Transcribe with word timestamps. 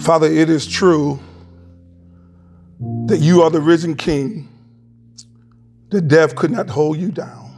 Father, 0.00 0.26
it 0.26 0.48
is 0.48 0.66
true 0.66 1.20
that 3.06 3.18
you 3.18 3.42
are 3.42 3.50
the 3.50 3.60
risen 3.60 3.94
King, 3.94 4.48
that 5.90 6.08
death 6.08 6.34
could 6.34 6.50
not 6.50 6.70
hold 6.70 6.96
you 6.96 7.10
down. 7.10 7.48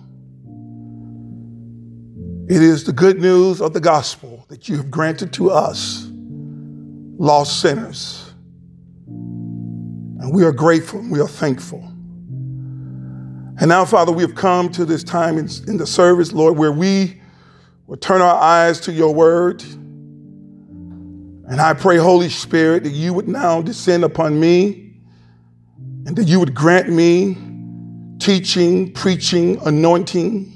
It 2.49 2.61
is 2.61 2.85
the 2.85 2.93
good 2.93 3.21
news 3.21 3.61
of 3.61 3.73
the 3.73 3.81
gospel 3.81 4.45
that 4.49 4.69
you 4.69 4.77
have 4.77 4.91
granted 4.91 5.33
to 5.35 5.51
us, 5.51 6.09
lost 6.11 7.61
sinners. 7.61 8.33
And 9.07 10.35
we 10.35 10.45
are 10.45 10.53
grateful 10.53 10.99
and 10.99 11.11
we 11.13 11.21
are 11.21 11.29
thankful. 11.29 11.79
And 13.61 13.69
now, 13.69 13.85
Father, 13.85 14.11
we 14.11 14.23
have 14.23 14.35
come 14.35 14.69
to 14.73 14.85
this 14.85 15.05
time 15.05 15.39
in, 15.39 15.49
in 15.69 15.77
the 15.77 15.87
service, 15.87 16.33
Lord, 16.33 16.59
where 16.59 16.73
we 16.73 17.23
will 17.87 17.97
turn 17.97 18.21
our 18.21 18.35
eyes 18.35 18.81
to 18.81 18.93
your 18.93 19.15
word. 19.15 19.63
And 21.53 21.61
I 21.61 21.75
pray, 21.75 21.99
Holy 21.99 22.31
Spirit, 22.31 22.85
that 22.85 22.95
you 22.95 23.13
would 23.13 23.29
now 23.29 23.61
descend 23.61 24.05
upon 24.05 24.41
me 24.41 24.95
and 26.07 26.17
that 26.17 26.25
you 26.25 26.41
would 26.41 26.55
grant 26.55 26.89
me 26.89 27.37
teaching, 28.19 28.91
preaching, 28.95 29.61
anointing, 29.67 30.51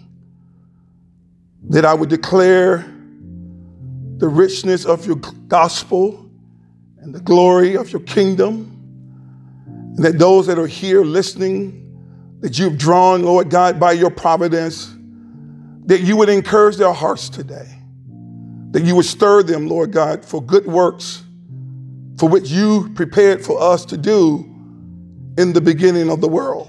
that 1.68 1.84
I 1.84 1.92
would 1.92 2.08
declare 2.08 2.78
the 4.16 4.26
richness 4.26 4.86
of 4.86 5.06
your 5.06 5.16
gospel 5.16 6.30
and 7.00 7.14
the 7.14 7.20
glory 7.20 7.76
of 7.76 7.92
your 7.92 8.00
kingdom, 8.00 8.72
and 9.66 10.02
that 10.02 10.18
those 10.18 10.46
that 10.46 10.58
are 10.58 10.66
here 10.66 11.04
listening, 11.04 12.38
that 12.40 12.58
you've 12.58 12.78
drawn, 12.78 13.22
Lord 13.22 13.50
God, 13.50 13.78
by 13.78 13.92
your 13.92 14.10
providence, 14.10 14.96
that 15.84 16.00
you 16.00 16.16
would 16.16 16.30
encourage 16.30 16.78
their 16.78 16.94
hearts 16.94 17.28
today, 17.28 17.75
that 18.76 18.84
you 18.84 18.94
would 18.94 19.06
stir 19.06 19.42
them, 19.42 19.68
Lord 19.68 19.90
God, 19.90 20.22
for 20.22 20.42
good 20.42 20.66
works 20.66 21.24
for 22.18 22.28
which 22.28 22.50
you 22.50 22.92
prepared 22.94 23.42
for 23.42 23.58
us 23.58 23.86
to 23.86 23.96
do 23.96 24.40
in 25.38 25.54
the 25.54 25.62
beginning 25.62 26.10
of 26.10 26.20
the 26.20 26.28
world. 26.28 26.68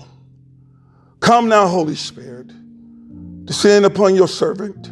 Come 1.19 1.49
now, 1.49 1.67
Holy 1.67 1.95
Spirit, 1.95 2.47
descend 3.43 3.83
upon 3.83 4.15
your 4.15 4.29
servant. 4.29 4.89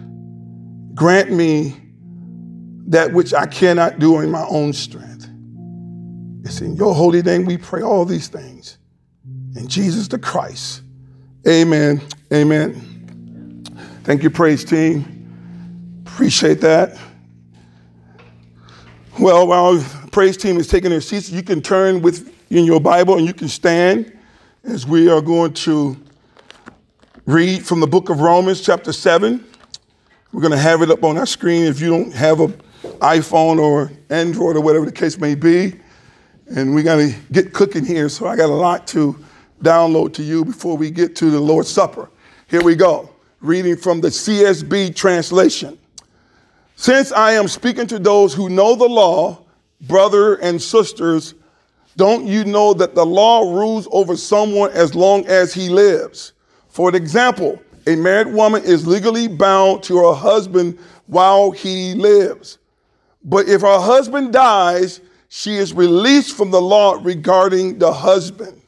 Grant 0.94 1.32
me 1.32 1.78
that 2.88 3.14
which 3.14 3.34
I 3.34 3.46
cannot 3.46 3.98
do 3.98 4.20
in 4.20 4.30
my 4.30 4.46
own 4.50 4.74
strength. 4.74 5.30
It's 6.44 6.60
in 6.60 6.76
your 6.76 6.94
holy 6.94 7.22
name 7.22 7.46
we 7.46 7.56
pray 7.56 7.82
all 7.82 8.04
these 8.04 8.28
things. 8.28 8.78
In 9.56 9.70
Jesus 9.70 10.10
the 10.10 10.20
Christ. 10.20 10.82
Amen. 11.48 12.02
Amen. 12.34 13.64
Thank 14.04 14.22
you, 14.22 14.30
praise 14.30 14.66
team. 14.66 16.04
Appreciate 16.06 16.60
that. 16.60 16.98
Well, 19.18 19.48
while 19.48 19.80
praise 20.12 20.36
team 20.36 20.58
is 20.58 20.68
taking 20.68 20.90
their 20.90 21.00
seats, 21.00 21.30
you 21.30 21.42
can 21.42 21.62
turn 21.62 22.02
with 22.02 22.34
in 22.50 22.66
your 22.66 22.82
Bible 22.82 23.18
and 23.18 23.26
you 23.26 23.34
can 23.34 23.48
stand 23.48 24.12
as 24.66 24.86
we 24.86 25.10
are 25.10 25.22
going 25.22 25.54
to 25.54 25.96
read 27.26 27.66
from 27.66 27.80
the 27.80 27.88
book 27.88 28.10
of 28.10 28.20
Romans, 28.20 28.60
chapter 28.60 28.92
7. 28.92 29.42
We're 30.34 30.42
going 30.42 30.52
to 30.52 30.58
have 30.58 30.82
it 30.82 30.92
up 30.92 31.06
on 31.06 31.18
our 31.18 31.26
screen 31.26 31.64
if 31.64 31.80
you 31.80 31.90
don't 31.90 32.14
have 32.14 32.42
an 32.42 32.62
iPhone 33.00 33.58
or 33.58 33.90
Android 34.10 34.58
or 34.58 34.62
whatever 34.62 34.84
the 34.84 34.92
case 34.92 35.18
may 35.18 35.34
be. 35.34 35.80
And 36.54 36.76
we 36.76 36.84
got 36.84 36.98
to 36.98 37.16
get 37.32 37.54
cooking 37.54 37.86
here, 37.86 38.10
so 38.10 38.28
I 38.28 38.36
got 38.36 38.50
a 38.50 38.54
lot 38.54 38.86
to 38.88 39.18
download 39.64 40.14
to 40.16 40.24
you 40.24 40.44
before 40.44 40.76
we 40.76 40.92
get 40.92 41.16
to 41.16 41.32
the 41.32 41.40
Lord's 41.40 41.70
Supper. 41.70 42.10
Here 42.50 42.62
we 42.62 42.76
go. 42.76 43.10
Reading 43.40 43.78
from 43.78 44.02
the 44.02 44.10
CSB 44.10 44.94
translation. 44.94 45.80
Since 46.76 47.12
I 47.14 47.32
am 47.32 47.48
speaking 47.48 47.88
to 47.88 48.00
those 48.00 48.34
who 48.34 48.50
know 48.50 48.76
the 48.76 48.88
law, 48.88 49.44
brother 49.82 50.36
and 50.36 50.62
sisters, 50.62 51.34
don't 51.96 52.28
you 52.28 52.44
know 52.44 52.74
that 52.74 52.96
the 52.96 53.06
law 53.06 53.42
rules 53.54 53.88
over 53.92 54.18
someone 54.18 54.72
as 54.72 54.94
long 54.94 55.26
as 55.28 55.54
he 55.54 55.70
lives? 55.70 56.34
For 56.68 56.94
example, 56.94 57.62
a 57.88 57.96
married 57.96 58.28
woman 58.28 58.64
is 58.64 58.86
legally 58.86 59.30
bound 59.30 59.84
to 59.84 59.98
her 59.98 60.14
husband 60.14 60.78
while 61.08 61.52
he 61.52 61.94
lives. 61.94 62.58
But 63.24 63.48
if 63.48 63.62
her 63.62 63.80
husband 63.80 64.34
dies, 64.34 65.00
she 65.30 65.56
is 65.56 65.72
released 65.72 66.36
from 66.36 66.52
the 66.52 66.62
law 66.62 67.00
regarding 67.02 67.80
the 67.80 67.94
husband. 67.94 68.62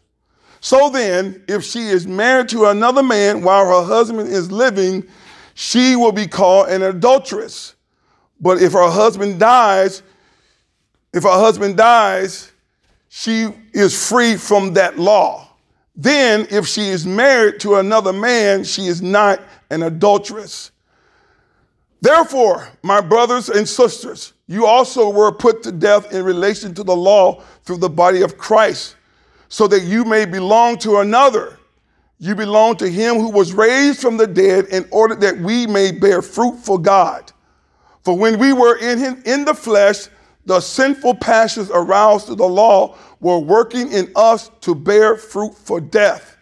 So 0.61 0.89
then, 0.89 1.43
if 1.47 1.63
she 1.63 1.87
is 1.87 2.07
married 2.07 2.49
to 2.49 2.65
another 2.65 3.03
man 3.03 3.41
while 3.41 3.65
her 3.65 3.85
husband 3.85 4.29
is 4.29 4.51
living, 4.51 5.05
she 5.53 5.95
will 5.95 6.11
be 6.11 6.27
called 6.27 6.69
an 6.69 6.83
adulteress. 6.83 7.75
But 8.39 8.61
if 8.61 8.73
her 8.73 8.89
husband 8.89 9.39
dies, 9.39 10.03
if 11.13 11.23
her 11.23 11.29
husband 11.29 11.77
dies, 11.77 12.51
she 13.09 13.47
is 13.73 14.07
free 14.07 14.35
from 14.35 14.73
that 14.73 14.99
law. 14.99 15.47
Then, 15.95 16.45
if 16.51 16.67
she 16.67 16.89
is 16.89 17.07
married 17.07 17.59
to 17.61 17.75
another 17.75 18.13
man, 18.13 18.63
she 18.63 18.85
is 18.85 19.01
not 19.01 19.41
an 19.71 19.81
adulteress. 19.81 20.71
Therefore, 22.01 22.69
my 22.83 23.01
brothers 23.01 23.49
and 23.49 23.67
sisters, 23.67 24.33
you 24.45 24.67
also 24.67 25.09
were 25.09 25.31
put 25.31 25.63
to 25.63 25.71
death 25.71 26.13
in 26.13 26.23
relation 26.23 26.75
to 26.75 26.83
the 26.83 26.95
law 26.95 27.41
through 27.63 27.77
the 27.77 27.89
body 27.89 28.21
of 28.21 28.37
Christ, 28.37 28.95
so 29.49 29.67
that 29.67 29.81
you 29.81 30.05
may 30.05 30.25
belong 30.25 30.77
to 30.79 30.97
another. 30.97 31.57
You 32.19 32.35
belong 32.35 32.77
to 32.77 32.89
him 32.89 33.15
who 33.15 33.29
was 33.29 33.53
raised 33.53 33.99
from 33.99 34.17
the 34.17 34.27
dead 34.27 34.65
in 34.65 34.87
order 34.91 35.15
that 35.15 35.37
we 35.39 35.65
may 35.65 35.91
bear 35.91 36.21
fruit 36.21 36.57
for 36.57 36.79
God. 36.79 37.31
For 38.07 38.17
when 38.17 38.39
we 38.39 38.53
were 38.53 38.77
in 38.77 38.99
him, 38.99 39.21
in 39.25 39.43
the 39.43 39.53
flesh, 39.53 40.07
the 40.45 40.61
sinful 40.61 41.15
passions 41.15 41.69
aroused 41.73 42.27
to 42.27 42.35
the 42.35 42.47
law 42.47 42.95
were 43.19 43.37
working 43.37 43.91
in 43.91 44.09
us 44.15 44.49
to 44.61 44.73
bear 44.73 45.17
fruit 45.17 45.53
for 45.53 45.81
death. 45.81 46.37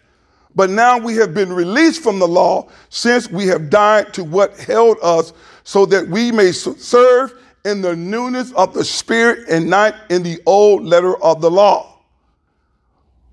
But 0.54 0.70
now 0.70 0.96
we 0.96 1.16
have 1.16 1.34
been 1.34 1.52
released 1.52 2.04
from 2.04 2.20
the 2.20 2.28
law 2.28 2.68
since 2.88 3.28
we 3.28 3.48
have 3.48 3.68
died 3.68 4.14
to 4.14 4.22
what 4.22 4.56
held 4.60 4.98
us, 5.02 5.32
so 5.64 5.84
that 5.86 6.06
we 6.06 6.30
may 6.30 6.52
serve 6.52 7.34
in 7.64 7.82
the 7.82 7.96
newness 7.96 8.52
of 8.52 8.72
the 8.72 8.84
Spirit 8.84 9.48
and 9.48 9.68
not 9.68 9.96
in 10.08 10.22
the 10.22 10.40
old 10.46 10.84
letter 10.84 11.20
of 11.20 11.40
the 11.40 11.50
law. 11.50 11.98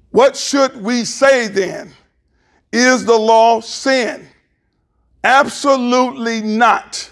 What 0.09 0.35
should 0.35 0.81
we 0.81 1.05
say 1.05 1.49
then? 1.49 1.93
Is 2.71 3.05
the 3.05 3.15
law 3.15 3.59
sin? 3.59 4.27
Absolutely 5.23 6.41
not. 6.41 7.11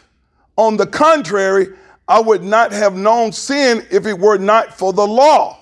On 0.61 0.77
the 0.77 0.85
contrary, 0.85 1.69
I 2.07 2.19
would 2.19 2.43
not 2.43 2.71
have 2.71 2.95
known 2.95 3.31
sin 3.31 3.83
if 3.89 4.05
it 4.05 4.19
were 4.19 4.37
not 4.37 4.71
for 4.71 4.93
the 4.93 5.07
law. 5.07 5.57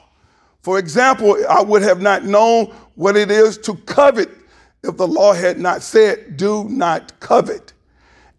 For 0.61 0.77
example, 0.77 1.37
I 1.49 1.61
would 1.61 1.83
have 1.83 2.01
not 2.01 2.25
known 2.25 2.65
what 2.95 3.15
it 3.15 3.31
is 3.31 3.57
to 3.59 3.75
covet 3.75 4.29
if 4.83 4.97
the 4.97 5.07
law 5.07 5.31
had 5.31 5.57
not 5.57 5.83
said, 5.83 6.35
do 6.35 6.65
not 6.65 7.17
covet. 7.21 7.71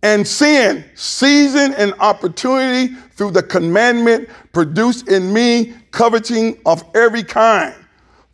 And 0.03 0.29
sin, 0.29 0.85
seizing 0.95 1.73
an 1.77 1.95
opportunity 1.95 2.95
through 3.13 3.31
the 3.31 3.43
commandment, 3.43 4.29
produced 4.53 5.09
in 5.09 5.33
me 5.33 5.73
coveting 5.93 6.59
of 6.67 6.85
every 6.95 7.23
kind. 7.23 7.75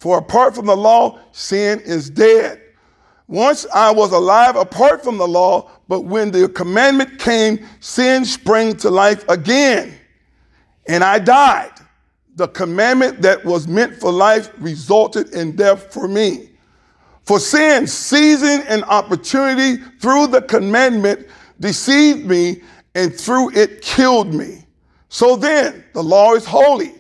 For 0.01 0.19
apart 0.19 0.57
from 0.57 0.67
the 0.67 0.77
law, 0.77 1.21
sin 1.31 1.79
is 1.85 2.11
dead. 2.11 2.61
Once 3.29 3.67
I 3.75 3.91
was 3.91 4.13
alive 4.13 4.55
apart 4.55 5.03
from 5.03 5.19
the 5.19 5.27
law, 5.27 5.71
but 5.89 6.03
when 6.03 6.31
the 6.31 6.49
commandment 6.49 7.19
came, 7.19 7.67
sin 7.81 8.25
sprang 8.25 8.77
to 8.77 8.91
life 8.91 9.29
again, 9.29 9.95
and 10.87 11.03
I 11.03 11.19
died. 11.19 11.73
The 12.37 12.49
commandment 12.49 13.23
that 13.23 13.45
was 13.45 13.67
meant 13.67 13.97
for 13.97 14.13
life 14.13 14.51
resulted 14.59 15.35
in 15.35 15.57
death 15.57 15.93
for 15.93 16.07
me. 16.07 16.51
For 17.25 17.41
sin, 17.41 17.87
seizing 17.87 18.61
an 18.69 18.85
opportunity 18.85 19.83
through 20.01 20.29
the 20.29 20.43
commandment, 20.43 21.27
deceived 21.59 22.27
me, 22.27 22.63
and 22.95 23.13
through 23.13 23.57
it 23.57 23.83
killed 23.83 24.33
me. 24.33 24.65
So 25.09 25.35
then, 25.35 25.85
the 25.95 26.03
law 26.03 26.34
is 26.34 26.45
holy, 26.45 26.95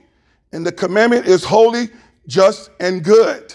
and 0.52 0.66
the 0.66 0.72
commandment 0.72 1.26
is 1.26 1.44
holy, 1.44 1.90
just, 2.26 2.70
and 2.80 3.04
good. 3.04 3.54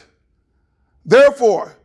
Therefore, 1.06 1.76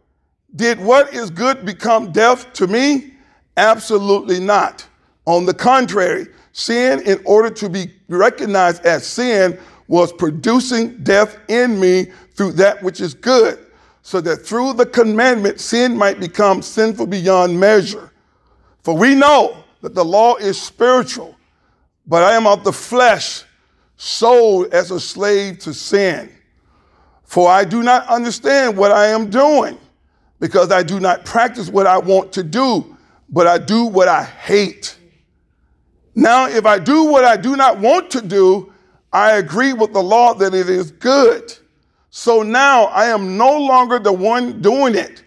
did 0.56 0.81
what 0.81 1.12
is 1.14 1.31
good 1.31 1.64
become 1.64 2.12
death 2.12 2.53
to 2.55 2.67
me? 2.67 3.12
Absolutely 3.56 4.41
not. 4.41 4.87
On 5.26 5.44
the 5.44 5.55
contrary, 5.55 6.26
sin, 6.53 7.00
in 7.06 7.20
order 7.25 7.50
to 7.50 7.69
be 7.69 7.93
recognized 8.08 8.85
as 8.85 9.06
sin, 9.06 9.58
was 9.88 10.12
producing 10.12 10.97
death 11.03 11.38
in 11.49 11.79
me 11.79 12.06
through 12.35 12.53
that 12.53 12.82
which 12.82 13.00
is 13.00 13.14
good, 13.14 13.58
so 14.03 14.20
that 14.20 14.38
through 14.38 14.73
the 14.73 14.87
commandment, 14.87 15.61
sin 15.61 15.97
might 15.97 16.19
become 16.19 16.62
sinful 16.62 17.06
beyond 17.06 17.58
measure. 17.58 18.11
For 18.82 18.97
we 18.97 19.14
know 19.14 19.64
that 19.82 19.94
the 19.94 20.05
law 20.05 20.37
is 20.37 20.61
spiritual, 20.61 21.37
but 22.06 22.23
I 22.23 22.32
am 22.32 22.47
of 22.47 22.64
the 22.64 22.73
flesh, 22.73 23.44
sold 23.97 24.73
as 24.73 24.91
a 24.91 25.00
slave 25.00 25.58
to 25.61 25.75
sin. 25.75 26.31
For 27.25 27.50
I 27.50 27.64
do 27.64 27.82
not 27.82 28.06
understand 28.06 28.76
what 28.76 28.93
I 28.93 29.06
am 29.06 29.29
doing 29.29 29.79
because 30.38 30.71
I 30.71 30.83
do 30.83 31.00
not 31.00 31.25
practice 31.25 31.69
what 31.69 31.87
I 31.87 31.99
want 31.99 32.33
to 32.33 32.43
do, 32.43 32.97
but 33.29 33.47
I 33.47 33.59
do 33.59 33.85
what 33.85 34.09
I 34.09 34.23
hate. 34.25 34.97
Now, 36.15 36.49
if 36.49 36.65
I 36.65 36.79
do 36.79 37.05
what 37.05 37.25
I 37.25 37.37
do 37.37 37.56
not 37.56 37.79
want 37.79 38.11
to 38.12 38.23
do, 38.23 38.73
I 39.12 39.33
agree 39.33 39.73
with 39.73 39.93
the 39.93 40.03
law 40.03 40.35
that 40.35 40.55
it 40.55 40.69
is 40.69 40.91
good. 40.91 41.56
So 42.11 42.43
now 42.43 42.85
I 42.85 43.06
am 43.06 43.37
no 43.37 43.59
longer 43.59 43.99
the 43.99 44.12
one 44.12 44.61
doing 44.62 44.94
it, 44.94 45.23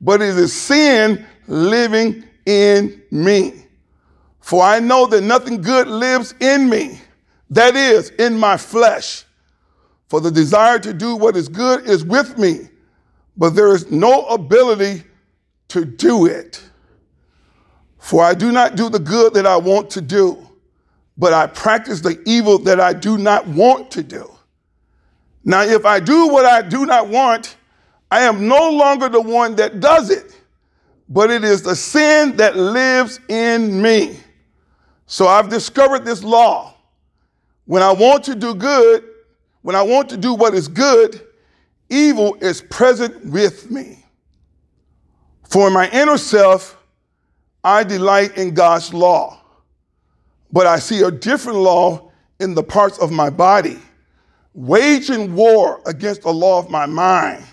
but 0.00 0.20
it 0.20 0.36
is 0.36 0.52
sin 0.52 1.24
living 1.46 2.24
in 2.46 3.02
me. 3.10 3.66
For 4.40 4.62
I 4.62 4.80
know 4.80 5.06
that 5.06 5.22
nothing 5.22 5.62
good 5.62 5.86
lives 5.86 6.34
in 6.40 6.68
me, 6.68 7.00
that 7.50 7.76
is, 7.76 8.10
in 8.10 8.36
my 8.36 8.56
flesh. 8.56 9.24
For 10.08 10.20
the 10.20 10.30
desire 10.30 10.78
to 10.80 10.92
do 10.92 11.14
what 11.16 11.36
is 11.36 11.48
good 11.48 11.88
is 11.88 12.04
with 12.04 12.36
me, 12.36 12.68
but 13.36 13.50
there 13.50 13.74
is 13.74 13.90
no 13.90 14.26
ability 14.26 15.04
to 15.68 15.84
do 15.84 16.26
it. 16.26 16.62
For 17.98 18.22
I 18.22 18.34
do 18.34 18.52
not 18.52 18.76
do 18.76 18.88
the 18.88 18.98
good 18.98 19.34
that 19.34 19.46
I 19.46 19.56
want 19.56 19.90
to 19.90 20.00
do, 20.00 20.38
but 21.16 21.32
I 21.32 21.46
practice 21.46 22.00
the 22.00 22.20
evil 22.26 22.58
that 22.58 22.80
I 22.80 22.92
do 22.92 23.16
not 23.16 23.46
want 23.46 23.90
to 23.92 24.02
do. 24.02 24.30
Now, 25.44 25.62
if 25.62 25.84
I 25.84 26.00
do 26.00 26.28
what 26.28 26.44
I 26.44 26.62
do 26.62 26.86
not 26.86 27.08
want, 27.08 27.56
I 28.10 28.22
am 28.22 28.46
no 28.46 28.70
longer 28.70 29.08
the 29.08 29.20
one 29.20 29.56
that 29.56 29.80
does 29.80 30.10
it, 30.10 30.38
but 31.08 31.30
it 31.30 31.44
is 31.44 31.62
the 31.62 31.74
sin 31.74 32.36
that 32.36 32.56
lives 32.56 33.20
in 33.28 33.80
me. 33.80 34.18
So 35.06 35.26
I've 35.26 35.48
discovered 35.48 36.04
this 36.04 36.22
law. 36.22 36.74
When 37.64 37.82
I 37.82 37.92
want 37.92 38.24
to 38.24 38.34
do 38.34 38.54
good, 38.54 39.04
when 39.62 39.76
I 39.76 39.82
want 39.82 40.08
to 40.10 40.16
do 40.16 40.34
what 40.34 40.54
is 40.54 40.68
good, 40.68 41.20
evil 41.92 42.36
is 42.40 42.62
present 42.62 43.24
with 43.26 43.70
me. 43.70 44.04
For 45.48 45.68
in 45.68 45.74
my 45.74 45.88
inner 45.90 46.16
self, 46.16 46.78
I 47.62 47.84
delight 47.84 48.36
in 48.36 48.54
God's 48.54 48.92
law, 48.92 49.40
but 50.50 50.66
I 50.66 50.78
see 50.78 51.02
a 51.02 51.10
different 51.10 51.58
law 51.58 52.10
in 52.40 52.54
the 52.54 52.62
parts 52.62 52.98
of 52.98 53.12
my 53.12 53.30
body, 53.30 53.78
waging 54.54 55.34
war 55.34 55.80
against 55.86 56.22
the 56.22 56.32
law 56.32 56.58
of 56.58 56.70
my 56.70 56.86
mind 56.86 57.44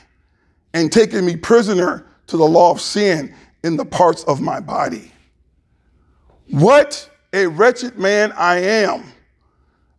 and 0.74 0.92
taking 0.92 1.26
me 1.26 1.36
prisoner 1.36 2.06
to 2.28 2.38
the 2.38 2.46
law 2.46 2.72
of 2.72 2.82
sin 2.82 3.36
in 3.64 3.76
the 3.76 3.86
parts 3.86 4.24
of 4.24 4.40
my 4.42 4.60
body. 4.60 5.12
What 6.50 7.10
a 7.34 7.46
wretched 7.48 8.00
man 8.00 8.32
I 8.32 8.60
am, 8.60 9.04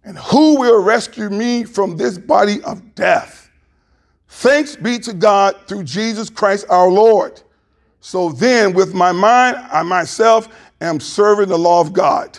and 0.05 0.19
who 0.19 0.59
will 0.59 0.83
rescue 0.83 1.31
me 1.31 1.65
from 1.65 1.97
this 1.97 2.19
body 2.19 2.63
of 2.63 2.95
death? 2.95 3.40
Thanks 4.33 4.77
be 4.77 4.99
to 5.01 5.13
God 5.13 5.57
through 5.67 5.85
Jesus 5.85 6.31
Christ 6.31 6.65
our 6.71 6.89
Lord. 6.89 7.43
So 8.01 8.31
then, 8.31 8.73
with 8.73 8.95
my 8.95 9.13
mind, 9.13 9.57
I 9.57 9.83
myself 9.83 10.49
am 10.81 11.01
serving 11.01 11.49
the 11.49 11.59
law 11.59 11.81
of 11.81 11.93
God, 11.93 12.39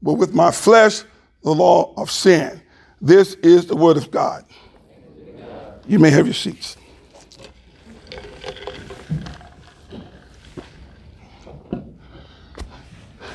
but 0.00 0.14
with 0.14 0.32
my 0.32 0.50
flesh, 0.50 1.02
the 1.42 1.50
law 1.50 1.92
of 1.96 2.10
sin. 2.10 2.62
This 3.02 3.34
is 3.34 3.66
the 3.66 3.76
word 3.76 3.98
of 3.98 4.10
God. 4.10 4.46
You 5.86 5.98
may 5.98 6.08
have 6.08 6.24
your 6.24 6.34
seats. 6.34 6.76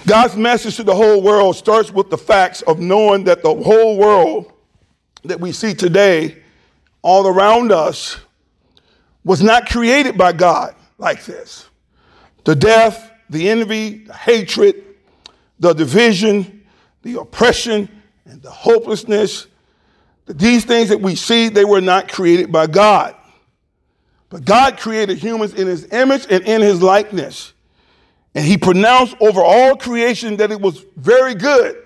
God's 0.07 0.35
message 0.35 0.77
to 0.77 0.83
the 0.83 0.95
whole 0.95 1.21
world 1.21 1.55
starts 1.55 1.91
with 1.91 2.09
the 2.09 2.17
facts 2.17 2.63
of 2.63 2.79
knowing 2.79 3.25
that 3.25 3.43
the 3.43 3.53
whole 3.53 3.97
world 3.97 4.51
that 5.23 5.39
we 5.39 5.51
see 5.51 5.75
today, 5.75 6.38
all 7.01 7.27
around 7.27 7.71
us, 7.71 8.17
was 9.23 9.41
not 9.41 9.69
created 9.69 10.17
by 10.17 10.33
God 10.33 10.75
like 10.97 11.25
this. 11.25 11.67
The 12.45 12.55
death, 12.55 13.11
the 13.29 13.49
envy, 13.49 14.05
the 14.05 14.13
hatred, 14.13 14.83
the 15.59 15.73
division, 15.73 16.65
the 17.03 17.19
oppression, 17.19 17.89
and 18.25 18.41
the 18.41 18.51
hopelessness, 18.51 19.47
these 20.25 20.63
things 20.63 20.89
that 20.89 21.01
we 21.01 21.15
see, 21.15 21.49
they 21.49 21.65
were 21.65 21.81
not 21.81 22.11
created 22.11 22.51
by 22.51 22.67
God. 22.67 23.15
But 24.29 24.45
God 24.45 24.77
created 24.77 25.17
humans 25.17 25.55
in 25.55 25.67
his 25.67 25.91
image 25.91 26.27
and 26.29 26.43
in 26.43 26.61
his 26.61 26.81
likeness. 26.81 27.53
And 28.35 28.45
he 28.45 28.57
pronounced 28.57 29.15
over 29.19 29.41
all 29.41 29.75
creation 29.75 30.37
that 30.37 30.51
it 30.51 30.61
was 30.61 30.85
very 30.95 31.33
good. 31.33 31.83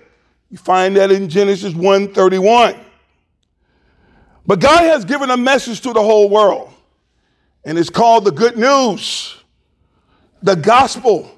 You 0.50 0.58
find 0.58 0.96
that 0.96 1.10
in 1.10 1.30
Genesis 1.30 1.72
1:31. 1.72 2.83
But 4.46 4.60
God 4.60 4.82
has 4.84 5.04
given 5.04 5.30
a 5.30 5.36
message 5.36 5.80
to 5.82 5.92
the 5.92 6.02
whole 6.02 6.28
world, 6.28 6.72
and 7.64 7.78
it's 7.78 7.90
called 7.90 8.24
the 8.24 8.32
good 8.32 8.58
news. 8.58 9.36
The 10.42 10.54
gospel 10.54 11.30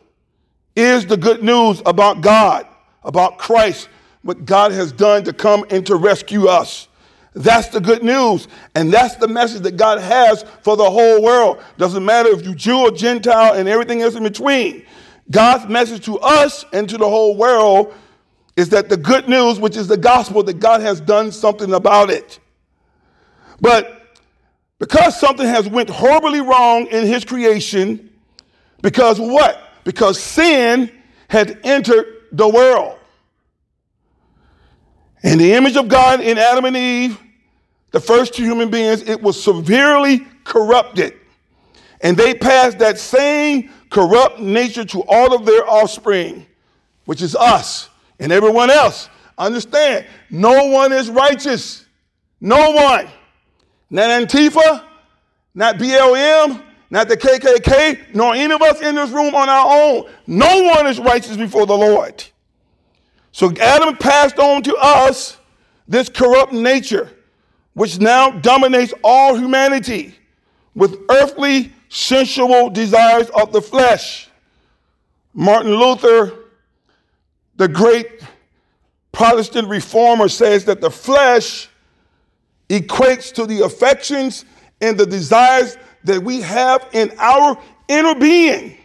is 0.74 1.06
the 1.06 1.16
good 1.16 1.42
news 1.42 1.80
about 1.86 2.20
God, 2.20 2.66
about 3.04 3.38
Christ, 3.38 3.88
what 4.22 4.44
God 4.44 4.72
has 4.72 4.90
done 4.90 5.22
to 5.24 5.32
come 5.32 5.64
and 5.70 5.86
to 5.86 5.94
rescue 5.94 6.48
us. 6.48 6.88
That's 7.36 7.68
the 7.68 7.80
good 7.80 8.02
news. 8.02 8.48
And 8.74 8.92
that's 8.92 9.16
the 9.16 9.28
message 9.28 9.62
that 9.62 9.76
God 9.76 10.00
has 10.00 10.44
for 10.62 10.76
the 10.76 10.90
whole 10.90 11.22
world. 11.22 11.62
Doesn't 11.76 12.04
matter 12.04 12.30
if 12.30 12.44
you 12.44 12.54
Jew 12.54 12.78
or 12.78 12.90
Gentile 12.90 13.52
and 13.54 13.68
everything 13.68 14.02
else 14.02 14.14
in 14.14 14.22
between. 14.22 14.84
God's 15.30 15.68
message 15.68 16.04
to 16.06 16.18
us 16.18 16.64
and 16.72 16.88
to 16.88 16.96
the 16.96 17.08
whole 17.08 17.36
world 17.36 17.94
is 18.56 18.70
that 18.70 18.88
the 18.88 18.96
good 18.96 19.28
news, 19.28 19.60
which 19.60 19.76
is 19.76 19.86
the 19.86 19.98
gospel, 19.98 20.42
that 20.44 20.60
God 20.60 20.80
has 20.80 21.00
done 21.00 21.30
something 21.30 21.74
about 21.74 22.10
it. 22.10 22.38
But 23.60 24.16
because 24.78 25.18
something 25.18 25.46
has 25.46 25.68
went 25.68 25.88
horribly 25.88 26.40
wrong 26.40 26.86
in 26.86 27.06
his 27.06 27.24
creation, 27.24 28.10
because 28.82 29.18
what? 29.18 29.62
Because 29.84 30.20
sin 30.20 30.92
had 31.28 31.60
entered 31.64 32.06
the 32.32 32.48
world. 32.48 32.98
And 35.22 35.40
the 35.40 35.54
image 35.54 35.76
of 35.76 35.88
God 35.88 36.20
in 36.20 36.38
Adam 36.38 36.66
and 36.66 36.76
Eve, 36.76 37.18
the 37.90 38.00
first 38.00 38.34
two 38.34 38.44
human 38.44 38.70
beings, 38.70 39.02
it 39.02 39.20
was 39.20 39.42
severely 39.42 40.26
corrupted. 40.44 41.14
And 42.02 42.16
they 42.16 42.34
passed 42.34 42.78
that 42.78 42.98
same 42.98 43.70
corrupt 43.90 44.38
nature 44.38 44.84
to 44.84 45.02
all 45.08 45.34
of 45.34 45.46
their 45.46 45.68
offspring, 45.68 46.46
which 47.06 47.22
is 47.22 47.34
us 47.34 47.88
and 48.18 48.30
everyone 48.30 48.70
else. 48.70 49.08
Understand, 49.38 50.06
no 50.30 50.66
one 50.66 50.92
is 50.92 51.10
righteous. 51.10 51.86
No 52.40 52.72
one. 52.72 53.08
Not 53.90 54.10
Antifa, 54.10 54.84
not 55.54 55.76
BLM, 55.76 56.62
not 56.90 57.08
the 57.08 57.16
KKK, 57.16 58.14
nor 58.14 58.34
any 58.34 58.52
of 58.52 58.62
us 58.62 58.80
in 58.80 58.94
this 58.94 59.10
room 59.10 59.34
on 59.34 59.48
our 59.48 59.66
own. 59.66 60.10
No 60.26 60.62
one 60.62 60.86
is 60.86 60.98
righteous 60.98 61.36
before 61.36 61.66
the 61.66 61.76
Lord. 61.76 62.24
So 63.32 63.52
Adam 63.60 63.96
passed 63.96 64.38
on 64.38 64.62
to 64.62 64.74
us 64.76 65.36
this 65.88 66.08
corrupt 66.08 66.52
nature, 66.52 67.10
which 67.74 67.98
now 68.00 68.30
dominates 68.30 68.94
all 69.04 69.36
humanity 69.36 70.14
with 70.74 70.98
earthly, 71.10 71.72
sensual 71.88 72.70
desires 72.70 73.28
of 73.30 73.52
the 73.52 73.60
flesh. 73.60 74.28
Martin 75.34 75.74
Luther, 75.74 76.32
the 77.56 77.68
great 77.68 78.22
Protestant 79.12 79.68
reformer, 79.68 80.28
says 80.28 80.64
that 80.66 80.80
the 80.80 80.90
flesh 80.90 81.68
equates 82.68 83.32
to 83.34 83.46
the 83.46 83.64
affections 83.64 84.44
and 84.80 84.98
the 84.98 85.06
desires 85.06 85.76
that 86.04 86.22
we 86.22 86.40
have 86.40 86.86
in 86.92 87.12
our 87.18 87.58
inner 87.88 88.14
being 88.14 88.76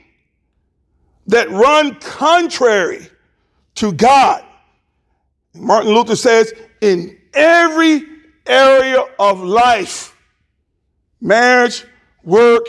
that 1.27 1.49
run 1.49 1.95
contrary 1.95 3.07
to 3.75 3.91
God. 3.91 4.43
Martin 5.53 5.93
Luther 5.93 6.15
says, 6.15 6.53
in 6.81 7.17
every 7.33 8.03
area 8.45 9.03
of 9.19 9.41
life, 9.41 10.15
marriage, 11.19 11.85
work, 12.23 12.65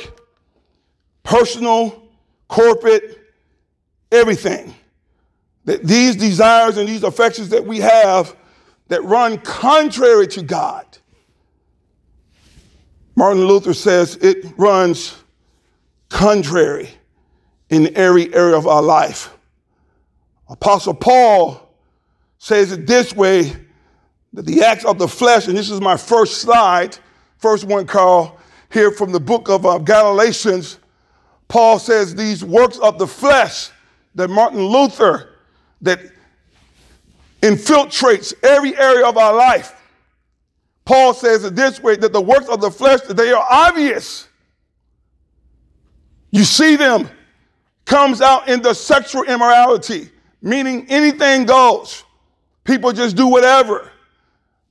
personal, 1.23 2.03
corporate, 2.49 3.21
everything, 4.11 4.75
that 5.65 5.83
these 5.85 6.17
desires 6.17 6.77
and 6.77 6.89
these 6.89 7.05
affections 7.05 7.51
that 7.51 7.65
we 7.65 7.79
have 7.79 8.37
that 8.89 9.03
run 9.05 9.39
contrary 9.39 10.27
to 10.27 10.43
God 10.43 10.85
Martin 13.15 13.45
Luther 13.45 13.75
says 13.75 14.17
it 14.17 14.45
runs 14.57 15.17
contrary 16.09 16.91
in 17.69 17.95
every 17.97 18.35
area 18.35 18.57
of 18.57 18.67
our 18.67 18.83
life. 18.83 19.37
Apostle 20.49 20.95
Paul 20.95 21.75
says 22.39 22.73
it 22.73 22.87
this 22.87 23.15
way 23.15 23.53
that 24.33 24.47
the 24.47 24.63
acts 24.63 24.85
of 24.85 24.99
the 24.99 25.09
flesh, 25.09 25.49
and 25.49 25.57
this 25.57 25.71
is 25.71 25.81
my 25.81 25.97
first 25.97 26.39
slide, 26.39 26.97
first 27.39 27.65
one, 27.65 27.87
Carl, 27.87 28.39
here 28.71 28.91
from 28.91 29.13
the 29.13 29.21
book 29.21 29.49
of 29.49 29.67
uh, 29.67 29.79
Galatians. 29.79 30.79
Paul 31.49 31.79
says 31.79 32.15
these 32.15 32.43
works 32.43 32.79
of 32.79 32.99
the 32.99 33.07
flesh 33.07 33.71
that 34.15 34.29
Martin 34.29 34.63
Luther, 34.63 35.37
that 35.83 36.01
infiltrates 37.43 38.33
every 38.43 38.77
area 38.79 39.07
of 39.07 39.19
our 39.19 39.35
life 39.35 39.82
Paul 40.85 41.15
says 41.15 41.45
it 41.45 41.55
this 41.55 41.81
way 41.81 41.97
that 41.97 42.13
the 42.13 42.21
works 42.21 42.49
of 42.49 42.61
the 42.61 42.71
flesh, 42.71 43.01
they 43.03 43.33
are 43.33 43.47
obvious. 43.51 44.29
You 46.31 46.45
see 46.45 46.77
them 46.77 47.09
comes 47.85 48.21
out 48.21 48.49
in 48.49 48.63
the 48.63 48.75
sexual 48.75 49.23
immorality, 49.25 50.11
meaning 50.41 50.87
anything 50.89 51.45
goes. 51.45 52.05
People 52.65 52.93
just 52.93 53.17
do 53.17 53.27
whatever. 53.29 53.91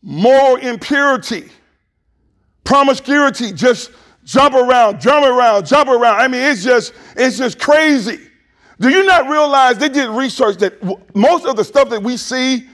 moral 0.02 0.56
impurity, 0.58 1.50
promiscuity, 2.64 3.52
just 3.52 3.92
jump 4.24 4.56
around, 4.56 5.00
jump 5.00 5.26
around, 5.26 5.66
jump 5.66 5.90
around. 5.90 6.20
I 6.20 6.28
mean, 6.28 6.42
it's 6.42 6.64
just, 6.64 6.94
it's 7.16 7.38
just 7.38 7.60
crazy. 7.60 8.20
Do 8.80 8.90
you 8.90 9.06
not 9.06 9.30
realize 9.30 9.78
they 9.78 9.90
did 9.90 10.10
research 10.10 10.58
that 10.58 10.82
most 11.16 11.46
of 11.46 11.56
the 11.56 11.64
stuff 11.64 11.90
that 11.90 12.02
we 12.02 12.18
see 12.18 12.68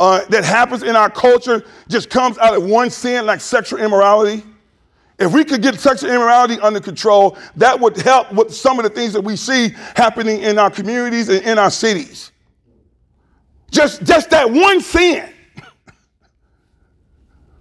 uh, 0.00 0.24
that 0.26 0.44
happens 0.44 0.82
in 0.82 0.96
our 0.96 1.10
culture 1.10 1.64
just 1.88 2.10
comes 2.10 2.38
out 2.38 2.56
of 2.56 2.64
one 2.64 2.90
sin, 2.90 3.26
like 3.26 3.40
sexual 3.40 3.80
immorality? 3.80 4.44
If 5.18 5.32
we 5.32 5.44
could 5.44 5.62
get 5.62 5.78
sexual 5.80 6.10
immorality 6.10 6.60
under 6.60 6.78
control, 6.78 7.36
that 7.56 7.78
would 7.78 7.96
help 7.96 8.32
with 8.32 8.54
some 8.54 8.78
of 8.78 8.84
the 8.84 8.90
things 8.90 9.12
that 9.14 9.20
we 9.20 9.34
see 9.34 9.70
happening 9.96 10.42
in 10.42 10.58
our 10.58 10.70
communities 10.70 11.28
and 11.28 11.44
in 11.44 11.58
our 11.58 11.70
cities. 11.70 12.30
Just, 13.70 14.04
just 14.04 14.30
that 14.30 14.48
one 14.48 14.80
sin. 14.80 15.28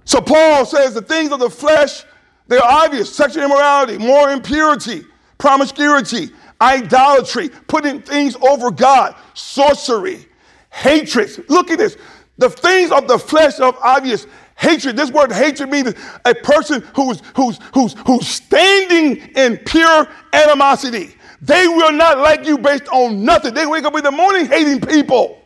so 0.06 0.22
Paul 0.22 0.66
says 0.66 0.94
the 0.94 1.02
things 1.02 1.32
of 1.32 1.40
the 1.40 1.50
flesh, 1.50 2.04
they're 2.48 2.64
obvious. 2.64 3.14
Sexual 3.14 3.46
immorality, 3.46 3.98
moral 3.98 4.34
impurity, 4.34 5.04
promiscuity, 5.40 6.30
idolatry, 6.62 7.50
putting 7.68 8.02
things 8.02 8.36
over 8.36 8.70
God, 8.70 9.16
sorcery, 9.34 10.28
hatred. 10.70 11.44
Look 11.50 11.72
at 11.72 11.80
this. 11.80 11.98
The 12.38 12.50
things 12.50 12.92
of 12.92 13.08
the 13.08 13.18
flesh 13.18 13.60
are 13.60 13.76
obvious. 13.82 14.28
Hatred, 14.56 14.96
this 14.96 15.12
word 15.12 15.32
hatred 15.32 15.70
means 15.70 15.94
a 16.26 16.36
person 16.36 16.82
who's, 16.96 17.22
who's, 17.36 17.60
who's, 17.74 17.96
who's 18.06 18.28
standing 18.28 19.18
in 19.36 19.58
pure 19.58 20.08
animosity. 20.34 21.16
They 21.42 21.68
will 21.68 21.92
not 21.92 22.18
like 22.18 22.46
you 22.46 22.58
based 22.58 22.88
on 22.88 23.24
nothing. 23.24 23.54
They 23.54 23.68
wake 23.68 23.84
up 23.84 23.96
in 23.96 24.04
the 24.04 24.12
morning 24.12 24.48
hating 24.48 24.82
people. 24.82 25.42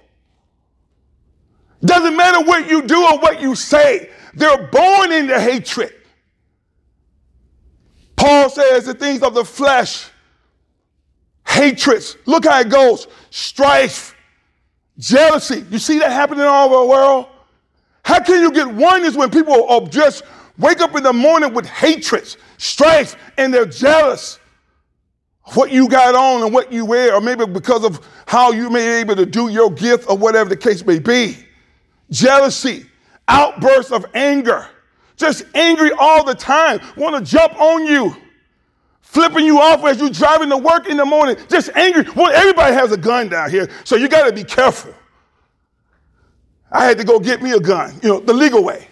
Doesn't 1.84 2.16
matter 2.16 2.46
what 2.46 2.70
you 2.70 2.84
do 2.84 3.02
or 3.04 3.20
what 3.20 3.42
you 3.42 3.56
say, 3.56 4.10
they're 4.34 4.68
born 4.68 5.12
into 5.12 5.40
hatred. 5.40 5.94
Paul 8.16 8.50
says 8.50 8.86
the 8.86 8.94
things 8.94 9.24
of 9.24 9.34
the 9.34 9.44
flesh, 9.44 10.08
hatreds. 11.46 12.18
Look 12.26 12.46
how 12.46 12.60
it 12.60 12.70
goes 12.70 13.08
strife, 13.32 14.16
jealousy. 15.02 15.66
You 15.70 15.80
see 15.80 16.00
that 16.00 16.12
happening 16.12 16.46
all 16.46 16.68
over 16.68 16.86
the 16.86 16.90
world? 16.90 17.26
How 18.06 18.22
can 18.24 18.42
you 18.42 18.52
get 18.52 18.68
oneness 18.68 19.16
when 19.16 19.30
people 19.30 19.68
are 19.68 19.82
just 19.88 20.24
wake 20.58 20.80
up 20.80 20.96
in 20.96 21.04
the 21.04 21.12
morning 21.12 21.54
with 21.54 21.66
hatreds, 21.66 22.38
strife, 22.58 23.16
and 23.38 23.54
they're 23.54 23.66
jealous? 23.66 24.40
Of 25.46 25.58
what 25.58 25.72
you 25.72 25.90
got 25.90 26.16
on 26.16 26.44
and 26.44 26.54
what 26.54 26.72
you 26.72 26.86
wear, 26.86 27.16
or 27.16 27.22
maybe 27.22 27.46
because 27.46 27.84
of 27.84 28.08
how 28.28 28.52
you 28.52 28.70
may 28.70 28.80
be 28.80 29.12
able 29.12 29.16
to 29.16 29.26
do 29.26 29.50
your 29.50 29.72
gift 29.72 30.08
or 30.08 30.18
whatever 30.18 30.50
the 30.50 30.56
case 30.56 30.86
may 30.86 31.00
be 31.00 31.36
jealousy, 32.12 32.86
outbursts 33.28 33.92
of 33.92 34.06
anger, 34.14 34.68
just 35.16 35.46
angry 35.56 35.92
all 35.98 36.24
the 36.24 36.36
time, 36.36 36.80
want 36.96 37.16
to 37.16 37.32
jump 37.32 37.60
on 37.60 37.86
you, 37.86 38.16
flipping 39.12 39.46
you 39.46 39.60
off 39.60 39.84
as 39.84 40.00
you're 40.00 40.10
driving 40.10 40.50
to 40.50 40.58
work 40.58 40.88
in 40.88 40.96
the 40.96 41.04
morning, 41.04 41.36
just 41.50 41.70
angry. 41.76 42.06
Well, 42.16 42.32
everybody 42.34 42.74
has 42.74 42.94
a 42.94 42.98
gun 42.98 43.28
down 43.28 43.52
here, 43.52 43.70
so 43.84 43.98
you 43.98 44.08
got 44.08 44.26
to 44.26 44.34
be 44.34 44.46
careful. 44.46 44.96
I 46.72 46.86
had 46.86 46.98
to 46.98 47.04
go 47.04 47.20
get 47.20 47.42
me 47.42 47.52
a 47.52 47.60
gun, 47.60 47.94
you 48.02 48.08
know, 48.08 48.20
the 48.22 48.34
legal 48.34 48.64
way. 48.64 48.88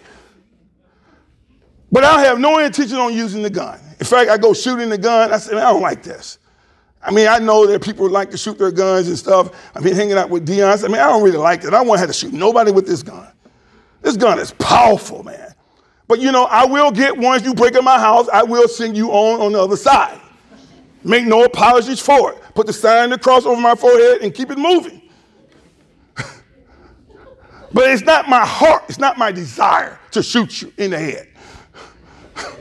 But 1.90 2.04
I 2.04 2.22
have 2.24 2.38
no 2.38 2.58
intention 2.58 2.98
on 2.98 3.14
using 3.14 3.40
the 3.40 3.48
gun. 3.48 3.80
In 3.98 4.04
fact, 4.04 4.30
I 4.30 4.36
go 4.36 4.52
shooting 4.52 4.90
the 4.90 4.98
gun. 4.98 5.32
I 5.32 5.38
said, 5.38 5.56
I 5.56 5.72
don't 5.72 5.80
like 5.80 6.02
this. 6.02 6.38
I 7.02 7.10
mean, 7.10 7.26
I 7.26 7.38
know 7.38 7.66
that 7.66 7.82
people 7.82 8.08
like 8.10 8.30
to 8.32 8.36
shoot 8.36 8.58
their 8.58 8.70
guns 8.70 9.08
and 9.08 9.16
stuff. 9.16 9.72
I've 9.74 9.82
been 9.82 9.96
hanging 9.96 10.18
out 10.18 10.28
with 10.28 10.44
Dion. 10.44 10.68
I 10.70 10.82
mean, 10.82 11.00
I 11.00 11.08
don't 11.08 11.22
really 11.22 11.38
like 11.38 11.64
it. 11.64 11.68
I 11.68 11.70
don't 11.70 11.86
want 11.86 11.96
to 11.96 12.00
have 12.00 12.10
to 12.10 12.14
shoot 12.14 12.34
nobody 12.34 12.72
with 12.72 12.86
this 12.86 13.02
gun. 13.02 13.26
This 14.02 14.18
gun 14.18 14.38
is 14.38 14.52
powerful, 14.52 15.22
man. 15.22 15.49
But 16.10 16.18
you 16.18 16.32
know, 16.32 16.46
I 16.46 16.64
will 16.64 16.90
get 16.90 17.16
once 17.16 17.44
you 17.44 17.54
break 17.54 17.76
in 17.76 17.84
my 17.84 17.96
house, 17.96 18.28
I 18.32 18.42
will 18.42 18.66
send 18.66 18.96
you 18.96 19.12
on 19.12 19.40
on 19.40 19.52
the 19.52 19.62
other 19.62 19.76
side. 19.76 20.20
Make 21.04 21.24
no 21.24 21.44
apologies 21.44 22.00
for 22.00 22.32
it. 22.32 22.42
Put 22.52 22.66
the 22.66 22.72
sign 22.72 23.12
of 23.12 23.20
the 23.20 23.22
cross 23.22 23.46
over 23.46 23.60
my 23.60 23.76
forehead 23.76 24.20
and 24.20 24.34
keep 24.34 24.50
it 24.50 24.58
moving. 24.58 25.08
but 26.16 27.88
it's 27.92 28.02
not 28.02 28.28
my 28.28 28.44
heart, 28.44 28.86
it's 28.88 28.98
not 28.98 29.18
my 29.18 29.30
desire 29.30 30.00
to 30.10 30.20
shoot 30.20 30.62
you 30.62 30.72
in 30.78 30.90
the 30.90 30.98
head. 30.98 31.28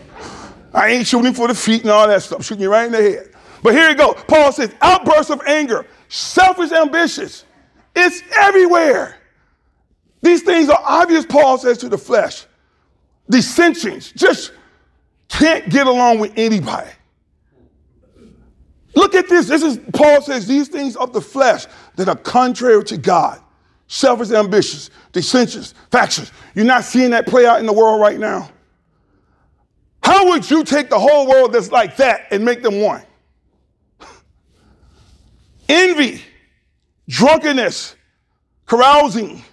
I 0.71 0.89
ain't 0.89 1.07
shooting 1.07 1.33
for 1.33 1.47
the 1.47 1.55
feet 1.55 1.81
and 1.81 1.89
all 1.89 2.07
that 2.07 2.21
stuff, 2.21 2.45
shooting 2.45 2.61
you 2.61 2.71
right 2.71 2.85
in 2.85 2.91
the 2.91 3.01
head. 3.01 3.31
But 3.63 3.73
here 3.73 3.89
you 3.89 3.95
go. 3.95 4.13
Paul 4.13 4.51
says, 4.51 4.75
outbursts 4.79 5.31
of 5.31 5.41
anger, 5.47 5.87
selfish 6.07 6.71
ambitions. 6.71 7.45
It's 7.95 8.21
everywhere. 8.37 9.17
These 10.21 10.43
things 10.43 10.69
are 10.69 10.83
obvious, 10.83 11.25
Paul 11.25 11.57
says, 11.57 11.79
to 11.79 11.89
the 11.89 11.97
flesh. 11.97 12.45
Dissensions, 13.29 14.11
just 14.11 14.51
can't 15.27 15.69
get 15.69 15.87
along 15.87 16.19
with 16.19 16.33
anybody. 16.35 16.89
Look 18.95 19.15
at 19.15 19.29
this. 19.29 19.47
This 19.47 19.63
is, 19.63 19.79
Paul 19.93 20.21
says, 20.21 20.47
these 20.47 20.67
things 20.67 20.95
of 20.95 21.13
the 21.13 21.21
flesh 21.21 21.67
that 21.95 22.09
are 22.09 22.15
contrary 22.15 22.83
to 22.85 22.97
God. 22.97 23.39
Selfish 23.87 24.31
ambitions, 24.31 24.91
dissensions, 25.11 25.73
factions. 25.91 26.31
You're 26.53 26.65
not 26.65 26.83
seeing 26.83 27.11
that 27.11 27.25
play 27.25 27.45
out 27.45 27.59
in 27.59 27.65
the 27.65 27.73
world 27.73 28.01
right 28.01 28.19
now. 28.19 28.49
How 30.03 30.29
would 30.29 30.49
you 30.49 30.63
take 30.63 30.89
the 30.89 30.99
whole 30.99 31.27
world 31.27 31.53
that's 31.53 31.71
like 31.71 31.97
that 31.97 32.27
and 32.31 32.43
make 32.43 32.61
them 32.61 32.81
one? 32.81 33.03
envy, 35.69 36.21
drunkenness, 37.07 37.95
carousing, 38.65 39.43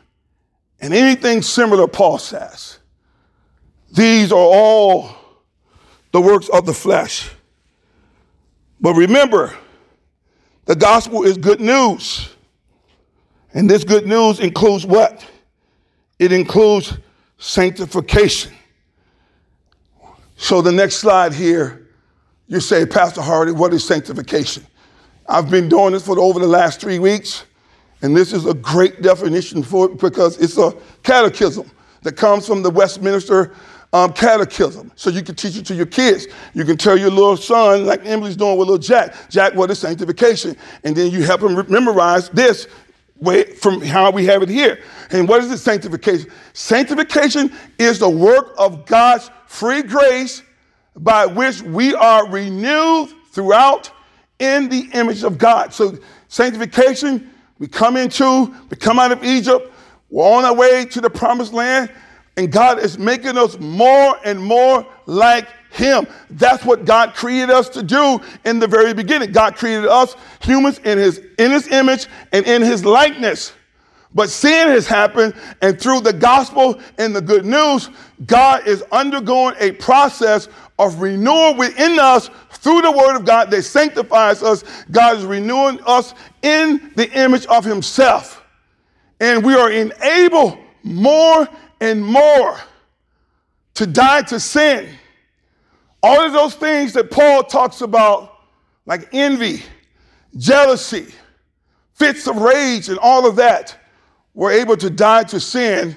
and 0.81 0.93
anything 0.93 1.43
similar, 1.43 1.87
Paul 1.87 2.19
says. 2.19 2.79
These 3.97 4.31
are 4.31 4.37
all 4.37 5.11
the 6.13 6.21
works 6.21 6.51
of 6.51 6.67
the 6.67 6.75
flesh. 6.75 7.31
But 8.79 8.95
remember, 8.95 9.57
the 10.67 10.77
gospel 10.77 11.23
is 11.25 11.39
good 11.39 11.61
news. 11.61 12.29
And 13.55 13.71
this 13.71 13.85
good 13.85 14.07
news 14.07 14.39
includes 14.39 14.85
what? 14.85 15.25
It 16.19 16.31
includes 16.31 16.99
sanctification. 17.39 18.53
So 20.37 20.61
the 20.61 20.73
next 20.73 20.97
slide 20.97 21.33
here, 21.33 21.89
you 22.49 22.61
say, 22.61 22.85
Pastor 22.85 23.23
Hardy, 23.23 23.53
what 23.53 23.73
is 23.73 23.83
sanctification? 23.83 24.67
I've 25.27 25.51
been 25.51 25.71
doing 25.71 25.93
this 25.93 26.05
for 26.05 26.19
over 26.19 26.39
the 26.39 26.47
last 26.47 26.83
three 26.83 26.99
weeks, 26.99 27.45
and 28.03 28.15
this 28.15 28.35
is 28.35 28.45
a 28.45 28.53
great 28.53 29.01
definition 29.01 29.63
for 29.63 29.87
it 29.87 29.99
because 29.99 30.39
it's 30.39 30.59
a 30.59 30.75
catechism 31.03 31.71
that 32.03 32.13
comes 32.13 32.47
from 32.47 32.63
the 32.63 32.71
Westminster 32.71 33.55
um, 33.93 34.13
Catechism. 34.13 34.93
So 34.97 35.11
you 35.11 35.23
can 35.23 35.35
teach 35.35 35.57
it 35.57 35.67
to 35.67 35.75
your 35.75 35.87
kids. 35.87 36.27
You 36.55 36.65
can 36.65 36.77
tell 36.77 36.97
your 36.97 37.11
little 37.11 37.37
son, 37.37 37.87
like 37.87 38.05
Emily's 38.05 38.37
doing 38.37 38.59
with 38.59 38.69
little 38.69 38.83
Jack, 38.83 39.15
Jack, 39.31 39.55
what 39.55 39.71
is 39.71 39.79
sanctification? 39.79 40.57
And 40.85 40.95
then 40.95 41.11
you 41.11 41.23
help 41.23 41.43
him 41.43 41.65
memorize 41.71 42.29
this 42.31 42.67
way 43.19 43.45
from 43.45 43.81
how 43.81 44.11
we 44.11 44.27
have 44.27 44.43
it 44.43 44.49
here. 44.49 44.81
And 45.11 45.29
what 45.29 45.43
is 45.43 45.51
it, 45.51 45.59
sanctification? 45.59 46.31
Sanctification 46.53 47.53
is 47.79 47.99
the 47.99 48.11
work 48.11 48.55
of 48.59 48.87
God's 48.87 49.31
free 49.47 49.83
grace 49.83 50.43
by 50.97 51.27
which 51.27 51.63
we 51.63 51.95
are 51.95 52.29
renewed 52.29 53.11
throughout 53.31 53.91
in 54.39 54.69
the 54.69 54.89
image 54.93 55.23
of 55.23 55.39
God. 55.39 55.73
So 55.73 55.99
sanctification, 56.29 57.31
we 57.59 57.69
come 57.69 57.97
into, 57.97 58.55
we 58.69 58.77
come 58.77 58.99
out 58.99 59.13
of 59.13 59.25
Egypt, 59.25 59.73
we're 60.11 60.25
on 60.25 60.45
our 60.45 60.55
way 60.55 60.85
to 60.87 61.01
the 61.01 61.11
promised 61.11 61.53
land, 61.53 61.91
and 62.37 62.53
God 62.53 62.79
is 62.79 62.99
making 62.99 63.39
us 63.39 63.59
more 63.59 64.19
and 64.25 64.43
more 64.43 64.87
like 65.07 65.49
him. 65.71 66.07
That's 66.31 66.65
what 66.65 66.85
God 66.85 67.15
created 67.15 67.51
us 67.51 67.69
to 67.71 67.83
do 67.83 68.21
in 68.45 68.59
the 68.59 68.67
very 68.67 68.95
beginning. 68.95 69.33
God 69.33 69.57
created 69.57 69.87
us 69.87 70.17
humans 70.41 70.79
in 70.85 70.99
his 70.99 71.19
in 71.39 71.51
his 71.51 71.69
image 71.69 72.07
and 72.33 72.47
in 72.47 72.63
his 72.63 72.85
likeness. 72.85 73.53
But 74.15 74.31
sin 74.31 74.69
has 74.69 74.87
happened, 74.87 75.35
and 75.61 75.79
through 75.79 76.01
the 76.01 76.13
gospel 76.13 76.81
and 76.97 77.15
the 77.15 77.21
good 77.21 77.45
news, 77.45 77.91
God 78.25 78.67
is 78.67 78.83
undergoing 78.91 79.55
a 79.59 79.73
process 79.73 80.49
of 80.79 81.03
renewal 81.03 81.55
within 81.55 81.99
us 81.99 82.31
through 82.51 82.81
the 82.81 82.93
word 82.93 83.17
of 83.17 83.27
God 83.27 83.51
that 83.51 83.63
sanctifies 83.63 84.43
us. 84.43 84.65
God 84.91 85.19
is 85.19 85.25
renewing 85.27 85.81
us 85.87 86.15
in 86.41 86.93
the 86.97 87.11
image 87.13 87.45
of 87.47 87.65
himself. 87.65 88.43
And 89.21 89.45
we 89.45 89.55
are 89.55 89.71
enabled 89.71 90.59
more 90.83 91.47
and 91.81 92.05
more 92.05 92.59
to 93.75 93.87
die 93.87 94.23
to 94.23 94.41
sin. 94.41 94.89
All 96.03 96.21
of 96.21 96.33
those 96.33 96.55
things 96.55 96.93
that 96.95 97.11
Paul 97.11 97.43
talks 97.43 97.81
about, 97.81 98.39
like 98.87 99.09
envy, 99.13 99.63
jealousy, 100.37 101.13
fits 101.95 102.27
of 102.27 102.37
rage, 102.37 102.89
and 102.89 102.99
all 102.99 103.27
of 103.27 103.37
that, 103.37 103.77
we're 104.35 104.53
able 104.53 104.77
to 104.77 104.91
die 104.91 105.25
to 105.25 105.41
sin 105.41 105.97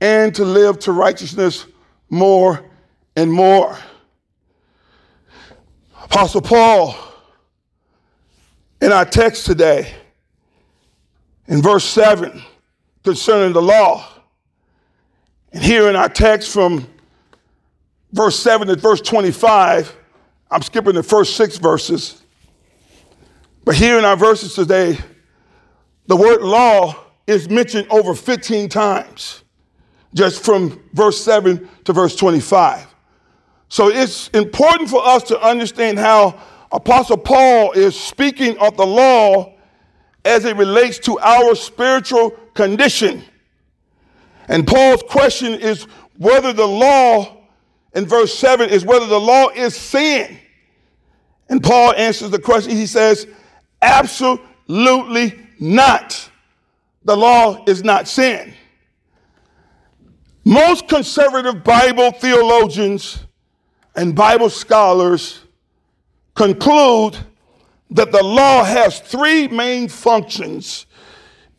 and 0.00 0.34
to 0.34 0.44
live 0.44 0.78
to 0.80 0.92
righteousness 0.92 1.66
more 2.08 2.64
and 3.16 3.32
more. 3.32 3.76
Apostle 6.02 6.42
Paul, 6.42 6.96
in 8.80 8.92
our 8.92 9.04
text 9.04 9.46
today, 9.46 9.92
in 11.46 11.60
verse 11.62 11.84
7, 11.84 12.42
concerning 13.02 13.52
the 13.52 13.62
law, 13.62 14.13
And 15.54 15.62
here 15.62 15.88
in 15.88 15.94
our 15.94 16.08
text 16.08 16.52
from 16.52 16.84
verse 18.12 18.36
7 18.36 18.66
to 18.66 18.74
verse 18.74 19.00
25, 19.00 19.96
I'm 20.50 20.62
skipping 20.62 20.94
the 20.94 21.02
first 21.04 21.36
six 21.36 21.58
verses. 21.58 22.20
But 23.64 23.76
here 23.76 23.96
in 23.96 24.04
our 24.04 24.16
verses 24.16 24.54
today, 24.54 24.98
the 26.08 26.16
word 26.16 26.42
law 26.42 26.96
is 27.28 27.48
mentioned 27.48 27.86
over 27.88 28.16
15 28.16 28.68
times, 28.68 29.44
just 30.12 30.44
from 30.44 30.82
verse 30.92 31.22
7 31.24 31.68
to 31.84 31.92
verse 31.92 32.16
25. 32.16 32.92
So 33.68 33.90
it's 33.90 34.26
important 34.30 34.90
for 34.90 35.06
us 35.06 35.22
to 35.24 35.40
understand 35.40 36.00
how 36.00 36.36
Apostle 36.72 37.16
Paul 37.16 37.70
is 37.72 37.98
speaking 37.98 38.58
of 38.58 38.76
the 38.76 38.86
law 38.86 39.54
as 40.24 40.46
it 40.46 40.56
relates 40.56 40.98
to 40.98 41.16
our 41.20 41.54
spiritual 41.54 42.30
condition. 42.54 43.22
And 44.48 44.66
Paul's 44.66 45.02
question 45.02 45.54
is 45.54 45.86
whether 46.18 46.52
the 46.52 46.66
law, 46.66 47.44
in 47.94 48.06
verse 48.06 48.34
7, 48.34 48.68
is 48.70 48.84
whether 48.84 49.06
the 49.06 49.20
law 49.20 49.48
is 49.48 49.74
sin. 49.76 50.38
And 51.48 51.62
Paul 51.62 51.94
answers 51.94 52.30
the 52.30 52.38
question. 52.38 52.72
He 52.72 52.86
says, 52.86 53.26
absolutely 53.82 55.38
not. 55.58 56.30
The 57.04 57.16
law 57.16 57.64
is 57.66 57.84
not 57.84 58.08
sin. 58.08 58.54
Most 60.44 60.88
conservative 60.88 61.64
Bible 61.64 62.12
theologians 62.12 63.24
and 63.96 64.14
Bible 64.14 64.50
scholars 64.50 65.40
conclude 66.34 67.16
that 67.90 68.12
the 68.12 68.22
law 68.22 68.64
has 68.64 69.00
three 69.00 69.48
main 69.48 69.88
functions 69.88 70.86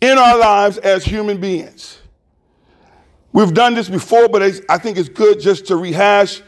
in 0.02 0.18
our 0.18 0.38
lives 0.38 0.78
as 0.80 1.06
human 1.06 1.40
beings. 1.40 2.00
We've 3.36 3.54
done 3.54 3.74
this 3.74 3.90
before, 3.90 4.30
but 4.30 4.42
I 4.70 4.78
think 4.78 4.98
it's 4.98 5.10
good 5.10 5.42
just 5.42 5.68
to 5.68 5.76
rehash 5.76 6.42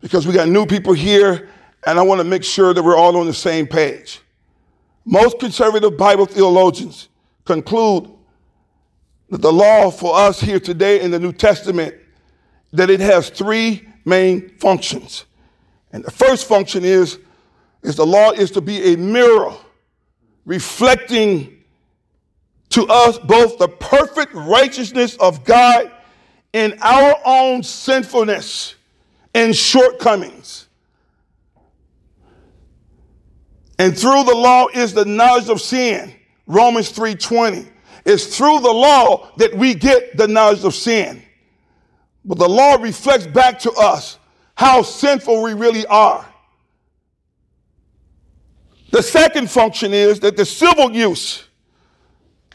because 0.00 0.26
we 0.26 0.34
got 0.34 0.48
new 0.48 0.66
people 0.66 0.92
here, 0.92 1.48
and 1.86 2.00
I 2.00 2.02
want 2.02 2.18
to 2.18 2.24
make 2.24 2.42
sure 2.42 2.74
that 2.74 2.82
we're 2.82 2.96
all 2.96 3.16
on 3.16 3.26
the 3.26 3.32
same 3.32 3.68
page. 3.68 4.20
Most 5.04 5.38
conservative 5.38 5.96
Bible 5.96 6.26
theologians 6.26 7.10
conclude 7.44 8.10
that 9.28 9.40
the 9.40 9.52
law 9.52 9.88
for 9.92 10.16
us 10.16 10.40
here 10.40 10.58
today 10.58 11.00
in 11.00 11.12
the 11.12 11.20
New 11.20 11.32
Testament 11.32 11.94
that 12.72 12.90
it 12.90 12.98
has 12.98 13.30
three 13.30 13.86
main 14.04 14.48
functions. 14.58 15.26
And 15.92 16.02
the 16.02 16.10
first 16.10 16.48
function 16.48 16.84
is, 16.84 17.20
is 17.84 17.94
the 17.94 18.04
law 18.04 18.32
is 18.32 18.50
to 18.50 18.60
be 18.60 18.94
a 18.94 18.96
mirror 18.96 19.54
reflecting 20.44 21.62
to 22.70 22.88
us 22.88 23.16
both 23.16 23.58
the 23.58 23.68
perfect 23.68 24.34
righteousness 24.34 25.16
of 25.18 25.44
God 25.44 25.92
and 26.52 26.76
our 26.80 27.16
own 27.24 27.62
sinfulness 27.62 28.74
and 29.34 29.54
shortcomings. 29.54 30.66
And 33.78 33.96
through 33.96 34.24
the 34.24 34.34
law 34.34 34.66
is 34.74 34.92
the 34.92 35.04
knowledge 35.04 35.48
of 35.48 35.60
sin. 35.60 36.14
Romans 36.46 36.90
3:20. 36.90 37.66
It's 38.04 38.36
through 38.36 38.60
the 38.60 38.72
law 38.72 39.30
that 39.36 39.54
we 39.54 39.74
get 39.74 40.16
the 40.16 40.28
knowledge 40.28 40.64
of 40.64 40.74
sin. 40.74 41.22
But 42.24 42.38
the 42.38 42.48
law 42.48 42.74
reflects 42.74 43.26
back 43.26 43.58
to 43.60 43.72
us 43.72 44.18
how 44.54 44.82
sinful 44.82 45.42
we 45.42 45.54
really 45.54 45.86
are. 45.86 46.26
The 48.90 49.02
second 49.02 49.50
function 49.50 49.94
is 49.94 50.20
that 50.20 50.36
the 50.36 50.44
civil 50.44 50.90
use 50.92 51.44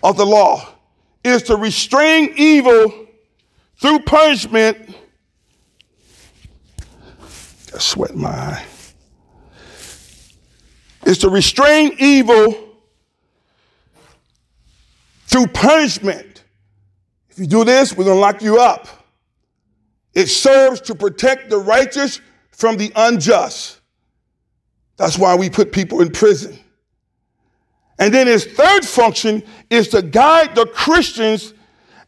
of 0.04 0.18
the 0.18 0.26
law 0.26 0.68
is 1.24 1.42
to 1.44 1.56
restrain 1.56 2.34
evil 2.36 3.05
through 3.78 4.00
punishment. 4.00 4.96
I 7.74 7.80
sweat 7.80 8.16
my 8.16 8.30
eye. 8.30 8.66
Is 11.06 11.20
to 11.20 11.30
restrain 11.30 11.96
evil 12.00 12.78
through 15.28 15.48
punishment. 15.48 16.44
If 17.30 17.40
you 17.40 17.48
do 17.48 17.64
this, 17.64 17.96
we're 17.96 18.06
going 18.06 18.18
to 18.18 18.22
lock 18.22 18.42
you 18.42 18.60
up. 18.60 18.88
It 20.14 20.28
serves 20.28 20.80
to 20.82 20.96
protect 20.96 21.50
the 21.50 21.58
righteous 21.58 22.22
from 22.52 22.78
the 22.78 22.92
unjust. 22.96 23.82
That's 24.98 25.18
why 25.18 25.36
we 25.36 25.50
put 25.50 25.74
people 25.74 26.02
in 26.02 26.12
prison. 26.12 26.58
And 28.00 28.14
then 28.14 28.28
his 28.28 28.46
third 28.46 28.86
function 28.86 29.44
is 29.70 29.90
to 29.90 30.02
guide 30.02 30.56
the 30.56 30.66
Christians 30.66 31.54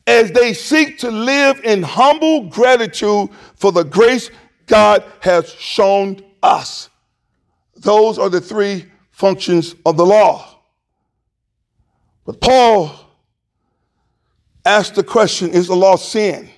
as 0.08 0.32
they 0.32 0.54
seek 0.54 0.98
to 1.00 1.12
live 1.12 1.60
in 1.66 1.84
humble 1.84 2.46
gratitude 2.50 3.30
for 3.56 3.74
the 3.74 3.84
grace 3.84 4.32
God 4.66 5.04
has 5.20 5.50
shown 5.54 6.24
us. 6.42 6.90
Those 7.76 8.18
are 8.18 8.30
the 8.30 8.42
three 8.42 8.86
functions 9.12 9.76
of 9.86 9.98
the 9.98 10.06
law. 10.06 10.60
But 12.26 12.40
Paul 12.42 12.92
asked 14.66 14.96
the 14.96 15.04
question 15.04 15.50
is 15.50 15.68
the 15.68 15.76
law 15.76 15.98
sin? 15.98 16.50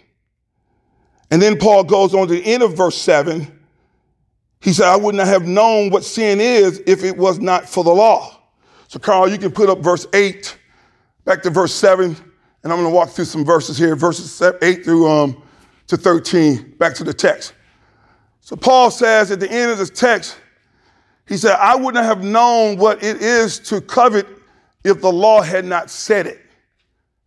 And 1.31 1.41
then 1.41 1.57
Paul 1.57 1.83
goes 1.83 2.13
on 2.15 2.27
to 2.27 2.33
the 2.33 2.45
end 2.45 2.63
of 2.63 2.75
verse 2.75 2.97
7. 2.97 3.59
He 4.61 4.73
said, 4.73 4.87
I 4.87 4.95
would 4.95 5.15
not 5.15 5.27
have 5.27 5.47
known 5.47 5.89
what 5.89 6.03
sin 6.03 6.41
is 6.41 6.81
if 6.85 7.03
it 7.03 7.15
was 7.15 7.39
not 7.39 7.69
for 7.69 7.83
the 7.83 7.93
law. 7.93 8.35
So, 8.87 8.99
Carl, 8.99 9.29
you 9.29 9.37
can 9.37 9.51
put 9.51 9.69
up 9.69 9.79
verse 9.79 10.07
8 10.13 10.57
back 11.23 11.43
to 11.43 11.51
verse 11.51 11.73
7, 11.73 12.17
and 12.63 12.71
I'm 12.71 12.79
going 12.79 12.89
to 12.89 12.95
walk 12.95 13.09
through 13.09 13.25
some 13.25 13.45
verses 13.45 13.77
here, 13.77 13.95
verses 13.95 14.41
8 14.61 14.83
through 14.83 15.09
um, 15.09 15.43
to 15.87 15.97
13, 15.97 16.75
back 16.77 16.93
to 16.95 17.03
the 17.03 17.13
text. 17.13 17.53
So, 18.41 18.55
Paul 18.55 18.91
says 18.91 19.31
at 19.31 19.39
the 19.39 19.51
end 19.51 19.71
of 19.71 19.77
this 19.77 19.89
text, 19.89 20.37
he 21.27 21.37
said, 21.37 21.55
I 21.55 21.75
wouldn't 21.75 22.03
have 22.03 22.23
known 22.23 22.77
what 22.77 23.03
it 23.03 23.21
is 23.21 23.59
to 23.59 23.81
covet 23.81 24.27
if 24.83 25.01
the 25.01 25.11
law 25.11 25.41
had 25.41 25.65
not 25.65 25.89
said 25.89 26.25
it. 26.25 26.39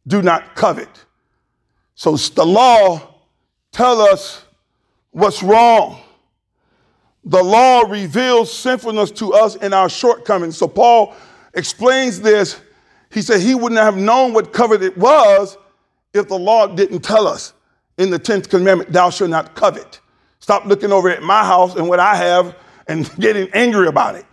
Do 0.07 0.23
not 0.23 0.55
covet. 0.57 0.89
So, 1.95 2.17
the 2.17 2.45
law 2.45 3.15
tell 3.71 4.01
us 4.01 4.45
what's 5.13 5.43
wrong. 5.43 6.01
The 7.25 7.43
law 7.43 7.83
reveals 7.83 8.53
sinfulness 8.53 9.13
to 9.13 9.33
us 9.33 9.55
in 9.57 9.73
our 9.73 9.89
shortcomings. 9.89 10.57
So 10.57 10.67
Paul 10.67 11.15
explains 11.55 12.21
this. 12.21 12.61
He 13.13 13.23
said 13.23 13.41
he 13.41 13.55
wouldn't 13.55 13.81
have 13.81 13.97
known 13.97 14.33
what 14.33 14.53
covet 14.53 14.83
it 14.83 14.97
was 14.97 15.59
if 16.15 16.29
the 16.29 16.39
law 16.39 16.67
didn't 16.67 17.01
tell 17.01 17.27
us 17.27 17.53
in 17.99 18.11
the 18.11 18.19
10th 18.19 18.49
commandment, 18.49 18.91
thou 18.93 19.11
shalt 19.11 19.31
not 19.31 19.55
covet. 19.55 20.01
Stop 20.41 20.65
looking 20.65 20.93
over 20.93 21.11
at 21.11 21.23
my 21.23 21.45
house 21.45 21.77
and 21.77 21.89
what 21.89 22.01
I 22.01 22.17
have 22.17 22.57
and 22.89 23.11
getting 23.21 23.49
angry 23.53 23.87
about 23.87 24.15
it. 24.15 24.27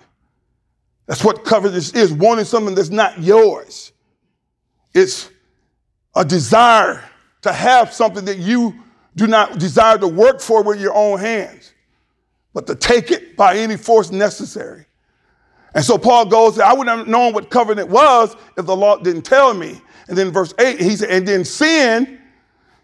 That's 1.07 1.23
what 1.23 1.43
covetous 1.43 1.93
is, 1.93 2.13
wanting 2.13 2.45
something 2.45 2.75
that's 2.75 2.89
not 2.89 3.21
yours. 3.21 3.91
It's 4.93 5.29
a 6.15 6.23
desire 6.23 7.03
to 7.41 7.51
have 7.51 7.93
something 7.93 8.25
that 8.25 8.37
you 8.37 8.75
do 9.15 9.27
not 9.27 9.59
desire 9.59 9.97
to 9.97 10.07
work 10.07 10.39
for 10.39 10.63
with 10.63 10.79
your 10.79 10.93
own 10.95 11.19
hands, 11.19 11.73
but 12.53 12.67
to 12.67 12.75
take 12.75 13.11
it 13.11 13.35
by 13.35 13.57
any 13.57 13.75
force 13.75 14.11
necessary. 14.11 14.85
And 15.75 15.83
so 15.83 15.97
Paul 15.97 16.25
goes, 16.25 16.59
I 16.59 16.73
wouldn't 16.73 16.97
have 16.97 17.07
known 17.07 17.33
what 17.33 17.49
covenant 17.49 17.89
was 17.89 18.35
if 18.57 18.65
the 18.65 18.75
law 18.75 18.97
didn't 18.97 19.23
tell 19.23 19.53
me. 19.53 19.79
And 20.07 20.17
then 20.17 20.31
verse 20.31 20.53
8, 20.59 20.79
he 20.79 20.95
said, 20.95 21.09
and 21.09 21.27
then 21.27 21.45
sin, 21.45 22.19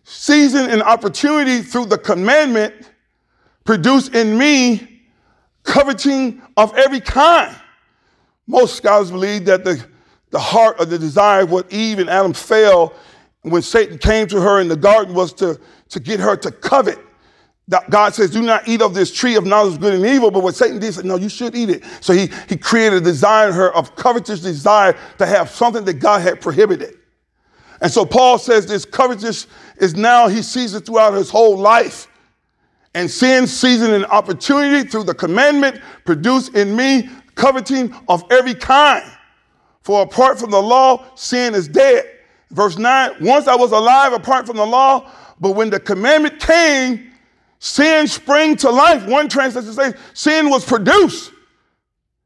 seizing 0.03 0.69
an 0.69 0.81
opportunity 0.83 1.61
through 1.61 1.87
the 1.87 1.97
commandment, 1.97 2.73
produced 3.63 4.13
in 4.13 4.37
me 4.37 5.01
coveting 5.63 6.41
of 6.55 6.75
every 6.77 6.99
kind. 6.99 7.55
Most 8.47 8.75
scholars 8.75 9.09
believe 9.09 9.45
that 9.45 9.63
the, 9.63 9.83
the 10.29 10.39
heart 10.39 10.79
of 10.79 10.91
the 10.91 10.99
desire 10.99 11.41
of 11.41 11.51
what 11.51 11.71
Eve 11.73 11.97
and 11.97 12.09
Adam 12.09 12.33
fell 12.33 12.93
when 13.41 13.61
Satan 13.63 13.97
came 13.97 14.27
to 14.27 14.39
her 14.39 14.59
in 14.59 14.67
the 14.67 14.75
garden 14.75 15.15
was 15.15 15.33
to, 15.33 15.59
to 15.89 15.99
get 15.99 16.19
her 16.19 16.35
to 16.35 16.51
covet. 16.51 16.99
God 17.67 18.13
says, 18.13 18.29
do 18.29 18.43
not 18.43 18.67
eat 18.67 18.81
of 18.81 18.93
this 18.93 19.11
tree 19.11 19.35
of 19.35 19.45
knowledge 19.45 19.75
of 19.75 19.79
good 19.81 19.95
and 19.95 20.05
evil. 20.05 20.29
But 20.29 20.43
what 20.43 20.55
Satan 20.55 20.79
did, 20.79 20.93
said, 20.93 21.05
no, 21.05 21.15
you 21.15 21.29
should 21.29 21.55
eat 21.55 21.69
it. 21.69 21.83
So 21.99 22.13
he, 22.13 22.29
he 22.47 22.57
created 22.57 23.01
a 23.01 23.01
desire 23.01 23.47
in 23.47 23.53
her 23.55 23.73
of 23.73 23.95
covetous 23.95 24.41
desire 24.41 24.95
to 25.17 25.25
have 25.25 25.49
something 25.49 25.83
that 25.85 25.95
God 25.95 26.21
had 26.21 26.41
prohibited. 26.41 26.95
And 27.81 27.91
so 27.91 28.05
Paul 28.05 28.37
says 28.37 28.67
this 28.67 28.85
covetous 28.85 29.47
is 29.77 29.95
now, 29.95 30.27
he 30.27 30.43
sees 30.43 30.75
it 30.75 30.85
throughout 30.85 31.13
his 31.13 31.29
whole 31.29 31.57
life. 31.57 32.07
And 32.93 33.09
sin 33.09 33.47
seizing 33.47 33.93
an 33.93 34.05
opportunity 34.05 34.87
through 34.87 35.03
the 35.03 35.15
commandment 35.15 35.81
produced 36.05 36.55
in 36.55 36.75
me 36.75 37.09
coveting 37.33 37.93
of 38.07 38.23
every 38.31 38.55
kind. 38.55 39.03
For 39.81 40.03
apart 40.03 40.39
from 40.39 40.51
the 40.51 40.61
law, 40.61 41.05
sin 41.15 41.55
is 41.55 41.67
dead. 41.67 42.05
Verse 42.51 42.77
9, 42.77 43.15
once 43.21 43.47
I 43.47 43.55
was 43.55 43.71
alive 43.71 44.13
apart 44.13 44.45
from 44.45 44.55
the 44.55 44.65
law, 44.65 45.11
but 45.39 45.51
when 45.51 45.69
the 45.69 45.79
commandment 45.79 46.39
came, 46.39 47.11
sin 47.65 48.05
sprang 48.05 48.55
to 48.55 48.69
life. 48.69 49.07
One 49.07 49.27
translation 49.27 49.73
says 49.73 49.95
sin 50.13 50.51
was 50.51 50.63
produced. 50.63 51.31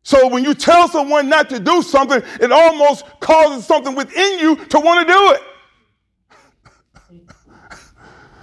So 0.03 0.27
when 0.27 0.43
you 0.43 0.53
tell 0.53 0.89
someone 0.89 1.29
not 1.29 1.49
to 1.51 1.61
do 1.61 1.81
something, 1.81 2.21
it 2.41 2.51
almost 2.51 3.05
causes 3.21 3.65
something 3.65 3.95
within 3.95 4.39
you 4.39 4.57
to 4.57 4.79
want 4.81 5.07
to 5.07 5.13
do 5.13 5.31
it. 5.31 5.41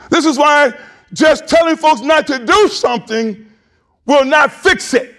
This 0.09 0.25
is 0.25 0.39
why 0.39 0.73
just 1.13 1.49
telling 1.49 1.77
folks 1.77 2.01
not 2.01 2.29
to 2.29 2.47
do 2.47 2.69
something 2.69 3.45
will 4.07 4.25
not 4.25 4.53
fix 4.53 4.95
it. 4.95 5.17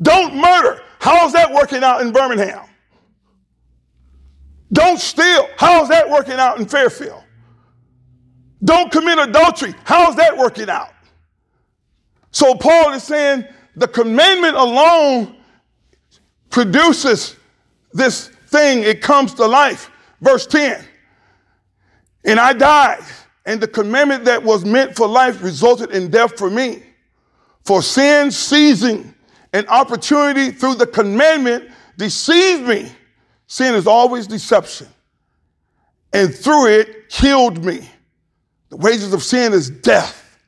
Don't 0.00 0.34
murder. 0.34 0.80
How's 0.98 1.34
that 1.34 1.52
working 1.52 1.84
out 1.84 2.00
in 2.00 2.10
Birmingham? 2.10 2.66
Don't 4.72 4.98
steal. 4.98 5.46
How's 5.58 5.90
that 5.90 6.08
working 6.08 6.34
out 6.34 6.58
in 6.58 6.64
Fairfield? 6.64 7.22
Don't 8.66 8.90
commit 8.90 9.18
adultery. 9.18 9.74
How's 9.84 10.16
that 10.16 10.36
working 10.36 10.68
out? 10.68 10.92
So 12.32 12.54
Paul 12.54 12.92
is 12.92 13.04
saying 13.04 13.46
the 13.76 13.86
commandment 13.86 14.56
alone 14.56 15.36
produces 16.50 17.36
this 17.92 18.28
thing, 18.48 18.82
it 18.82 19.00
comes 19.00 19.34
to 19.34 19.46
life. 19.46 19.90
Verse 20.20 20.46
10 20.46 20.84
And 22.24 22.40
I 22.40 22.52
died, 22.52 23.04
and 23.44 23.60
the 23.60 23.68
commandment 23.68 24.24
that 24.24 24.42
was 24.42 24.64
meant 24.64 24.96
for 24.96 25.06
life 25.06 25.42
resulted 25.42 25.92
in 25.92 26.10
death 26.10 26.36
for 26.36 26.50
me. 26.50 26.82
For 27.64 27.82
sin 27.82 28.30
seizing 28.32 29.14
an 29.52 29.66
opportunity 29.68 30.50
through 30.50 30.74
the 30.74 30.86
commandment 30.86 31.70
deceived 31.96 32.66
me. 32.66 32.90
Sin 33.46 33.76
is 33.76 33.86
always 33.86 34.26
deception. 34.26 34.88
And 36.12 36.34
through 36.34 36.66
it 36.66 37.08
killed 37.08 37.64
me. 37.64 37.88
The 38.68 38.76
wages 38.76 39.12
of 39.12 39.22
sin 39.22 39.52
is 39.52 39.70
death. 39.70 40.38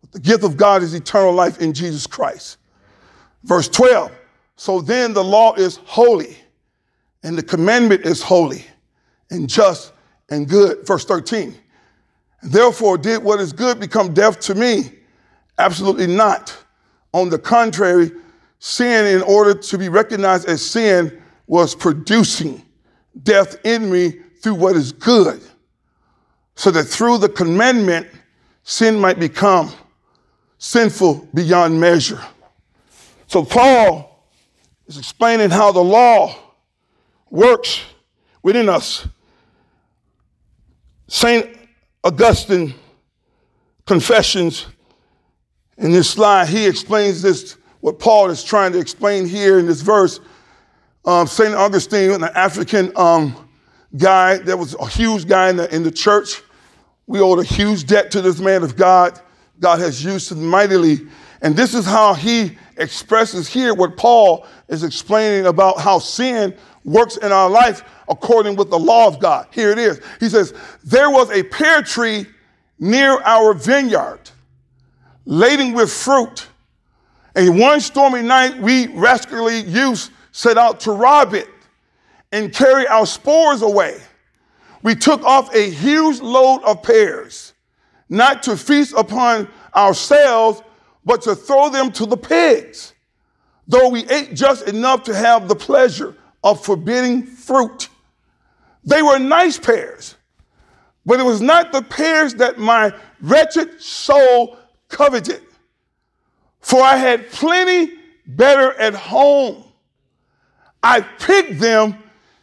But 0.00 0.12
the 0.12 0.20
gift 0.20 0.44
of 0.44 0.56
God 0.56 0.82
is 0.82 0.94
eternal 0.94 1.32
life 1.32 1.60
in 1.60 1.72
Jesus 1.72 2.06
Christ. 2.06 2.58
Verse 3.44 3.68
12. 3.68 4.10
So 4.56 4.80
then 4.80 5.12
the 5.12 5.22
law 5.22 5.54
is 5.54 5.76
holy, 5.84 6.36
and 7.22 7.36
the 7.36 7.42
commandment 7.42 8.06
is 8.06 8.22
holy, 8.22 8.64
and 9.30 9.48
just 9.48 9.92
and 10.30 10.48
good. 10.48 10.86
Verse 10.86 11.04
13. 11.04 11.54
Therefore, 12.42 12.98
did 12.98 13.22
what 13.22 13.40
is 13.40 13.52
good 13.52 13.80
become 13.80 14.14
death 14.14 14.40
to 14.40 14.54
me? 14.54 14.92
Absolutely 15.58 16.06
not. 16.06 16.56
On 17.12 17.28
the 17.28 17.38
contrary, 17.38 18.10
sin, 18.58 19.06
in 19.06 19.22
order 19.22 19.54
to 19.54 19.78
be 19.78 19.88
recognized 19.88 20.48
as 20.48 20.64
sin, 20.64 21.22
was 21.46 21.74
producing 21.74 22.62
death 23.22 23.56
in 23.64 23.90
me 23.90 24.12
through 24.42 24.54
what 24.54 24.76
is 24.76 24.92
good, 24.92 25.40
so 26.56 26.70
that 26.70 26.84
through 26.84 27.18
the 27.18 27.28
commandment, 27.28 28.08
sin 28.64 28.98
might 28.98 29.20
become 29.20 29.70
sinful 30.58 31.28
beyond 31.32 31.78
measure. 31.78 32.20
So, 33.28 33.44
Paul 33.44 34.26
is 34.86 34.98
explaining 34.98 35.50
how 35.50 35.70
the 35.70 35.82
law 35.82 36.34
works 37.30 37.82
within 38.42 38.68
us. 38.68 39.06
St. 41.08 41.56
Augustine 42.02 42.74
Confessions, 43.86 44.66
in 45.78 45.92
this 45.92 46.10
slide, 46.10 46.48
he 46.48 46.66
explains 46.66 47.22
this, 47.22 47.56
what 47.80 47.98
Paul 47.98 48.30
is 48.30 48.42
trying 48.42 48.72
to 48.72 48.78
explain 48.78 49.28
here 49.28 49.58
in 49.58 49.66
this 49.66 49.82
verse. 49.82 50.20
Um, 51.04 51.26
St. 51.26 51.54
Augustine, 51.54 52.10
an 52.10 52.24
African 52.24 52.90
um, 52.96 53.48
guy 53.96 54.38
that 54.38 54.58
was 54.58 54.74
a 54.74 54.86
huge 54.86 55.28
guy 55.28 55.50
in 55.50 55.56
the, 55.56 55.72
in 55.74 55.82
the 55.82 55.90
church. 55.90 56.42
We 57.06 57.20
owed 57.20 57.38
a 57.38 57.44
huge 57.44 57.86
debt 57.86 58.10
to 58.12 58.20
this 58.20 58.40
man 58.40 58.62
of 58.62 58.76
God. 58.76 59.20
God 59.60 59.78
has 59.80 60.04
used 60.04 60.32
him 60.32 60.44
mightily. 60.44 61.06
And 61.42 61.54
this 61.56 61.74
is 61.74 61.84
how 61.84 62.14
he 62.14 62.56
expresses 62.76 63.48
here 63.48 63.74
what 63.74 63.96
Paul 63.96 64.46
is 64.68 64.82
explaining 64.82 65.46
about 65.46 65.80
how 65.80 65.98
sin 65.98 66.54
works 66.84 67.16
in 67.16 67.32
our 67.32 67.48
life 67.48 67.84
according 68.08 68.56
with 68.56 68.70
the 68.70 68.78
law 68.78 69.06
of 69.06 69.18
God. 69.18 69.46
Here 69.50 69.70
it 69.70 69.78
is. 69.78 70.00
He 70.20 70.28
says, 70.28 70.54
There 70.84 71.10
was 71.10 71.30
a 71.30 71.42
pear 71.42 71.82
tree 71.82 72.26
near 72.78 73.20
our 73.22 73.54
vineyard, 73.54 74.20
laden 75.24 75.72
with 75.72 75.92
fruit. 75.92 76.46
And 77.34 77.58
one 77.58 77.80
stormy 77.80 78.22
night, 78.22 78.56
we 78.58 78.86
rascally 78.88 79.60
youths 79.60 80.10
set 80.32 80.56
out 80.56 80.80
to 80.80 80.92
rob 80.92 81.34
it 81.34 81.48
and 82.32 82.52
carry 82.52 82.86
our 82.86 83.06
spores 83.06 83.62
away. 83.62 84.00
We 84.86 84.94
took 84.94 85.24
off 85.24 85.52
a 85.52 85.68
huge 85.68 86.20
load 86.20 86.62
of 86.62 86.80
pears, 86.80 87.54
not 88.08 88.44
to 88.44 88.56
feast 88.56 88.94
upon 88.96 89.48
ourselves, 89.74 90.62
but 91.04 91.22
to 91.22 91.34
throw 91.34 91.70
them 91.70 91.90
to 91.90 92.06
the 92.06 92.16
pigs, 92.16 92.94
though 93.66 93.88
we 93.88 94.08
ate 94.08 94.34
just 94.34 94.68
enough 94.68 95.02
to 95.02 95.14
have 95.16 95.48
the 95.48 95.56
pleasure 95.56 96.14
of 96.44 96.64
forbidding 96.64 97.26
fruit. 97.26 97.88
They 98.84 99.02
were 99.02 99.18
nice 99.18 99.58
pears, 99.58 100.14
but 101.04 101.18
it 101.18 101.24
was 101.24 101.40
not 101.40 101.72
the 101.72 101.82
pears 101.82 102.34
that 102.34 102.56
my 102.56 102.94
wretched 103.20 103.80
soul 103.82 104.56
coveted. 104.86 105.42
For 106.60 106.80
I 106.80 106.94
had 106.94 107.28
plenty 107.32 107.92
better 108.24 108.72
at 108.74 108.94
home. 108.94 109.64
I 110.80 111.00
picked 111.00 111.58
them 111.58 111.96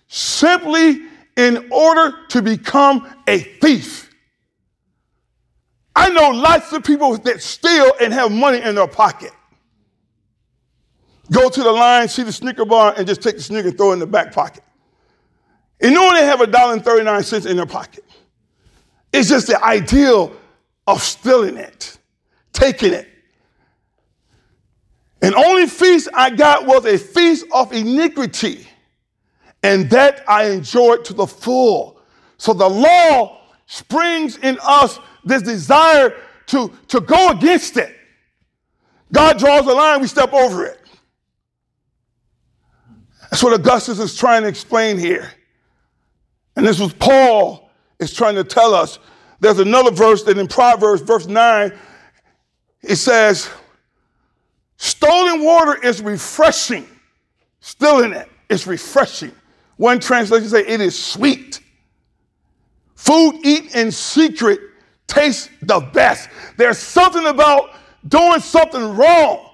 simply 0.10 1.04
in 1.36 1.70
order 1.72 2.16
to 2.30 2.42
become 2.42 3.08
a 3.28 3.40
thief. 3.40 4.14
I 5.96 6.10
know 6.10 6.30
lots 6.30 6.72
of 6.74 6.84
people 6.84 7.18
that 7.18 7.42
steal 7.42 7.94
and 8.02 8.14
have 8.14 8.32
money 8.32 8.62
in 8.62 8.76
their 8.76 8.88
pocket. 8.88 9.32
Go 11.32 11.50
to 11.50 11.64
the 11.64 11.72
line, 11.72 12.08
see 12.08 12.24
the 12.24 12.32
Snicker 12.32 12.66
bar, 12.66 12.94
and 12.98 13.08
just 13.08 13.22
take 13.22 13.36
the 13.36 13.42
Snicker 13.42 13.70
and 13.70 13.78
throw 13.78 13.92
it 13.92 13.94
in 13.94 14.00
the 14.00 14.08
back 14.08 14.34
pocket. 14.34 14.64
And 15.80 15.94
know 15.94 16.14
they 16.14 16.26
have 16.26 16.42
a 16.42 16.48
dollar 16.48 16.74
and 16.74 16.84
39 16.84 17.24
cents 17.24 17.46
in 17.46 17.58
their 17.58 17.66
pocket. 17.66 18.04
It's 19.12 19.30
just 19.30 19.48
the 19.48 19.64
ideal 19.64 20.36
of 20.88 21.02
stealing 21.02 21.58
it, 21.58 21.98
taking 22.52 22.94
it. 22.94 23.08
And 25.22 25.36
only 25.36 25.68
feast 25.68 26.10
I 26.14 26.32
got 26.32 26.66
was 26.66 26.86
a 26.86 26.98
feast 26.98 27.46
of 27.54 27.72
iniquity, 27.72 28.68
and 29.64 29.90
that 29.90 30.24
I 30.28 30.50
enjoyed 30.50 31.06
to 31.06 31.14
the 31.14 31.26
full. 31.26 32.02
So 32.38 32.54
the 32.54 32.70
law 32.70 33.42
springs 33.66 34.38
in 34.38 34.60
us 34.62 35.00
this 35.24 35.42
desire 35.42 36.14
to, 36.48 36.72
to 36.90 37.00
go 37.00 37.30
against 37.30 37.78
it. 37.78 37.96
God 39.12 39.40
draws 39.40 39.66
a 39.66 39.74
line, 39.74 40.02
we 40.02 40.08
step 40.08 40.34
over 40.34 40.66
it. 40.66 40.80
That's 43.32 43.42
what 43.42 43.54
Augustus 43.54 44.00
is 44.00 44.16
trying 44.16 44.44
to 44.44 44.48
explain 44.48 44.98
here. 44.98 45.32
And 46.56 46.68
this 46.68 46.80
was 46.80 46.94
Paul 46.94 47.72
is 48.00 48.14
trying 48.14 48.36
to 48.36 48.44
tell 48.44 48.76
us. 48.76 49.00
There's 49.40 49.60
another 49.60 49.92
verse 49.92 50.24
that 50.24 50.38
in 50.38 50.48
Proverbs, 50.48 51.02
verse 51.02 51.26
9, 51.26 51.74
it 52.82 52.96
says, 52.98 53.50
Stolen 54.78 55.44
water 55.44 55.82
is 55.84 56.02
refreshing. 56.02 56.88
Still 57.60 58.04
in 58.04 58.14
it, 58.14 58.30
it's 58.50 58.68
refreshing. 58.68 59.32
One 59.84 60.00
translation 60.00 60.48
say 60.48 60.66
it 60.66 60.80
is 60.80 60.98
sweet. 60.98 61.60
Food 62.96 63.42
eaten 63.44 63.78
in 63.78 63.92
secret 63.92 64.62
tastes 65.08 65.50
the 65.62 65.82
best. 65.82 66.30
There's 66.56 66.78
something 66.78 67.26
about 67.28 67.72
doing 68.08 68.40
something 68.40 68.96
wrong. 68.96 69.50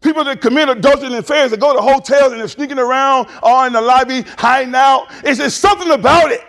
People 0.00 0.24
that 0.24 0.40
commit 0.40 0.70
adultery 0.70 1.08
and 1.08 1.16
affairs 1.16 1.50
that 1.50 1.60
go 1.60 1.76
to 1.76 1.82
hotels 1.82 2.32
and 2.32 2.40
they're 2.40 2.48
sneaking 2.48 2.78
around 2.78 3.28
or 3.42 3.66
in 3.66 3.74
the 3.74 3.82
lobby 3.82 4.22
hiding 4.38 4.74
out. 4.74 5.08
It's 5.22 5.36
just 5.36 5.60
something 5.60 5.90
about 5.90 6.32
it. 6.32 6.40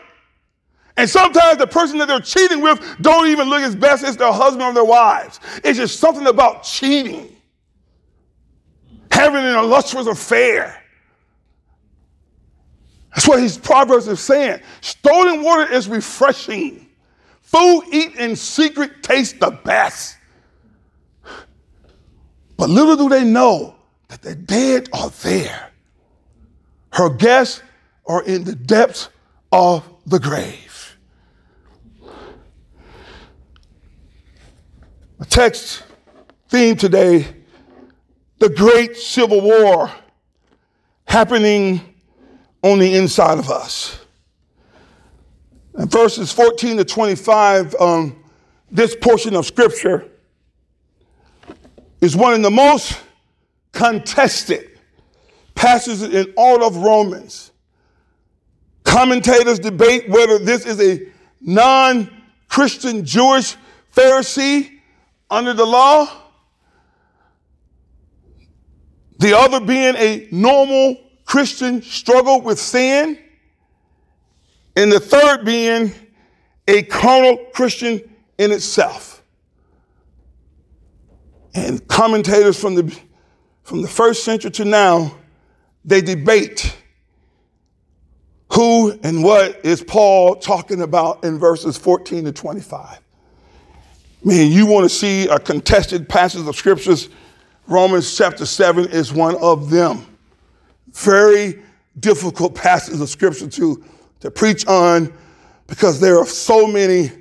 And 0.95 1.09
sometimes 1.09 1.57
the 1.57 1.67
person 1.67 1.97
that 1.97 2.07
they're 2.07 2.21
cheating 2.21 2.61
with 2.61 2.79
don't 3.01 3.27
even 3.27 3.49
look 3.49 3.61
as 3.61 3.75
best 3.75 4.05
as 4.05 4.15
their 4.15 4.31
husband 4.31 4.63
or 4.63 4.73
their 4.73 4.85
wives. 4.85 5.41
It's 5.65 5.77
just 5.77 5.99
something 5.99 6.27
about 6.27 6.63
cheating, 6.63 7.35
having 9.11 9.43
an 9.43 9.57
illustrious 9.57 10.07
affair. 10.07 10.81
That's 13.09 13.27
what 13.27 13.41
his 13.41 13.57
Proverbs 13.57 14.07
is 14.07 14.19
saying. 14.19 14.61
Stolen 14.81 15.43
water 15.43 15.71
is 15.71 15.87
refreshing. 15.87 16.87
Food 17.41 17.83
eaten 17.91 18.19
in 18.19 18.35
secret 18.35 19.01
tastes 19.03 19.37
the 19.39 19.51
best. 19.51 20.17
But 22.57 22.69
little 22.69 22.97
do 22.97 23.09
they 23.09 23.23
know 23.23 23.75
that 24.07 24.21
the 24.21 24.35
dead 24.35 24.89
are 24.93 25.09
there. 25.09 25.71
Her 26.93 27.09
guests 27.09 27.61
are 28.05 28.23
in 28.23 28.43
the 28.43 28.55
depths 28.55 29.09
of 29.51 29.87
the 30.05 30.19
grave. 30.19 30.97
The 35.19 35.25
text 35.25 35.83
theme 36.49 36.75
today 36.75 37.27
the 38.39 38.49
great 38.49 38.95
civil 38.95 39.41
war 39.41 39.91
happening 41.05 41.81
on 42.61 42.79
the 42.79 42.95
inside 42.95 43.37
of 43.39 43.49
us. 43.49 43.99
And 45.73 45.91
verses 45.91 46.31
14 46.31 46.77
to 46.77 46.85
25, 46.85 47.75
um, 47.75 48.23
this 48.71 48.95
portion 48.95 49.35
of 49.35 49.45
scripture 49.45 50.09
is 52.01 52.15
one 52.15 52.33
of 52.33 52.41
the 52.41 52.51
most 52.51 52.99
contested 53.71 54.69
passages 55.55 56.03
in 56.03 56.33
all 56.35 56.63
of 56.63 56.77
Romans. 56.77 57.51
Commentators 58.83 59.59
debate 59.59 60.09
whether 60.09 60.39
this 60.39 60.65
is 60.65 60.79
a 60.81 61.11
non 61.41 62.09
Christian 62.47 63.05
Jewish 63.05 63.55
Pharisee 63.95 64.79
under 65.29 65.53
the 65.53 65.65
law, 65.65 66.07
the 69.19 69.37
other 69.37 69.59
being 69.59 69.95
a 69.95 70.27
normal 70.31 70.97
Christian 71.27 71.81
struggle 71.81 72.41
with 72.41 72.57
sin, 72.57 73.19
and 74.75 74.91
the 74.91 74.99
third 74.99 75.45
being 75.45 75.93
a 76.67 76.81
carnal 76.83 77.37
Christian 77.53 78.01
in 78.37 78.51
itself. 78.51 79.21
And 81.53 81.85
commentators 81.87 82.59
from 82.59 82.75
the, 82.75 82.97
from 83.63 83.81
the 83.81 83.87
first 83.87 84.23
century 84.23 84.51
to 84.51 84.65
now, 84.65 85.15
they 85.83 86.01
debate 86.01 86.75
who 88.53 88.97
and 89.03 89.21
what 89.23 89.65
is 89.65 89.83
Paul 89.83 90.35
talking 90.35 90.81
about 90.81 91.25
in 91.25 91.37
verses 91.37 91.77
14 91.77 92.25
to 92.25 92.31
25. 92.31 92.99
Man, 94.23 94.51
you 94.51 94.65
want 94.65 94.85
to 94.85 94.89
see 94.89 95.27
a 95.27 95.39
contested 95.39 96.07
passage 96.07 96.47
of 96.47 96.55
scriptures, 96.55 97.09
Romans 97.67 98.15
chapter 98.15 98.45
7 98.45 98.87
is 98.89 99.11
one 99.11 99.35
of 99.41 99.69
them. 99.69 100.05
Very 100.93 101.61
difficult 101.99 102.55
passages 102.55 103.01
of 103.01 103.09
scripture 103.09 103.47
to, 103.47 103.83
to 104.19 104.31
preach 104.31 104.65
on 104.67 105.13
because 105.67 105.99
there 105.99 106.17
are 106.17 106.25
so 106.25 106.67
many 106.67 107.11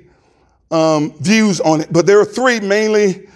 um, 0.71 1.13
views 1.19 1.59
on 1.61 1.81
it. 1.81 1.91
But 1.91 2.05
there 2.05 2.19
are 2.19 2.25
three 2.25 2.59
mainly. 2.59 3.27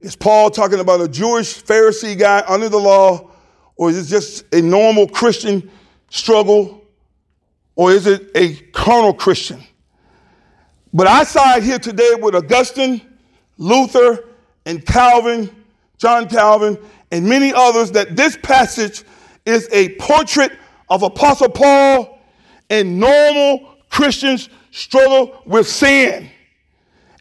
Is 0.00 0.14
Paul 0.14 0.50
talking 0.50 0.80
about 0.80 1.00
a 1.00 1.08
Jewish 1.08 1.62
Pharisee 1.62 2.18
guy 2.18 2.44
under 2.46 2.68
the 2.68 2.78
law, 2.78 3.30
or 3.76 3.90
is 3.90 3.98
it 3.98 4.10
just 4.10 4.44
a 4.54 4.62
normal 4.62 5.08
Christian 5.08 5.70
struggle, 6.10 6.84
or 7.74 7.92
is 7.92 8.06
it 8.06 8.30
a 8.34 8.54
carnal 8.72 9.12
Christian? 9.12 9.62
But 10.92 11.06
I 11.06 11.24
side 11.24 11.62
here 11.62 11.78
today 11.78 12.14
with 12.20 12.34
Augustine, 12.34 13.02
Luther, 13.58 14.24
and 14.64 14.84
Calvin, 14.84 15.50
John 15.98 16.28
Calvin, 16.28 16.78
and 17.10 17.28
many 17.28 17.52
others 17.52 17.90
that 17.92 18.16
this 18.16 18.36
passage 18.36 19.02
is 19.48 19.68
a 19.72 19.88
portrait 19.96 20.52
of 20.90 21.02
Apostle 21.02 21.48
Paul 21.48 22.18
and 22.68 23.00
normal 23.00 23.76
Christians 23.88 24.50
struggle 24.70 25.42
with 25.46 25.66
sin 25.66 26.28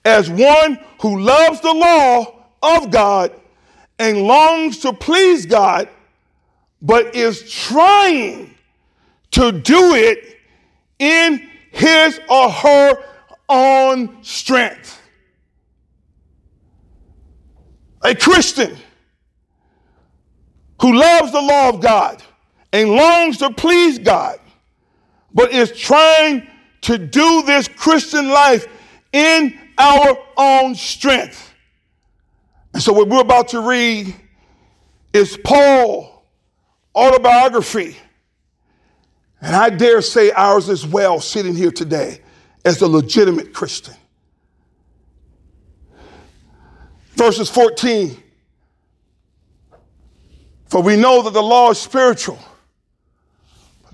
as 0.04 0.30
one 0.30 0.78
who 1.02 1.22
loves 1.22 1.62
the 1.62 1.74
law 1.74 2.36
of 2.62 2.92
God 2.92 3.32
and 3.98 4.24
longs 4.24 4.80
to 4.80 4.92
please 4.94 5.46
God, 5.46 5.88
but 6.82 7.16
is 7.16 7.50
trying 7.50 8.54
to 9.32 9.52
do 9.52 9.96
it 9.96 10.38
in 11.00 11.50
his 11.72 12.20
or 12.30 12.52
her 12.52 13.04
own 13.48 14.22
strength. 14.24 15.02
A 18.02 18.14
Christian 18.14 18.78
who 20.82 20.94
loves 20.94 21.32
the 21.32 21.42
law 21.42 21.70
of 21.70 21.82
God 21.82 22.22
and 22.72 22.92
longs 22.92 23.38
to 23.38 23.52
please 23.52 24.00
God, 24.00 24.40
but 25.34 25.52
is 25.52 25.72
trying 25.72 26.48
to 26.82 26.98
do 26.98 27.44
this 27.44 27.68
Christian 27.68 28.30
life 28.30 28.68
in 29.12 29.58
our 29.78 30.18
own 30.38 30.76
strength. 30.76 31.54
And 32.74 32.82
so, 32.82 32.94
what 32.94 33.08
we're 33.08 33.22
about 33.22 33.50
to 33.50 33.62
read 33.62 34.16
is 35.14 35.38
Paul 35.44 36.26
autobiography. 36.96 37.98
And 39.42 39.56
I 39.56 39.70
dare 39.70 40.02
say 40.02 40.32
ours 40.32 40.70
as 40.70 40.86
well, 40.86 41.20
sitting 41.20 41.56
here 41.56 41.72
today 41.72 42.22
as 42.66 42.82
a 42.82 42.88
legitimate 42.88 43.54
Christian. 43.54 43.94
Verses 47.12 47.50
14. 47.50 48.24
For 50.68 50.82
we 50.82 50.96
know 50.96 51.22
that 51.22 51.34
the 51.34 51.42
law 51.42 51.72
is 51.72 51.80
spiritual. 51.80 52.40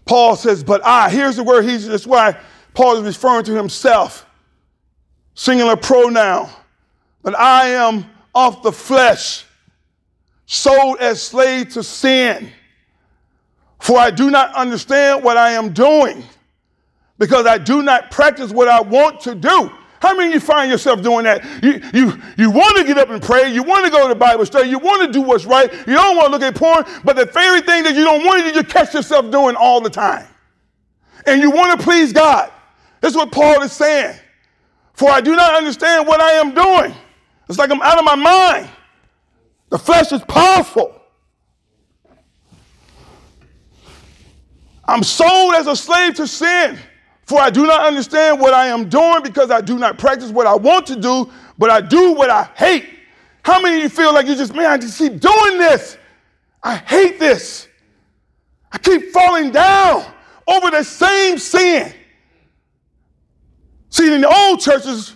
Paul 0.06 0.36
says, 0.36 0.64
but 0.64 0.84
I, 0.84 1.10
here's 1.10 1.38
the 1.38 1.44
word, 1.44 1.66
he's, 1.66 1.88
that's 1.88 2.08
why 2.08 2.38
Paul 2.74 2.98
is 2.98 3.04
referring 3.04 3.46
to 3.46 3.54
himself, 3.54 4.26
singular 5.34 5.76
pronoun. 5.76 6.50
But 7.22 7.40
I 7.40 7.70
am 7.70 8.06
of 8.36 8.64
the 8.64 8.72
flesh, 8.72 9.46
sold 10.46 10.98
as 11.00 11.22
slave 11.22 11.70
to 11.70 11.84
sin. 11.84 12.52
For 13.80 13.98
I 13.98 14.12
do 14.12 14.30
not 14.30 14.54
understand 14.56 15.24
what 15.24 15.38
I 15.38 15.52
am 15.52 15.72
doing, 15.72 16.24
because 17.18 17.46
I 17.46 17.58
do 17.58 17.84
not 17.84 18.12
practice 18.12 18.52
what 18.52 18.68
I 18.68 18.82
want 18.82 19.22
to 19.22 19.36
do. 19.36 19.72
How 20.04 20.14
many 20.14 20.34
you 20.34 20.42
find 20.42 20.70
yourself 20.70 21.02
doing 21.02 21.24
that? 21.24 21.46
You, 21.64 21.82
you, 21.94 22.22
you 22.38 22.52
want 22.52 22.76
to 22.76 22.84
get 22.84 22.98
up 22.98 23.10
and 23.10 23.24
pray. 23.24 23.54
You 23.54 23.64
want 23.64 23.86
to 23.86 23.90
go 23.90 24.06
to 24.10 24.14
Bible 24.14 24.46
study. 24.46 24.70
You 24.70 24.78
want 24.78 25.02
to 25.02 25.10
do 25.10 25.22
what's 25.22 25.46
right. 25.46 25.72
You 25.72 25.94
don't 25.94 26.18
want 26.18 26.26
to 26.26 26.32
look 26.34 26.42
at 26.42 26.56
porn. 26.56 26.84
But 27.06 27.16
the 27.16 27.24
very 27.28 27.62
thing 27.62 27.84
that 27.86 27.96
you 27.96 28.04
don't 28.04 28.26
want 28.26 28.44
to 28.44 28.52
do, 28.52 28.58
you 28.58 28.66
catch 28.66 28.94
yourself 28.94 29.32
doing 29.32 29.56
all 29.56 29.80
the 29.80 29.90
time. 29.90 30.28
And 31.26 31.42
you 31.42 31.50
want 31.52 31.80
to 31.80 31.86
please 31.86 32.12
God. 32.12 32.52
That's 33.00 33.16
what 33.16 33.32
Paul 33.32 33.62
is 33.62 33.72
saying. 33.72 34.20
For 34.92 35.10
I 35.10 35.22
do 35.22 35.38
not 35.38 35.56
understand 35.56 36.06
what 36.06 36.20
I 36.20 36.32
am 36.34 36.54
doing. 36.54 36.94
It's 37.48 37.58
like 37.58 37.72
I'm 37.72 37.82
out 37.82 37.98
of 37.98 38.04
my 38.04 38.16
mind. 38.16 38.68
The 39.70 39.80
flesh 39.80 40.12
is 40.12 40.22
powerful. 40.28 41.02
I'm 44.84 45.02
sold 45.02 45.54
as 45.54 45.68
a 45.68 45.78
slave 45.78 46.16
to 46.16 46.28
sin. 46.28 46.78
For 47.26 47.40
I 47.40 47.50
do 47.50 47.66
not 47.66 47.86
understand 47.86 48.40
what 48.40 48.54
I 48.54 48.68
am 48.68 48.90
doing 48.90 49.24
because 49.24 49.50
I 49.50 49.62
do 49.62 49.78
not 49.78 49.98
practice 49.98 50.30
what 50.32 50.46
I 50.46 50.56
want 50.56 50.86
to 50.88 50.96
do, 50.96 51.32
but 51.58 51.70
I 51.70 51.82
do 51.82 52.14
what 52.14 52.30
I 52.30 52.44
hate. 52.56 52.86
How 53.44 53.62
many 53.62 53.78
of 53.78 53.84
you 53.84 53.90
feel 53.90 54.14
like 54.14 54.28
you 54.28 54.36
just, 54.36 54.54
man, 54.54 54.66
I 54.66 54.78
just 54.78 54.98
keep 54.98 55.20
doing 55.20 55.58
this? 55.58 55.98
I 56.62 56.78
hate 56.78 57.20
this. 57.20 57.68
I 58.72 58.78
keep 58.78 59.12
falling 59.12 59.52
down 59.52 60.06
over 60.48 60.72
the 60.72 60.84
same 60.84 61.38
sin. 61.38 61.94
See, 63.90 64.14
in 64.14 64.22
the 64.22 64.34
old 64.34 64.60
churches, 64.60 65.16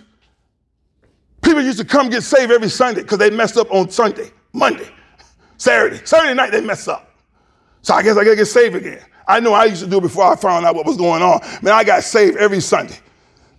people 1.42 1.62
used 1.62 1.78
to 1.78 1.84
come 1.84 2.08
get 2.10 2.22
saved 2.22 2.52
every 2.52 2.68
Sunday 2.68 3.02
because 3.02 3.18
they 3.18 3.30
messed 3.30 3.56
up 3.56 3.70
on 3.72 3.90
Sunday, 3.90 4.30
Monday, 4.52 4.88
Saturday. 5.56 6.00
Saturday 6.04 6.34
night, 6.34 6.52
they 6.52 6.60
mess 6.60 6.86
up. 6.86 7.10
So 7.82 7.94
I 7.94 8.02
guess 8.02 8.16
I 8.16 8.24
got 8.24 8.30
to 8.30 8.36
get 8.36 8.46
saved 8.46 8.76
again. 8.76 9.04
I 9.28 9.40
know 9.40 9.52
I 9.52 9.66
used 9.66 9.84
to 9.84 9.90
do 9.90 9.98
it 9.98 10.02
before 10.02 10.24
I 10.24 10.34
found 10.34 10.64
out 10.64 10.74
what 10.74 10.86
was 10.86 10.96
going 10.96 11.22
on. 11.22 11.40
Man, 11.62 11.74
I 11.74 11.84
got 11.84 12.02
saved 12.02 12.38
every 12.38 12.60
Sunday. 12.60 12.98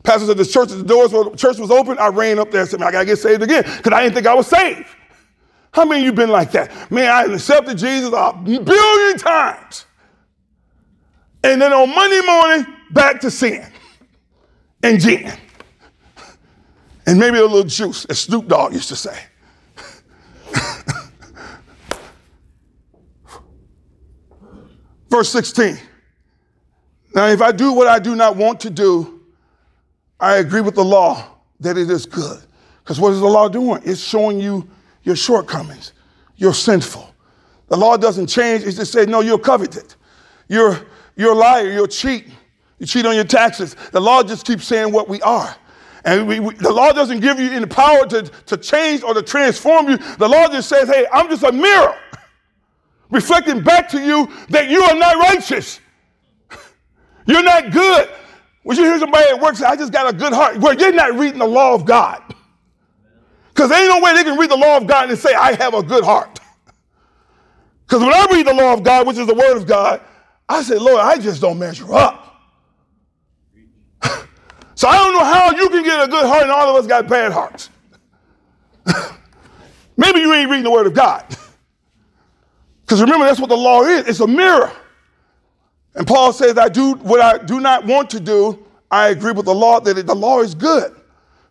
Pastors 0.04 0.30
at 0.30 0.38
the 0.38 0.46
church, 0.46 0.70
the 0.70 0.84
doors 0.84 1.14
were, 1.14 1.36
church 1.36 1.60
was 1.60 1.70
open. 1.70 2.00
I 2.00 2.08
ran 2.08 2.40
up 2.40 2.50
there 2.52 2.62
and 2.62 2.70
said, 2.70 2.80
man, 2.80 2.90
I 2.90 2.92
got 2.92 3.00
to 3.02 3.06
get 3.06 3.18
saved 3.18 3.44
again 3.44 3.64
because 3.64 3.94
I 3.94 4.02
didn't 4.02 4.16
think 4.16 4.28
I 4.28 4.34
was 4.34 4.48
saved. 4.48 4.88
How 5.72 5.86
many 5.86 6.02
of 6.02 6.06
you 6.06 6.14
been 6.14 6.32
like 6.32 6.52
that? 6.54 6.92
Man, 6.92 7.08
I 7.08 7.32
accepted 7.32 7.78
Jesus 7.78 8.12
a 8.12 8.34
billion 8.34 9.18
times. 9.18 9.86
And 11.44 11.62
then 11.62 11.72
on 11.72 11.94
Monday 11.94 12.22
morning, 12.26 12.76
back 12.92 13.22
to 13.22 13.30
sin 13.30 13.66
and 14.82 15.00
gin. 15.00 15.32
And 17.06 17.20
maybe 17.20 17.38
a 17.38 17.42
little 17.42 17.64
juice, 17.64 18.06
as 18.06 18.20
Snoop 18.20 18.48
Dogg 18.48 18.74
used 18.74 18.90
to 18.90 18.96
say. 18.96 19.18
Verse 25.10 25.30
16. 25.30 25.80
Now, 27.16 27.28
if 27.28 27.42
I 27.42 27.52
do 27.52 27.74
what 27.74 27.88
I 27.88 28.00
do 28.00 28.16
not 28.16 28.36
want 28.36 28.60
to 28.62 28.70
do, 28.70 29.22
I 30.20 30.38
agree 30.38 30.62
with 30.62 30.76
the 30.76 30.84
law 30.84 31.28
that 31.60 31.78
it 31.78 31.90
is 31.90 32.06
good. 32.06 32.40
Because 32.84 33.00
what 33.00 33.14
is 33.14 33.20
the 33.20 33.28
law 33.28 33.48
doing? 33.48 33.82
It's 33.84 34.02
showing 34.02 34.40
you 34.40 34.70
your 35.04 35.16
shortcomings. 35.16 35.94
You're 36.38 36.54
sinful. 36.54 37.14
The 37.68 37.78
law 37.78 37.98
doesn't 37.98 38.28
change. 38.28 38.64
It 38.64 38.74
just 38.74 38.92
says, 38.92 39.08
no, 39.08 39.22
you're 39.22 39.40
coveted. 39.40 39.96
You're, 40.48 40.80
you're 41.16 41.34
a 41.34 41.36
liar. 41.36 41.70
You're 41.72 41.86
a 41.86 41.90
cheat. 41.90 42.28
You 42.80 42.86
cheat 42.86 43.06
on 43.06 43.16
your 43.16 43.26
taxes. 43.26 43.76
The 43.92 44.00
law 44.00 44.24
just 44.24 44.46
keeps 44.46 44.66
saying 44.66 44.92
what 44.92 45.10
we 45.10 45.22
are. 45.22 45.56
And 46.06 46.28
we, 46.28 46.40
we, 46.40 46.54
the 46.56 46.72
law 46.72 46.92
doesn't 46.92 47.20
give 47.20 47.40
you 47.40 47.52
any 47.52 47.66
power 47.66 48.06
to, 48.08 48.24
to 48.24 48.58
change 48.58 49.04
or 49.04 49.14
to 49.14 49.22
transform 49.22 49.90
you. 49.90 49.98
The 49.98 50.28
law 50.28 50.48
just 50.48 50.70
says, 50.70 50.88
hey, 50.88 51.06
I'm 51.12 51.28
just 51.28 51.44
a 51.44 51.52
mirror 51.52 51.96
reflecting 53.10 53.62
back 53.62 53.90
to 53.90 54.00
you 54.00 54.30
that 54.50 54.70
you 54.70 54.82
are 54.82 54.96
not 54.96 55.16
righteous. 55.18 55.80
You're 57.26 57.44
not 57.44 57.72
good. 57.72 58.10
When 58.64 58.78
you 58.78 58.84
hear 58.84 59.00
somebody 59.00 59.30
at 59.30 59.40
work 59.40 59.56
say, 59.56 59.66
I 59.66 59.76
just 59.76 59.92
got 59.92 60.14
a 60.14 60.16
good 60.16 60.34
heart, 60.34 60.58
well, 60.58 60.74
you're 60.76 60.94
not 60.94 61.18
reading 61.18 61.40
the 61.40 61.48
law 61.48 61.74
of 61.74 61.86
God. 61.86 62.22
Because 63.50 63.72
there 63.72 63.80
ain't 63.82 63.90
no 63.90 64.02
way 64.02 64.14
they 64.14 64.24
can 64.24 64.38
read 64.38 64.50
the 64.50 64.56
law 64.56 64.78
of 64.78 64.88
God 64.88 65.10
and 65.10 65.20
say, 65.20 65.34
I 65.34 65.54
have 65.56 65.74
a 65.74 65.84
good 65.84 66.04
heart. 66.04 66.40
Because 67.86 68.02
when 68.02 68.14
I 68.14 68.26
read 68.32 68.46
the 68.46 68.54
law 68.54 68.74
of 68.74 68.84
God, 68.84 69.08
which 69.08 69.18
is 69.18 69.28
the 69.28 69.34
word 69.34 69.58
of 69.58 69.66
God, 69.66 70.00
I 70.48 70.62
say, 70.62 70.78
Lord, 70.78 71.00
I 71.00 71.18
just 71.18 71.42
don't 71.42 71.58
measure 71.58 71.92
up. 71.94 72.42
so 74.76 74.88
I 74.88 74.98
don't 74.98 75.14
know 75.14 75.26
how 75.26 75.52
you 75.52 75.68
can 75.70 75.84
get 75.84 76.04
a 76.04 76.08
good 76.08 76.26
heart 76.26 76.44
and 76.44 76.52
all 76.52 76.70
of 76.70 76.76
us 76.76 76.88
got 76.88 77.08
bad 77.08 77.32
hearts. 77.32 77.70
Maybe 79.98 80.20
you 80.20 80.34
ain't 80.34 80.50
reading 80.50 80.64
the 80.64 80.72
word 80.72 80.88
of 80.88 80.94
God. 80.94 81.26
Because 82.90 83.02
remember, 83.02 83.28
that's 83.28 83.40
what 83.40 83.50
the 83.50 83.56
law 83.56 83.84
is 83.84 84.08
it's 84.08 84.20
a 84.20 84.26
mirror. 84.26 84.72
And 85.94 86.08
Paul 86.08 86.34
says, 86.34 86.58
I 86.58 86.70
do 86.70 86.94
what 86.96 87.22
I 87.22 87.38
do 87.38 87.60
not 87.60 87.86
want 87.86 88.10
to 88.10 88.20
do. 88.20 88.66
I 88.90 89.10
agree 89.10 89.32
with 89.32 89.46
the 89.46 89.54
law 89.54 89.80
that 89.80 90.08
the 90.08 90.16
law 90.16 90.42
is 90.42 90.56
good. 90.56 90.96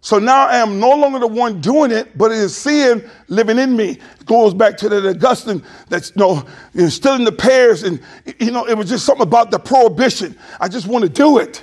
So 0.01 0.19
now 0.19 0.49
I 0.49 0.57
am 0.57 0.81
no 0.81 0.91
longer 0.91 1.21
the 1.21 1.29
one 1.29 1.61
doing 1.61 1.93
it, 1.93 2.19
but 2.19 2.33
it 2.33 2.39
is 2.39 2.57
sin 2.57 3.09
living 3.29 3.57
in 3.57 3.77
me. 3.77 3.91
It 3.91 4.27
goes 4.27 4.53
back 4.53 4.77
to 4.79 4.89
that 4.89 5.07
Augustine 5.07 5.63
that's 5.89 6.09
you 6.09 6.15
know, 6.17 6.45
you 6.75 6.83
know, 6.83 6.89
still 6.89 7.15
in 7.15 7.23
the 7.23 7.31
pears, 7.31 7.85
And, 7.85 8.01
you 8.41 8.51
know, 8.51 8.67
it 8.67 8.77
was 8.77 8.89
just 8.89 9.07
something 9.07 9.23
about 9.23 9.53
the 9.53 9.61
prohibition. 9.61 10.37
I 10.59 10.67
just 10.67 10.89
want 10.89 11.05
to 11.05 11.09
do 11.09 11.39
it. 11.39 11.63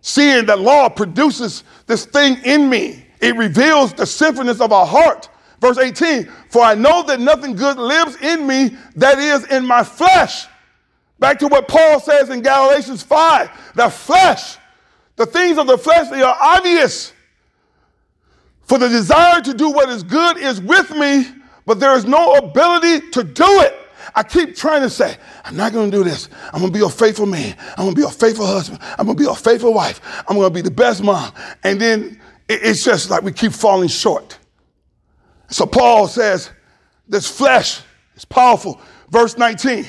Seeing 0.00 0.46
that 0.46 0.58
law 0.58 0.88
produces 0.88 1.64
this 1.86 2.06
thing 2.06 2.38
in 2.44 2.70
me, 2.70 3.04
it 3.20 3.36
reveals 3.36 3.92
the 3.92 4.06
sinfulness 4.06 4.58
of 4.62 4.72
our 4.72 4.86
heart. 4.86 5.28
Verse 5.60 5.76
18, 5.76 6.24
for 6.48 6.62
I 6.62 6.74
know 6.74 7.02
that 7.02 7.20
nothing 7.20 7.54
good 7.54 7.76
lives 7.76 8.16
in 8.22 8.46
me, 8.46 8.76
that 8.96 9.18
is 9.18 9.44
in 9.46 9.66
my 9.66 9.84
flesh. 9.84 10.46
Back 11.18 11.38
to 11.40 11.48
what 11.48 11.68
Paul 11.68 12.00
says 12.00 12.30
in 12.30 12.40
Galatians 12.40 13.02
5 13.02 13.74
the 13.74 13.90
flesh, 13.90 14.56
the 15.16 15.26
things 15.26 15.58
of 15.58 15.66
the 15.66 15.76
flesh, 15.76 16.08
they 16.08 16.22
are 16.22 16.36
obvious. 16.40 17.12
For 18.62 18.78
the 18.78 18.88
desire 18.88 19.42
to 19.42 19.52
do 19.52 19.70
what 19.70 19.90
is 19.90 20.02
good 20.02 20.38
is 20.38 20.60
with 20.60 20.90
me, 20.92 21.26
but 21.66 21.78
there 21.78 21.94
is 21.94 22.06
no 22.06 22.34
ability 22.34 23.10
to 23.10 23.22
do 23.22 23.60
it. 23.60 23.76
I 24.14 24.22
keep 24.22 24.56
trying 24.56 24.82
to 24.82 24.90
say, 24.90 25.16
I'm 25.44 25.56
not 25.56 25.72
going 25.72 25.90
to 25.90 25.96
do 25.96 26.04
this. 26.04 26.28
I'm 26.52 26.60
going 26.60 26.72
to 26.72 26.78
be 26.78 26.84
a 26.84 26.88
faithful 26.88 27.26
man. 27.26 27.54
I'm 27.76 27.84
going 27.84 27.94
to 27.94 28.00
be 28.00 28.06
a 28.06 28.10
faithful 28.10 28.46
husband. 28.46 28.80
I'm 28.98 29.06
going 29.06 29.16
to 29.16 29.22
be 29.22 29.30
a 29.30 29.34
faithful 29.34 29.74
wife. 29.74 30.00
I'm 30.26 30.36
going 30.36 30.48
to 30.48 30.54
be 30.54 30.62
the 30.62 30.70
best 30.70 31.02
mom. 31.02 31.32
And 31.62 31.80
then 31.80 32.20
it's 32.48 32.82
just 32.82 33.10
like 33.10 33.22
we 33.22 33.32
keep 33.32 33.52
falling 33.52 33.88
short. 33.88 34.39
So 35.50 35.66
Paul 35.66 36.08
says, 36.08 36.50
this 37.08 37.28
flesh 37.28 37.80
is 38.14 38.24
powerful. 38.24 38.80
Verse 39.10 39.36
19, 39.36 39.84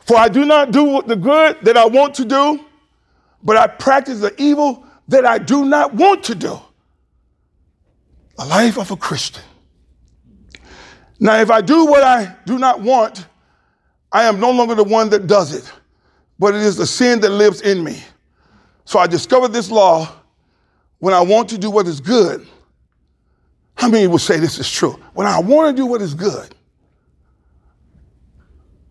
for 0.00 0.16
I 0.16 0.28
do 0.28 0.46
not 0.46 0.70
do 0.70 1.02
the 1.02 1.16
good 1.16 1.58
that 1.62 1.76
I 1.76 1.86
want 1.86 2.14
to 2.14 2.24
do, 2.24 2.64
but 3.42 3.56
I 3.56 3.66
practice 3.66 4.20
the 4.20 4.34
evil 4.40 4.86
that 5.08 5.26
I 5.26 5.38
do 5.38 5.66
not 5.66 5.94
want 5.94 6.24
to 6.24 6.34
do. 6.34 6.58
A 8.38 8.46
life 8.46 8.78
of 8.78 8.90
a 8.90 8.96
Christian. 8.96 9.42
Now, 11.20 11.36
if 11.40 11.50
I 11.50 11.60
do 11.60 11.86
what 11.86 12.02
I 12.02 12.36
do 12.46 12.58
not 12.58 12.80
want, 12.80 13.26
I 14.10 14.24
am 14.24 14.40
no 14.40 14.50
longer 14.50 14.74
the 14.74 14.84
one 14.84 15.10
that 15.10 15.26
does 15.26 15.52
it, 15.52 15.70
but 16.38 16.54
it 16.54 16.62
is 16.62 16.76
the 16.76 16.86
sin 16.86 17.20
that 17.20 17.30
lives 17.30 17.60
in 17.60 17.84
me. 17.84 18.02
So 18.84 18.98
I 18.98 19.06
discovered 19.06 19.48
this 19.48 19.70
law 19.70 20.08
when 20.98 21.12
I 21.12 21.20
want 21.20 21.50
to 21.50 21.58
do 21.58 21.70
what 21.70 21.86
is 21.86 22.00
good. 22.00 22.46
How 23.78 23.88
many 23.88 24.08
will 24.08 24.18
say 24.18 24.40
this 24.40 24.58
is 24.58 24.68
true? 24.68 24.98
When 25.14 25.28
I 25.28 25.38
want 25.38 25.74
to 25.74 25.80
do 25.80 25.86
what 25.86 26.02
is 26.02 26.12
good, 26.12 26.52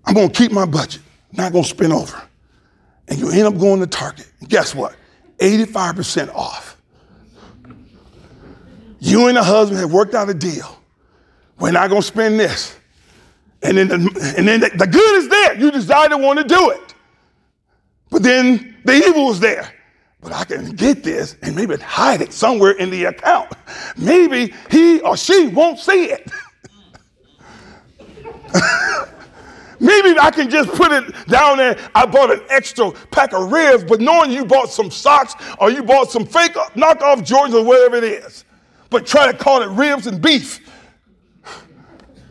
I'm 0.05 0.13
going 0.13 0.29
to 0.29 0.33
keep 0.33 0.53
my 0.53 0.65
budget, 0.65 1.01
not 1.33 1.51
going 1.51 1.65
to 1.65 1.69
spend 1.69 1.91
over. 1.91 2.21
And 3.09 3.19
you 3.19 3.29
end 3.29 3.41
up 3.41 3.57
going 3.59 3.81
to 3.81 3.87
Target. 3.87 4.31
Guess 4.47 4.73
what? 4.73 4.95
85% 5.39 6.33
off. 6.33 6.81
You 8.99 9.27
and 9.27 9.35
the 9.35 9.43
husband 9.43 9.81
have 9.81 9.91
worked 9.91 10.15
out 10.15 10.29
a 10.29 10.33
deal. 10.33 10.79
We're 11.59 11.71
not 11.71 11.89
going 11.89 12.01
to 12.01 12.07
spend 12.07 12.39
this. 12.39 12.73
And 13.63 13.77
then, 13.77 13.89
the, 13.89 14.35
and 14.37 14.47
then 14.47 14.61
the, 14.61 14.69
the 14.69 14.87
good 14.87 15.15
is 15.15 15.27
there. 15.27 15.59
You 15.59 15.69
decide 15.69 16.11
to 16.11 16.17
want 16.17 16.39
to 16.39 16.45
do 16.45 16.69
it. 16.69 16.93
But 18.09 18.23
then 18.23 18.77
the 18.85 18.93
evil 18.93 19.31
is 19.31 19.41
there. 19.41 19.69
But 20.21 20.31
I 20.31 20.45
can 20.45 20.71
get 20.71 21.03
this 21.03 21.35
and 21.41 21.57
maybe 21.57 21.75
hide 21.75 22.21
it 22.21 22.31
somewhere 22.31 22.71
in 22.71 22.89
the 22.89 23.03
account. 23.03 23.46
Maybe 23.97 24.53
he 24.69 24.99
or 25.01 25.17
she 25.17 25.47
won't 25.47 25.79
see 25.79 26.11
it. 26.11 26.29
Maybe 29.79 30.17
I 30.19 30.31
can 30.31 30.49
just 30.49 30.69
put 30.71 30.91
it 30.91 31.13
down 31.27 31.57
there. 31.57 31.77
I 31.93 32.05
bought 32.05 32.31
an 32.31 32.41
extra 32.49 32.91
pack 33.11 33.33
of 33.33 33.51
ribs, 33.51 33.83
but 33.83 34.01
knowing 34.01 34.31
you 34.31 34.43
bought 34.45 34.71
some 34.71 34.89
socks 34.89 35.35
or 35.59 35.69
you 35.69 35.83
bought 35.83 36.09
some 36.09 36.25
fake 36.25 36.53
knockoff 36.53 37.27
Jordans 37.27 37.53
or 37.53 37.63
whatever 37.63 37.97
it 37.97 38.03
is, 38.03 38.45
but 38.89 39.05
try 39.05 39.31
to 39.31 39.37
call 39.37 39.61
it 39.61 39.69
ribs 39.69 40.07
and 40.07 40.21
beef 40.21 40.59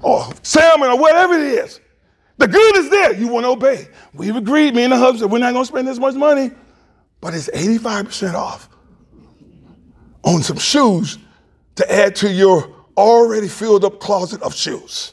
or 0.02 0.28
salmon 0.42 0.90
or 0.90 0.98
whatever 0.98 1.34
it 1.34 1.42
is. 1.42 1.80
The 2.38 2.48
good 2.48 2.76
is 2.76 2.90
there. 2.90 3.14
You 3.14 3.28
want 3.28 3.44
to 3.44 3.50
obey. 3.50 3.88
We've 4.12 4.36
agreed, 4.36 4.74
me 4.74 4.82
and 4.82 4.92
the 4.92 4.98
husband, 4.98 5.30
we're 5.30 5.38
not 5.38 5.52
going 5.52 5.64
to 5.64 5.68
spend 5.68 5.88
this 5.88 5.98
much 5.98 6.14
money, 6.14 6.50
but 7.20 7.32
it's 7.32 7.48
85% 7.48 8.34
off 8.34 8.68
on 10.22 10.42
some 10.42 10.58
shoes 10.58 11.18
to 11.76 11.92
add 11.92 12.16
to 12.16 12.32
your 12.32 12.74
already 12.96 13.48
filled 13.48 13.84
up 13.84 14.00
closet 14.00 14.42
of 14.42 14.54
shoes. 14.54 15.12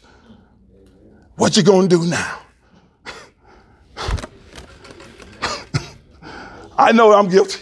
What 1.35 1.55
you 1.57 1.63
to 1.63 1.87
do 1.87 2.05
now? 2.05 2.39
I 6.77 6.91
know 6.91 7.13
I'm 7.13 7.29
guilty. 7.29 7.61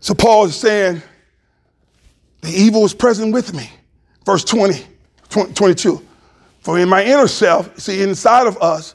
So 0.00 0.14
Paul 0.14 0.46
is 0.46 0.56
saying, 0.56 1.02
the 2.40 2.50
evil 2.50 2.84
is 2.84 2.94
present 2.94 3.32
with 3.32 3.54
me. 3.54 3.70
Verse 4.24 4.44
20, 4.44 4.84
20, 5.28 5.52
22. 5.52 6.06
For 6.60 6.78
in 6.78 6.88
my 6.88 7.04
inner 7.04 7.28
self, 7.28 7.78
see, 7.78 8.02
inside 8.02 8.46
of 8.46 8.60
us, 8.62 8.94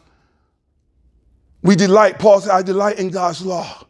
we 1.62 1.76
delight, 1.76 2.20
Paul 2.20 2.42
said, 2.42 2.52
I 2.52 2.62
delight 2.62 3.00
in 3.00 3.10
God's 3.10 3.44
law. 3.44 3.85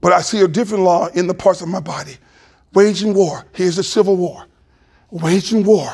But 0.00 0.12
I 0.12 0.20
see 0.20 0.40
a 0.40 0.48
different 0.48 0.84
law 0.84 1.06
in 1.08 1.26
the 1.26 1.34
parts 1.34 1.60
of 1.60 1.68
my 1.68 1.80
body. 1.80 2.16
Waging 2.72 3.14
war. 3.14 3.44
Here's 3.52 3.78
a 3.78 3.82
civil 3.82 4.16
war. 4.16 4.46
Waging 5.10 5.64
war 5.64 5.90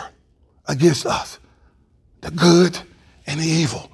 against 0.67 1.07
us. 1.07 1.39
The 2.21 2.31
good 2.31 2.79
and 3.27 3.41
the 3.41 3.47
evil. 3.47 3.91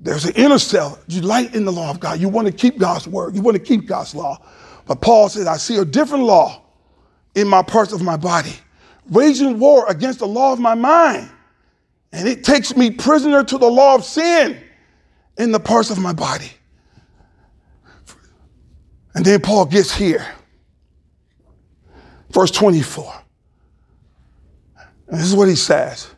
There's 0.00 0.24
an 0.24 0.34
inner 0.34 0.58
self. 0.58 1.02
You 1.08 1.20
delight 1.20 1.54
in 1.54 1.64
the 1.64 1.72
law 1.72 1.90
of 1.90 1.98
God. 1.98 2.20
You 2.20 2.28
want 2.28 2.46
to 2.46 2.52
keep 2.52 2.78
God's 2.78 3.08
word. 3.08 3.34
You 3.34 3.42
want 3.42 3.56
to 3.56 3.62
keep 3.62 3.86
God's 3.86 4.14
law. 4.14 4.38
But 4.86 5.00
Paul 5.00 5.28
said, 5.28 5.46
I 5.46 5.56
see 5.56 5.78
a 5.78 5.84
different 5.84 6.24
law 6.24 6.62
in 7.34 7.48
my 7.48 7.62
parts 7.62 7.92
of 7.92 8.02
my 8.02 8.16
body, 8.16 8.54
waging 9.10 9.58
war 9.58 9.84
against 9.88 10.20
the 10.20 10.26
law 10.26 10.52
of 10.52 10.60
my 10.60 10.74
mind. 10.74 11.28
And 12.12 12.28
it 12.28 12.44
takes 12.44 12.76
me 12.76 12.90
prisoner 12.90 13.44
to 13.44 13.58
the 13.58 13.66
law 13.66 13.94
of 13.94 14.04
sin 14.04 14.58
in 15.36 15.52
the 15.52 15.60
parts 15.60 15.90
of 15.90 15.98
my 15.98 16.12
body. 16.12 16.50
And 19.16 19.24
then 19.24 19.40
Paul 19.40 19.64
gets 19.64 19.94
here. 19.94 20.26
Verse 22.30 22.50
24. 22.50 23.14
And 25.08 25.18
this 25.18 25.26
is 25.26 25.34
what 25.34 25.48
he 25.48 25.56
says. 25.56 26.08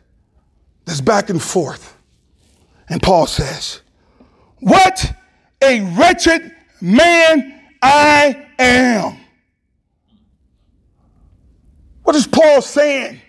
This 0.83 0.99
back 0.99 1.29
and 1.29 1.41
forth. 1.41 1.97
And 2.89 3.01
Paul 3.01 3.25
says, 3.25 3.81
What 4.59 5.13
a 5.63 5.79
wretched 5.97 6.53
man 6.81 7.61
I 7.81 8.47
am. 8.59 9.17
What 12.03 12.17
is 12.17 12.27
Paul 12.27 12.61
saying? 12.61 13.21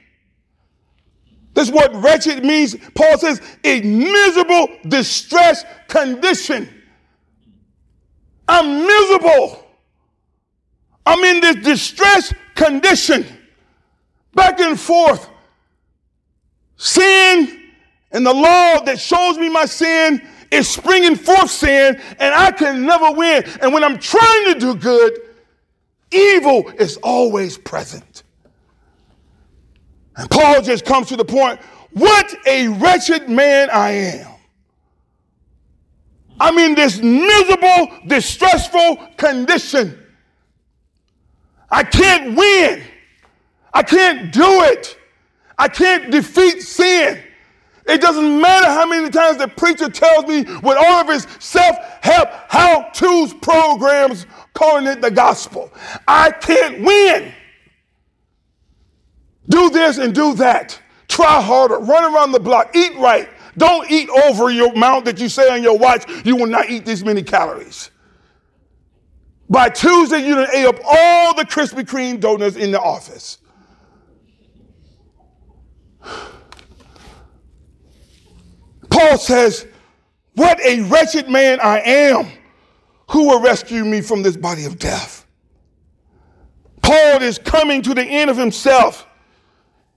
This 1.54 1.68
is 1.68 1.72
what 1.72 1.94
wretched 1.94 2.44
means. 2.44 2.74
Paul 2.94 3.18
says, 3.18 3.40
a 3.62 3.82
miserable, 3.82 4.68
distressed 4.88 5.66
condition. 5.88 6.68
I'm 8.50 8.84
miserable. 8.84 9.64
I'm 11.06 11.22
in 11.24 11.40
this 11.40 11.56
distressed 11.64 12.34
condition. 12.56 13.24
Back 14.34 14.58
and 14.58 14.78
forth. 14.78 15.30
Sin 16.76 17.60
and 18.10 18.26
the 18.26 18.34
law 18.34 18.80
that 18.80 18.98
shows 18.98 19.38
me 19.38 19.48
my 19.48 19.66
sin 19.66 20.26
is 20.50 20.68
springing 20.68 21.14
forth 21.14 21.48
sin, 21.48 22.00
and 22.18 22.34
I 22.34 22.50
can 22.50 22.84
never 22.84 23.12
win. 23.12 23.44
And 23.62 23.72
when 23.72 23.84
I'm 23.84 23.98
trying 23.98 24.54
to 24.54 24.58
do 24.58 24.74
good, 24.74 25.16
evil 26.10 26.70
is 26.70 26.96
always 27.04 27.56
present. 27.56 28.24
And 30.16 30.28
Paul 30.28 30.60
just 30.60 30.84
comes 30.84 31.06
to 31.08 31.16
the 31.16 31.24
point 31.24 31.60
what 31.92 32.34
a 32.48 32.66
wretched 32.66 33.28
man 33.28 33.70
I 33.70 33.90
am. 33.90 34.39
I'm 36.40 36.58
in 36.58 36.74
this 36.74 36.98
miserable, 37.00 37.90
distressful 38.06 38.96
condition. 39.18 39.96
I 41.70 41.84
can't 41.84 42.34
win. 42.34 42.82
I 43.74 43.82
can't 43.82 44.32
do 44.32 44.62
it. 44.62 44.98
I 45.58 45.68
can't 45.68 46.10
defeat 46.10 46.62
sin. 46.62 47.22
It 47.86 48.00
doesn't 48.00 48.40
matter 48.40 48.66
how 48.66 48.86
many 48.86 49.10
times 49.10 49.36
the 49.36 49.48
preacher 49.48 49.90
tells 49.90 50.26
me 50.26 50.42
with 50.62 50.76
all 50.78 51.00
of 51.02 51.08
his 51.08 51.26
self 51.40 51.76
help 52.02 52.28
how 52.48 52.88
to's 52.94 53.34
programs 53.34 54.26
calling 54.54 54.86
it 54.86 55.02
the 55.02 55.10
gospel. 55.10 55.70
I 56.08 56.30
can't 56.30 56.82
win. 56.82 57.32
Do 59.48 59.68
this 59.68 59.98
and 59.98 60.14
do 60.14 60.34
that. 60.34 60.80
Try 61.08 61.42
harder. 61.42 61.78
Run 61.78 62.14
around 62.14 62.32
the 62.32 62.40
block. 62.40 62.74
Eat 62.74 62.96
right. 62.96 63.28
Don't 63.60 63.90
eat 63.90 64.08
over 64.08 64.50
your 64.50 64.72
amount 64.72 65.04
that 65.04 65.20
you 65.20 65.28
say 65.28 65.50
on 65.50 65.62
your 65.62 65.76
watch. 65.76 66.10
You 66.24 66.34
will 66.34 66.46
not 66.46 66.70
eat 66.70 66.86
this 66.86 67.04
many 67.04 67.22
calories. 67.22 67.90
By 69.50 69.68
Tuesday, 69.68 70.26
you 70.26 70.34
done 70.34 70.48
ate 70.54 70.64
up 70.64 70.80
all 70.82 71.34
the 71.34 71.44
Krispy 71.44 71.84
Kreme 71.84 72.18
donuts 72.18 72.56
in 72.56 72.70
the 72.70 72.80
office. 72.80 73.36
Paul 78.88 79.18
says, 79.18 79.66
What 80.36 80.58
a 80.60 80.80
wretched 80.84 81.28
man 81.28 81.60
I 81.60 81.80
am. 81.80 82.28
who 83.10 83.26
will 83.26 83.42
rescue 83.42 83.84
me 83.84 84.00
from 84.00 84.22
this 84.22 84.38
body 84.38 84.64
of 84.64 84.78
death? 84.78 85.26
Paul 86.80 87.20
is 87.20 87.36
coming 87.36 87.82
to 87.82 87.92
the 87.92 88.04
end 88.04 88.30
of 88.30 88.38
himself, 88.38 89.06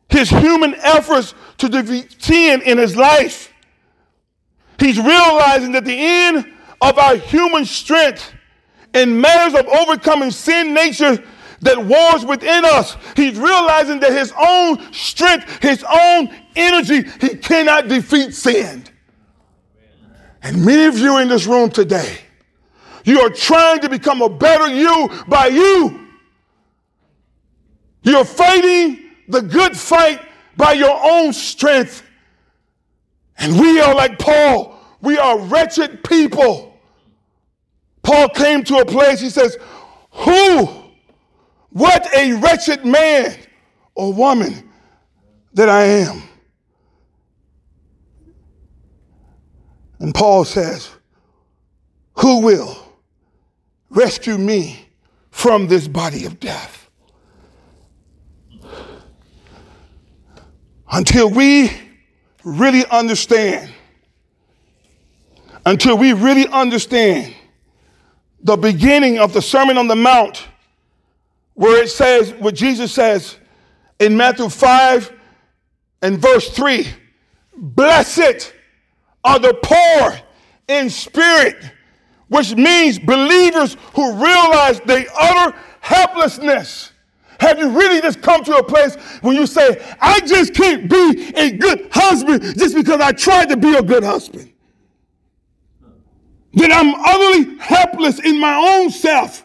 his 0.10 0.30
human 0.30 0.76
efforts 0.76 1.34
to 1.60 1.70
defeat 1.70 2.22
sin 2.22 2.62
in 2.64 2.78
his 2.78 2.98
life. 2.98 3.52
He's 4.84 4.98
realizing 4.98 5.72
that 5.72 5.86
the 5.86 5.96
end 5.96 6.52
of 6.82 6.98
our 6.98 7.16
human 7.16 7.64
strength 7.64 8.34
in 8.94 9.22
matters 9.22 9.58
of 9.58 9.66
overcoming 9.66 10.30
sin 10.30 10.74
nature 10.74 11.24
that 11.62 11.86
wars 11.86 12.26
within 12.26 12.66
us. 12.66 12.98
He's 13.16 13.38
realizing 13.38 14.02
that 14.02 14.12
his 14.12 14.34
own 14.38 14.92
strength, 14.92 15.64
his 15.64 15.86
own 15.90 16.36
energy, 16.58 17.10
he 17.22 17.38
cannot 17.38 17.88
defeat 17.88 18.34
sin. 18.34 18.84
And 20.42 20.66
many 20.66 20.84
of 20.84 20.98
you 20.98 21.18
in 21.20 21.30
this 21.30 21.48
room 21.48 21.70
today, 21.70 22.18
you 23.06 23.22
are 23.22 23.30
trying 23.30 23.80
to 23.80 23.90
become 23.90 24.22
a 24.22 24.28
better 24.28 24.68
you 24.68 25.10
by 25.30 25.48
you. 25.48 26.10
You're 28.02 28.26
fighting 28.26 29.12
the 29.30 29.42
good 29.42 29.78
fight 29.78 30.20
by 30.58 30.74
your 30.74 31.00
own 31.02 31.32
strength. 31.32 32.04
And 33.38 33.60
we 33.60 33.80
are 33.80 33.96
like 33.96 34.20
Paul, 34.20 34.73
we 35.04 35.18
are 35.18 35.38
wretched 35.38 36.02
people. 36.06 36.80
Paul 38.02 38.30
came 38.30 38.64
to 38.64 38.78
a 38.78 38.86
place, 38.86 39.20
he 39.20 39.30
says, 39.30 39.58
Who, 40.12 40.66
what 41.70 42.08
a 42.16 42.34
wretched 42.34 42.86
man 42.86 43.36
or 43.96 44.14
woman 44.14 44.70
that 45.54 45.68
I 45.68 45.84
am. 45.84 46.24
And 50.00 50.16
Paul 50.16 50.46
says, 50.46 50.90
Who 52.20 52.40
will 52.40 52.78
rescue 53.90 54.38
me 54.38 54.88
from 55.32 55.68
this 55.68 55.90
body 55.90 56.26
of 56.26 56.40
death? 56.40 56.90
Until 60.90 61.30
we 61.30 61.72
really 62.46 62.86
understand, 62.86 63.74
until 65.66 65.98
we 65.98 66.14
really 66.14 66.48
understand 66.48 67.34
the 68.42 68.58
beginning 68.58 69.20
of 69.20 69.34
the 69.34 69.42
Sermon 69.42 69.78
on 69.78 69.88
the 69.88 69.96
Mount, 69.96 70.48
where 71.54 71.82
it 71.82 71.90
says, 71.90 72.34
what 72.34 72.56
Jesus 72.56 72.92
says 72.92 73.38
in 74.00 74.18
Matthew 74.18 74.50
5 74.50 75.14
and 76.02 76.20
verse 76.20 76.50
3 76.50 76.88
Blessed 77.56 78.54
are 79.24 79.40
the 79.40 79.54
poor 79.64 80.20
in 80.68 80.90
spirit, 80.90 81.72
which 82.28 82.56
means 82.56 83.00
believers 83.00 83.78
who 83.94 84.14
realize 84.14 84.80
their 84.82 85.06
utter 85.18 85.58
helplessness. 85.80 86.92
Have 87.40 87.60
you 87.60 87.70
really 87.70 88.02
just 88.02 88.22
come 88.22 88.44
to 88.46 88.56
a 88.56 88.64
place 88.64 88.96
when 89.22 89.36
you 89.36 89.46
say, 89.46 89.82
I 90.02 90.20
just 90.22 90.54
can't 90.54 90.90
be 90.90 91.32
a 91.36 91.52
good 91.52 91.90
husband 91.92 92.42
just 92.58 92.76
because 92.76 93.02
I 93.02 93.12
tried 93.12 93.50
to 93.50 93.58
be 93.58 93.76
a 93.76 93.82
good 93.82 94.04
husband? 94.04 94.53
That 96.54 96.72
I'm 96.72 96.94
utterly 96.94 97.58
helpless 97.60 98.20
in 98.20 98.40
my 98.40 98.56
own 98.56 98.92
self 98.92 99.44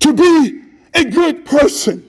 to 0.00 0.12
be 0.12 0.62
a 0.94 1.04
good 1.04 1.44
person. 1.44 2.06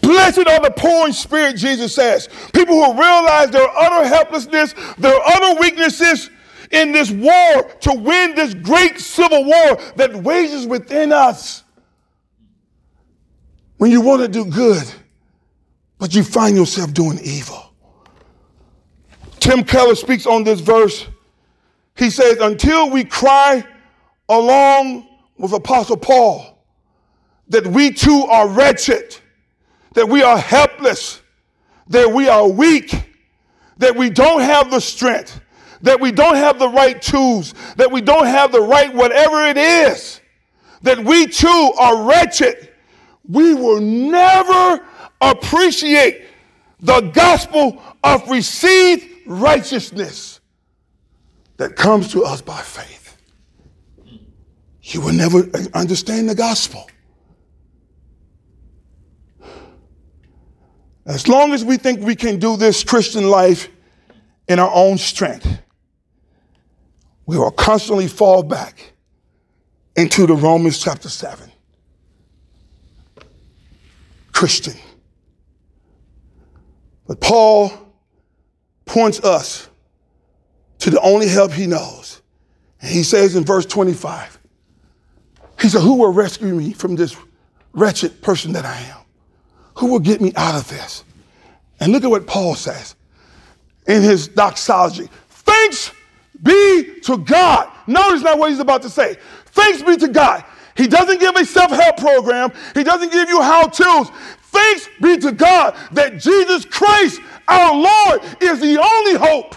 Blessed 0.00 0.48
are 0.48 0.60
the 0.60 0.72
poor 0.76 1.06
in 1.06 1.12
spirit, 1.12 1.56
Jesus 1.56 1.94
says. 1.94 2.28
People 2.52 2.74
who 2.74 2.92
realize 2.92 3.50
their 3.50 3.68
utter 3.68 4.06
helplessness, 4.06 4.74
their 4.98 5.18
utter 5.24 5.60
weaknesses 5.60 6.28
in 6.72 6.90
this 6.90 7.10
war 7.10 7.70
to 7.80 7.92
win 7.92 8.34
this 8.34 8.54
great 8.54 8.98
civil 8.98 9.44
war 9.44 9.78
that 9.96 10.14
wages 10.14 10.66
within 10.66 11.12
us. 11.12 11.62
When 13.76 13.90
you 13.90 14.00
want 14.00 14.22
to 14.22 14.28
do 14.28 14.44
good, 14.44 14.82
but 15.98 16.14
you 16.14 16.24
find 16.24 16.56
yourself 16.56 16.92
doing 16.92 17.18
evil. 17.22 17.61
Tim 19.42 19.64
Keller 19.64 19.96
speaks 19.96 20.26
on 20.26 20.44
this 20.44 20.60
verse. 20.60 21.06
He 21.96 22.10
says, 22.10 22.38
Until 22.38 22.90
we 22.90 23.04
cry 23.04 23.66
along 24.28 25.08
with 25.36 25.52
Apostle 25.52 25.96
Paul 25.96 26.58
that 27.48 27.66
we 27.66 27.92
too 27.92 28.24
are 28.30 28.48
wretched 28.48 29.16
that 29.94 30.08
we 30.08 30.22
are 30.22 30.38
helpless, 30.38 31.20
that 31.88 32.10
we 32.10 32.28
are 32.28 32.48
weak, 32.48 33.10
that 33.78 33.94
we 33.94 34.10
don't 34.10 34.40
have 34.40 34.70
the 34.70 34.80
strength, 34.80 35.40
that 35.82 36.00
we 36.00 36.12
don't 36.12 36.36
have 36.36 36.58
the 36.58 36.68
right 36.68 37.00
tools, 37.02 37.54
that 37.76 37.90
we 37.90 38.00
don't 38.00 38.26
have 38.26 38.52
the 38.52 38.60
right 38.60 38.94
whatever 38.94 39.44
it 39.46 39.56
is, 39.56 40.20
that 40.82 40.98
we 40.98 41.26
too 41.26 41.72
are 41.78 42.08
wretched, 42.08 42.70
we 43.28 43.54
will 43.54 43.80
never 43.80 44.84
appreciate 45.20 46.26
the 46.80 47.00
gospel 47.12 47.82
of 48.02 48.28
received 48.28 49.11
righteousness 49.32 50.40
that 51.56 51.76
comes 51.76 52.12
to 52.12 52.24
us 52.24 52.40
by 52.40 52.60
faith. 52.60 53.16
You 54.82 55.00
will 55.00 55.12
never 55.12 55.48
understand 55.74 56.28
the 56.28 56.34
gospel. 56.34 56.88
As 61.06 61.28
long 61.28 61.52
as 61.52 61.64
we 61.64 61.76
think 61.76 62.00
we 62.00 62.14
can 62.14 62.38
do 62.38 62.56
this 62.56 62.84
Christian 62.84 63.28
life 63.28 63.68
in 64.48 64.58
our 64.58 64.70
own 64.72 64.98
strength, 64.98 65.60
we 67.26 67.36
will 67.38 67.50
constantly 67.50 68.08
fall 68.08 68.42
back 68.42 68.92
into 69.96 70.26
the 70.26 70.34
Romans 70.34 70.82
chapter 70.82 71.08
7. 71.08 71.50
Christian. 74.32 74.74
But 77.06 77.20
Paul 77.20 77.91
points 78.92 79.20
us 79.20 79.70
to 80.78 80.90
the 80.90 81.00
only 81.00 81.26
help 81.26 81.50
he 81.50 81.66
knows. 81.66 82.20
And 82.82 82.90
he 82.90 83.02
says 83.02 83.34
in 83.34 83.42
verse 83.42 83.64
25, 83.64 84.38
he 85.62 85.70
said, 85.70 85.80
Who 85.80 85.94
will 85.94 86.12
rescue 86.12 86.54
me 86.54 86.74
from 86.74 86.94
this 86.94 87.16
wretched 87.72 88.20
person 88.20 88.52
that 88.52 88.66
I 88.66 88.76
am? 88.76 88.98
Who 89.76 89.86
will 89.86 89.98
get 89.98 90.20
me 90.20 90.34
out 90.36 90.54
of 90.54 90.68
this? 90.68 91.04
And 91.80 91.90
look 91.90 92.04
at 92.04 92.10
what 92.10 92.26
Paul 92.26 92.54
says 92.54 92.94
in 93.86 94.02
his 94.02 94.28
doxology. 94.28 95.08
Thanks 95.30 95.90
be 96.42 97.00
to 97.04 97.16
God. 97.16 97.72
Notice 97.86 98.20
not 98.20 98.38
what 98.38 98.50
he's 98.50 98.60
about 98.60 98.82
to 98.82 98.90
say. 98.90 99.16
Thanks 99.46 99.82
be 99.82 99.96
to 99.96 100.08
God. 100.08 100.44
He 100.76 100.86
doesn't 100.86 101.20
give 101.20 101.36
a 101.36 101.44
self 101.44 101.70
help 101.70 101.96
program, 101.96 102.52
he 102.74 102.84
doesn't 102.84 103.12
give 103.12 103.28
you 103.28 103.42
how 103.42 103.66
to's. 103.66 104.10
Thanks 104.52 104.88
be 105.00 105.16
to 105.18 105.32
God 105.32 105.76
that 105.92 106.18
Jesus 106.18 106.66
Christ, 106.66 107.20
our 107.48 107.74
Lord, 107.74 108.22
is 108.40 108.60
the 108.60 108.78
only 108.78 109.14
hope. 109.14 109.54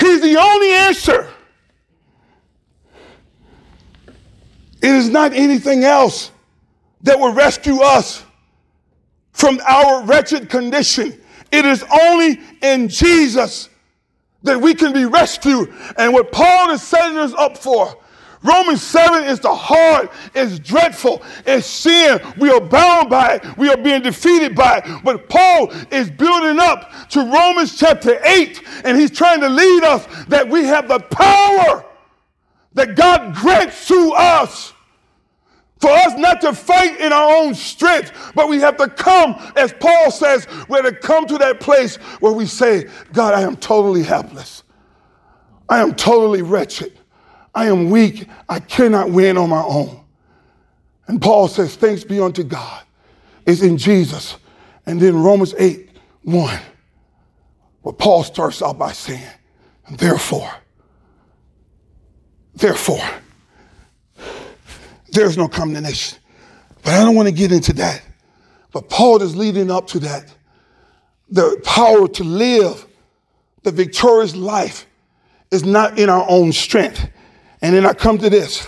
He's 0.00 0.20
the 0.20 0.36
only 0.36 0.70
answer. 0.70 1.28
It 4.80 4.90
is 4.90 5.10
not 5.10 5.32
anything 5.32 5.84
else 5.84 6.30
that 7.02 7.18
will 7.18 7.32
rescue 7.32 7.80
us 7.80 8.24
from 9.32 9.60
our 9.66 10.02
wretched 10.04 10.48
condition. 10.48 11.20
It 11.50 11.64
is 11.64 11.84
only 12.02 12.40
in 12.62 12.88
Jesus 12.88 13.68
that 14.42 14.60
we 14.60 14.74
can 14.74 14.92
be 14.92 15.04
rescued. 15.04 15.72
And 15.96 16.12
what 16.12 16.32
Paul 16.32 16.70
is 16.70 16.82
setting 16.82 17.18
us 17.18 17.32
up 17.34 17.58
for, 17.58 17.96
Romans 18.42 18.82
7 18.82 19.24
is 19.24 19.40
the 19.40 19.54
hard, 19.54 20.08
it's 20.34 20.58
dreadful, 20.58 21.22
it's 21.46 21.66
sin. 21.66 22.20
We 22.38 22.50
are 22.50 22.60
bound 22.60 23.08
by 23.08 23.34
it, 23.34 23.56
we 23.56 23.68
are 23.68 23.76
being 23.76 24.02
defeated 24.02 24.54
by 24.54 24.78
it. 24.78 25.04
But 25.04 25.28
Paul 25.28 25.70
is 25.90 26.10
building 26.10 26.58
up 26.58 27.08
to 27.10 27.20
Romans 27.20 27.78
chapter 27.78 28.20
8, 28.24 28.62
and 28.84 28.98
he's 28.98 29.10
trying 29.10 29.40
to 29.40 29.48
lead 29.48 29.84
us 29.84 30.06
that 30.26 30.48
we 30.48 30.64
have 30.64 30.88
the 30.88 30.98
power 30.98 31.84
that 32.74 32.96
God 32.96 33.34
grants 33.34 33.86
to 33.88 34.12
us 34.16 34.72
for 35.82 35.90
us 35.90 36.16
not 36.16 36.40
to 36.40 36.54
fight 36.54 37.00
in 37.00 37.12
our 37.12 37.34
own 37.34 37.56
strength, 37.56 38.12
but 38.36 38.48
we 38.48 38.60
have 38.60 38.76
to 38.76 38.88
come, 38.88 39.34
as 39.56 39.72
Paul 39.72 40.12
says, 40.12 40.46
we 40.68 40.76
have 40.76 40.84
to 40.84 40.94
come 40.94 41.26
to 41.26 41.36
that 41.38 41.58
place 41.58 41.96
where 42.20 42.32
we 42.32 42.46
say, 42.46 42.88
God, 43.12 43.34
I 43.34 43.42
am 43.42 43.56
totally 43.56 44.04
helpless. 44.04 44.62
I 45.68 45.80
am 45.80 45.96
totally 45.96 46.42
wretched. 46.42 46.96
I 47.54 47.66
am 47.66 47.90
weak. 47.90 48.28
I 48.48 48.60
cannot 48.60 49.10
win 49.10 49.36
on 49.36 49.50
my 49.50 49.62
own. 49.62 50.02
And 51.06 51.20
Paul 51.20 51.48
says, 51.48 51.76
Thanks 51.76 52.04
be 52.04 52.20
unto 52.20 52.42
God. 52.42 52.82
It's 53.46 53.62
in 53.62 53.76
Jesus. 53.76 54.36
And 54.86 55.00
then 55.00 55.22
Romans 55.22 55.54
8 55.58 55.90
1, 56.22 56.60
where 57.82 57.92
Paul 57.92 58.24
starts 58.24 58.62
out 58.62 58.78
by 58.78 58.92
saying, 58.92 59.26
Therefore, 59.90 60.50
therefore, 62.54 63.06
there's 65.10 65.36
no 65.36 65.48
condemnation. 65.48 66.18
But 66.82 66.94
I 66.94 67.04
don't 67.04 67.14
want 67.14 67.28
to 67.28 67.34
get 67.34 67.52
into 67.52 67.72
that. 67.74 68.02
But 68.72 68.88
Paul 68.88 69.22
is 69.22 69.36
leading 69.36 69.70
up 69.70 69.86
to 69.88 69.98
that. 70.00 70.34
The 71.28 71.60
power 71.64 72.08
to 72.08 72.24
live 72.24 72.86
the 73.62 73.70
victorious 73.70 74.34
life 74.34 74.86
is 75.50 75.64
not 75.64 75.98
in 75.98 76.08
our 76.08 76.24
own 76.28 76.52
strength. 76.52 77.08
And 77.62 77.74
then 77.74 77.86
I 77.86 77.94
come 77.94 78.18
to 78.18 78.28
this. 78.28 78.66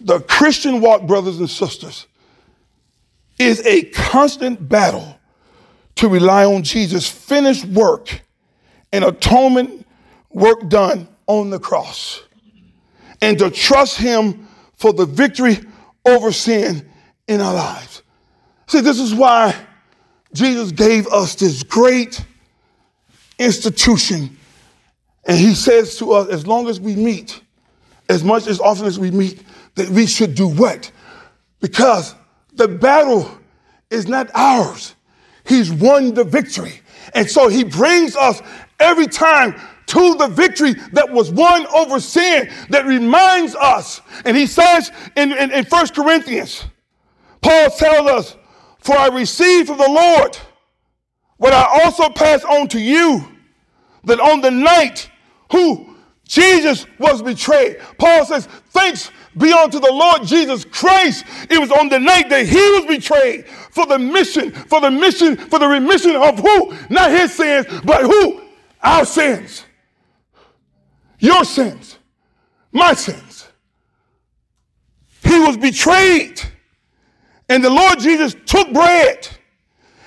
The 0.00 0.20
Christian 0.20 0.80
walk, 0.80 1.06
brothers 1.06 1.38
and 1.38 1.48
sisters, 1.48 2.06
is 3.38 3.64
a 3.64 3.84
constant 3.84 4.68
battle 4.68 5.18
to 5.96 6.08
rely 6.08 6.44
on 6.44 6.64
Jesus' 6.64 7.08
finished 7.08 7.64
work 7.66 8.22
and 8.92 9.04
atonement 9.04 9.86
work 10.30 10.68
done 10.68 11.08
on 11.26 11.50
the 11.50 11.58
cross 11.58 12.22
and 13.20 13.38
to 13.38 13.50
trust 13.50 13.98
him 13.98 14.48
for 14.74 14.92
the 14.92 15.06
victory 15.06 15.58
over 16.04 16.32
sin 16.32 16.88
in 17.28 17.40
our 17.40 17.54
lives. 17.54 18.02
See, 18.66 18.80
this 18.80 18.98
is 18.98 19.14
why 19.14 19.54
Jesus 20.34 20.72
gave 20.72 21.06
us 21.08 21.36
this 21.36 21.62
great 21.62 22.24
institution. 23.38 24.36
And 25.24 25.38
he 25.38 25.54
says 25.54 25.96
to 25.98 26.12
us, 26.12 26.28
as 26.28 26.46
long 26.46 26.68
as 26.68 26.80
we 26.80 26.96
meet, 26.96 27.40
as 28.08 28.24
much 28.24 28.46
as 28.46 28.60
often 28.60 28.86
as 28.86 28.98
we 28.98 29.10
meet, 29.10 29.42
that 29.74 29.88
we 29.88 30.06
should 30.06 30.34
do 30.34 30.48
what? 30.48 30.90
Because 31.60 32.14
the 32.54 32.68
battle 32.68 33.30
is 33.90 34.08
not 34.08 34.30
ours. 34.34 34.94
He's 35.44 35.72
won 35.72 36.14
the 36.14 36.24
victory. 36.24 36.80
And 37.14 37.30
so 37.30 37.48
he 37.48 37.64
brings 37.64 38.16
us 38.16 38.42
every 38.78 39.06
time 39.06 39.54
to 39.86 40.14
the 40.14 40.28
victory 40.28 40.74
that 40.92 41.10
was 41.10 41.30
won 41.30 41.66
over 41.74 42.00
sin 42.00 42.50
that 42.70 42.86
reminds 42.86 43.54
us. 43.54 44.00
And 44.24 44.36
he 44.36 44.46
says 44.46 44.90
in, 45.16 45.32
in, 45.32 45.50
in 45.50 45.64
1 45.64 45.86
Corinthians, 45.88 46.64
Paul 47.40 47.70
tells 47.70 48.08
us, 48.08 48.36
For 48.78 48.96
I 48.96 49.08
received 49.08 49.68
from 49.68 49.78
the 49.78 49.88
Lord 49.88 50.38
what 51.36 51.52
I 51.52 51.82
also 51.82 52.08
pass 52.08 52.44
on 52.44 52.68
to 52.68 52.80
you, 52.80 53.26
that 54.04 54.20
on 54.20 54.40
the 54.40 54.50
night 54.50 55.10
who 55.50 55.91
Jesus 56.32 56.86
was 56.98 57.20
betrayed, 57.20 57.78
Paul 57.98 58.24
says, 58.24 58.46
Thanks 58.70 59.10
be 59.36 59.52
unto 59.52 59.78
the 59.78 59.92
Lord 59.92 60.24
Jesus 60.24 60.64
Christ. 60.64 61.26
It 61.50 61.58
was 61.58 61.70
on 61.70 61.90
the 61.90 61.98
night 61.98 62.30
that 62.30 62.46
he 62.46 62.56
was 62.56 62.86
betrayed 62.86 63.46
for 63.46 63.84
the 63.84 63.98
mission, 63.98 64.50
for 64.50 64.80
the 64.80 64.90
mission, 64.90 65.36
for 65.36 65.58
the 65.58 65.68
remission 65.68 66.16
of 66.16 66.38
who? 66.38 66.72
Not 66.88 67.10
his 67.10 67.34
sins, 67.34 67.66
but 67.84 68.04
who? 68.04 68.40
Our 68.82 69.04
sins. 69.04 69.66
Your 71.18 71.44
sins. 71.44 71.98
My 72.72 72.94
sins. 72.94 73.46
He 75.22 75.38
was 75.38 75.58
betrayed. 75.58 76.40
And 77.50 77.62
the 77.62 77.68
Lord 77.68 77.98
Jesus 77.98 78.34
took 78.46 78.72
bread. 78.72 79.28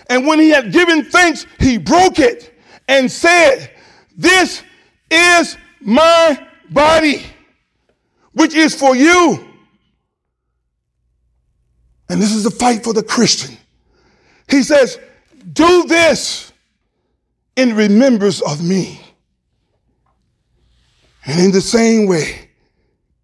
And 0.09 0.25
when 0.25 0.39
he 0.39 0.49
had 0.49 0.71
given 0.71 1.05
thanks, 1.05 1.45
he 1.59 1.77
broke 1.77 2.17
it 2.17 2.51
and 2.87 3.11
said, 3.11 3.69
This 4.17 4.63
is 5.11 5.55
my 5.85 6.47
body 6.69 7.23
which 8.33 8.53
is 8.53 8.75
for 8.75 8.95
you. 8.95 9.47
And 12.09 12.21
this 12.21 12.33
is 12.33 12.43
the 12.43 12.51
fight 12.51 12.83
for 12.83 12.93
the 12.93 13.03
Christian. 13.03 13.57
He 14.49 14.61
says, 14.61 14.99
Do 15.53 15.85
this 15.87 16.51
in 17.55 17.75
remembrance 17.75 18.41
of 18.41 18.63
me. 18.63 18.99
And 21.25 21.39
in 21.39 21.51
the 21.51 21.61
same 21.61 22.07
way, 22.07 22.49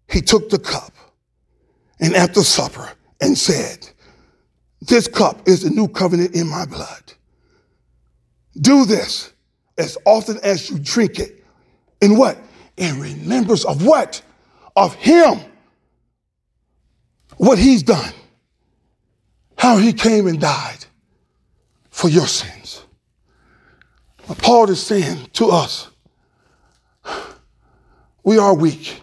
he 0.08 0.20
took 0.20 0.48
the 0.48 0.58
cup 0.58 0.92
and 2.00 2.14
after 2.14 2.42
supper 2.42 2.90
and 3.20 3.36
said, 3.36 3.88
This 4.80 5.06
cup 5.06 5.46
is 5.46 5.62
the 5.62 5.70
new 5.70 5.88
covenant 5.88 6.34
in 6.34 6.48
my 6.48 6.66
blood. 6.66 7.12
Do 8.60 8.84
this 8.84 9.32
as 9.78 9.96
often 10.04 10.38
as 10.42 10.70
you 10.70 10.78
drink 10.78 11.18
it. 11.18 11.44
In 12.00 12.16
what? 12.16 12.36
In 12.76 13.00
remembrance 13.00 13.64
of 13.64 13.84
what? 13.84 14.22
of 14.76 14.94
him, 14.94 15.40
what 17.36 17.58
he's 17.58 17.82
done, 17.82 18.12
how 19.56 19.76
he 19.76 19.92
came 19.92 20.26
and 20.26 20.40
died 20.40 20.84
for 21.90 22.08
your 22.08 22.26
sins. 22.26 22.84
But 24.26 24.38
Paul 24.38 24.70
is 24.70 24.82
saying 24.84 25.28
to 25.34 25.50
us, 25.50 25.88
we 28.24 28.38
are 28.38 28.54
weak, 28.54 29.00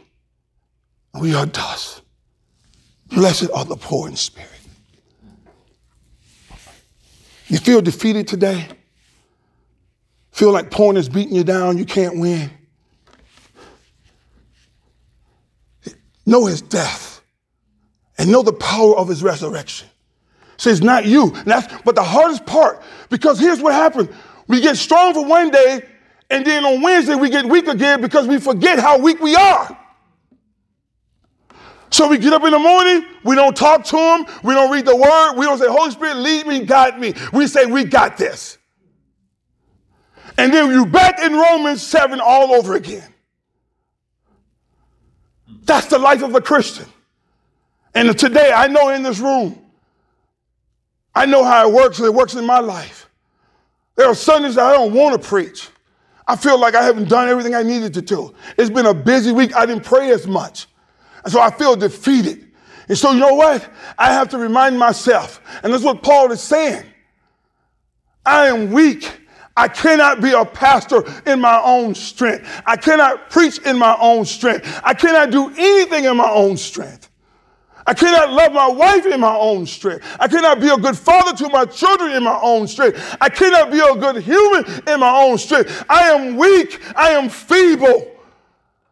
we 1.19 1.35
are 1.35 1.45
dust. 1.45 2.01
Blessed 3.07 3.49
are 3.53 3.65
the 3.65 3.75
poor 3.75 4.07
in 4.07 4.15
spirit. 4.15 4.49
You 7.47 7.57
feel 7.57 7.81
defeated 7.81 8.27
today? 8.27 8.67
Feel 10.31 10.51
like 10.51 10.69
porn 10.69 10.95
is 10.95 11.09
beating 11.09 11.35
you 11.35 11.43
down, 11.43 11.77
you 11.77 11.85
can't 11.85 12.19
win? 12.19 12.51
Know 16.29 16.45
his 16.45 16.61
death 16.61 17.21
and 18.17 18.31
know 18.31 18.43
the 18.43 18.53
power 18.53 18.95
of 18.95 19.07
his 19.07 19.23
resurrection. 19.23 19.87
So 20.57 20.69
it's 20.69 20.81
not 20.81 21.05
you. 21.05 21.31
That's, 21.45 21.81
but 21.83 21.95
the 21.95 22.03
hardest 22.03 22.45
part, 22.45 22.81
because 23.09 23.39
here's 23.39 23.61
what 23.61 23.73
happened. 23.73 24.09
We 24.47 24.61
get 24.61 24.77
strong 24.77 25.13
for 25.13 25.25
one 25.25 25.51
day, 25.51 25.81
and 26.29 26.45
then 26.45 26.65
on 26.65 26.81
Wednesday 26.81 27.15
we 27.15 27.29
get 27.29 27.45
weak 27.45 27.67
again 27.67 28.01
because 28.01 28.27
we 28.27 28.39
forget 28.39 28.77
how 28.77 28.99
weak 28.99 29.19
we 29.21 29.35
are. 29.35 29.77
So 31.91 32.07
we 32.07 32.17
get 32.17 32.33
up 32.33 32.43
in 32.43 32.51
the 32.51 32.59
morning, 32.59 33.03
we 33.23 33.35
don't 33.35 33.55
talk 33.55 33.83
to 33.85 33.97
him, 33.97 34.25
we 34.43 34.53
don't 34.53 34.71
read 34.71 34.85
the 34.85 34.95
word, 34.95 35.33
we 35.37 35.45
don't 35.45 35.57
say, 35.57 35.67
Holy 35.67 35.91
Spirit, 35.91 36.17
lead 36.17 36.45
me, 36.45 36.65
guide 36.65 36.99
me. 36.99 37.13
We 37.33 37.47
say, 37.47 37.65
we 37.65 37.83
got 37.83 38.17
this. 38.17 38.57
And 40.37 40.53
then 40.53 40.69
you're 40.71 40.85
back 40.85 41.19
in 41.19 41.33
Romans 41.33 41.81
7 41.81 42.19
all 42.21 42.53
over 42.53 42.75
again. 42.75 43.13
That's 45.69 45.85
the 45.85 45.99
life 45.99 46.23
of 46.23 46.33
a 46.33 46.41
Christian. 46.41 46.87
And 47.93 48.17
today, 48.17 48.51
I 48.51 48.65
know 48.65 48.89
in 48.89 49.03
this 49.03 49.19
room, 49.19 49.55
I 51.13 51.27
know 51.27 51.43
how 51.43 51.69
it 51.69 51.71
works, 51.71 51.99
it 51.99 52.11
works 52.11 52.33
in 52.33 52.43
my 52.43 52.57
life. 52.57 53.07
There 53.95 54.07
are 54.07 54.15
Sundays 54.15 54.55
that 54.55 54.65
I 54.65 54.73
don't 54.73 54.95
want 54.95 55.21
to 55.21 55.27
preach. 55.27 55.69
I 56.27 56.35
feel 56.37 56.59
like 56.59 56.73
I 56.73 56.83
haven't 56.83 57.07
done 57.07 57.29
everything 57.29 57.53
I 57.53 57.61
needed 57.61 57.93
to 57.93 58.01
do. 58.01 58.33
It's 58.57 58.71
been 58.71 58.87
a 58.87 58.95
busy 58.95 59.31
week. 59.31 59.55
I 59.55 59.67
didn't 59.67 59.83
pray 59.83 60.09
as 60.09 60.25
much. 60.25 60.65
And 61.23 61.31
so 61.31 61.39
I 61.39 61.51
feel 61.51 61.75
defeated. 61.75 62.47
And 62.87 62.97
so, 62.97 63.11
you 63.11 63.19
know 63.19 63.35
what? 63.35 63.69
I 63.95 64.11
have 64.11 64.29
to 64.29 64.39
remind 64.39 64.79
myself, 64.79 65.39
and 65.61 65.71
that's 65.71 65.83
what 65.83 66.01
Paul 66.01 66.31
is 66.31 66.41
saying. 66.41 66.83
I 68.25 68.47
am 68.47 68.71
weak. 68.71 69.07
I 69.59 69.67
cannot 69.67 70.21
be 70.21 70.31
a 70.31 70.45
pastor 70.45 71.03
in 71.25 71.41
my 71.41 71.61
own 71.61 71.93
strength. 71.93 72.49
I 72.65 72.77
cannot 72.77 73.29
preach 73.29 73.59
in 73.59 73.77
my 73.77 73.93
own 73.99 74.23
strength. 74.23 74.79
I 74.85 74.93
cannot 74.93 75.31
do 75.31 75.49
anything 75.49 76.05
in 76.05 76.15
my 76.15 76.31
own 76.31 76.55
strength. 76.55 77.09
I 77.85 77.93
cannot 77.93 78.31
love 78.31 78.53
my 78.53 78.69
wife 78.69 79.05
in 79.05 79.19
my 79.19 79.35
own 79.35 79.65
strength. 79.65 80.05
I 80.17 80.29
cannot 80.29 80.61
be 80.61 80.69
a 80.69 80.77
good 80.77 80.97
father 80.97 81.35
to 81.43 81.49
my 81.49 81.65
children 81.65 82.13
in 82.13 82.23
my 82.23 82.39
own 82.41 82.69
strength. 82.69 83.17
I 83.19 83.27
cannot 83.27 83.69
be 83.69 83.79
a 83.79 83.95
good 83.95 84.23
human 84.23 84.63
in 84.87 85.01
my 85.01 85.23
own 85.23 85.37
strength. 85.37 85.83
I 85.89 86.03
am 86.03 86.37
weak. 86.37 86.79
I 86.95 87.09
am 87.09 87.27
feeble. 87.27 88.15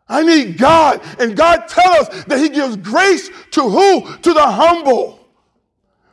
I 0.10 0.22
need 0.22 0.58
God. 0.58 1.02
And 1.18 1.38
God 1.38 1.68
tells 1.70 2.10
us 2.10 2.26
that 2.26 2.40
He 2.40 2.50
gives 2.50 2.76
grace 2.76 3.30
to 3.52 3.62
who? 3.62 4.18
To 4.18 4.34
the 4.34 4.46
humble. 4.46 5.26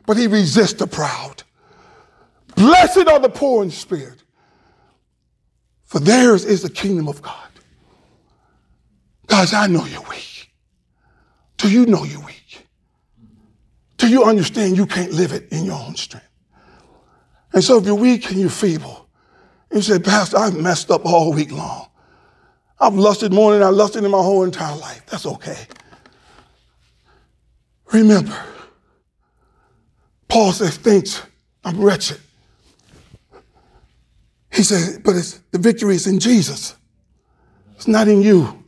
But 0.05 0.15
He 0.15 0.27
resists 0.27 0.75
the 0.75 0.87
proud. 0.87 1.43
Blessed 2.55 3.09
are 3.09 3.19
the 3.19 3.29
poor 3.29 3.63
in 3.63 3.69
spirit, 3.69 4.23
for 5.95 6.01
theirs 6.01 6.43
is 6.43 6.61
the 6.61 6.69
kingdom 6.69 7.07
of 7.07 7.21
God. 7.21 7.47
Guys, 9.27 9.53
I 9.53 9.67
know 9.67 9.85
you're 9.85 10.01
weak. 10.09 10.51
Do 11.55 11.71
you 11.71 11.85
know 11.85 12.03
you're 12.03 12.19
weak? 12.19 12.67
Do 13.95 14.09
you 14.09 14.25
understand 14.25 14.75
you 14.75 14.87
can't 14.87 15.13
live 15.13 15.31
it 15.31 15.49
in 15.53 15.63
your 15.63 15.79
own 15.79 15.95
strength? 15.95 16.27
And 17.53 17.63
so 17.63 17.77
if 17.77 17.85
you're 17.85 17.95
weak 17.95 18.29
and 18.29 18.37
you're 18.37 18.49
feeble, 18.49 19.07
you 19.71 19.81
say, 19.81 19.97
Pastor, 19.97 20.35
I've 20.35 20.59
messed 20.59 20.91
up 20.91 21.05
all 21.05 21.31
week 21.31 21.53
long. 21.53 21.87
I've 22.77 22.95
lusted 22.95 23.31
more 23.31 23.53
than 23.53 23.63
I 23.63 23.69
lusted 23.69 24.03
in 24.03 24.11
my 24.11 24.17
whole 24.17 24.43
entire 24.43 24.75
life. 24.75 25.05
That's 25.05 25.25
okay. 25.25 25.65
Remember, 27.93 28.37
Paul 30.27 30.51
says, 30.51 30.75
thinks 30.75 31.21
I'm 31.63 31.79
wretched. 31.79 32.19
He 34.55 34.63
said, 34.63 35.03
but 35.03 35.15
it's, 35.15 35.41
the 35.51 35.59
victory 35.59 35.95
is 35.95 36.07
in 36.07 36.19
Jesus. 36.19 36.75
It's 37.75 37.87
not 37.87 38.07
in 38.07 38.21
you. 38.21 38.63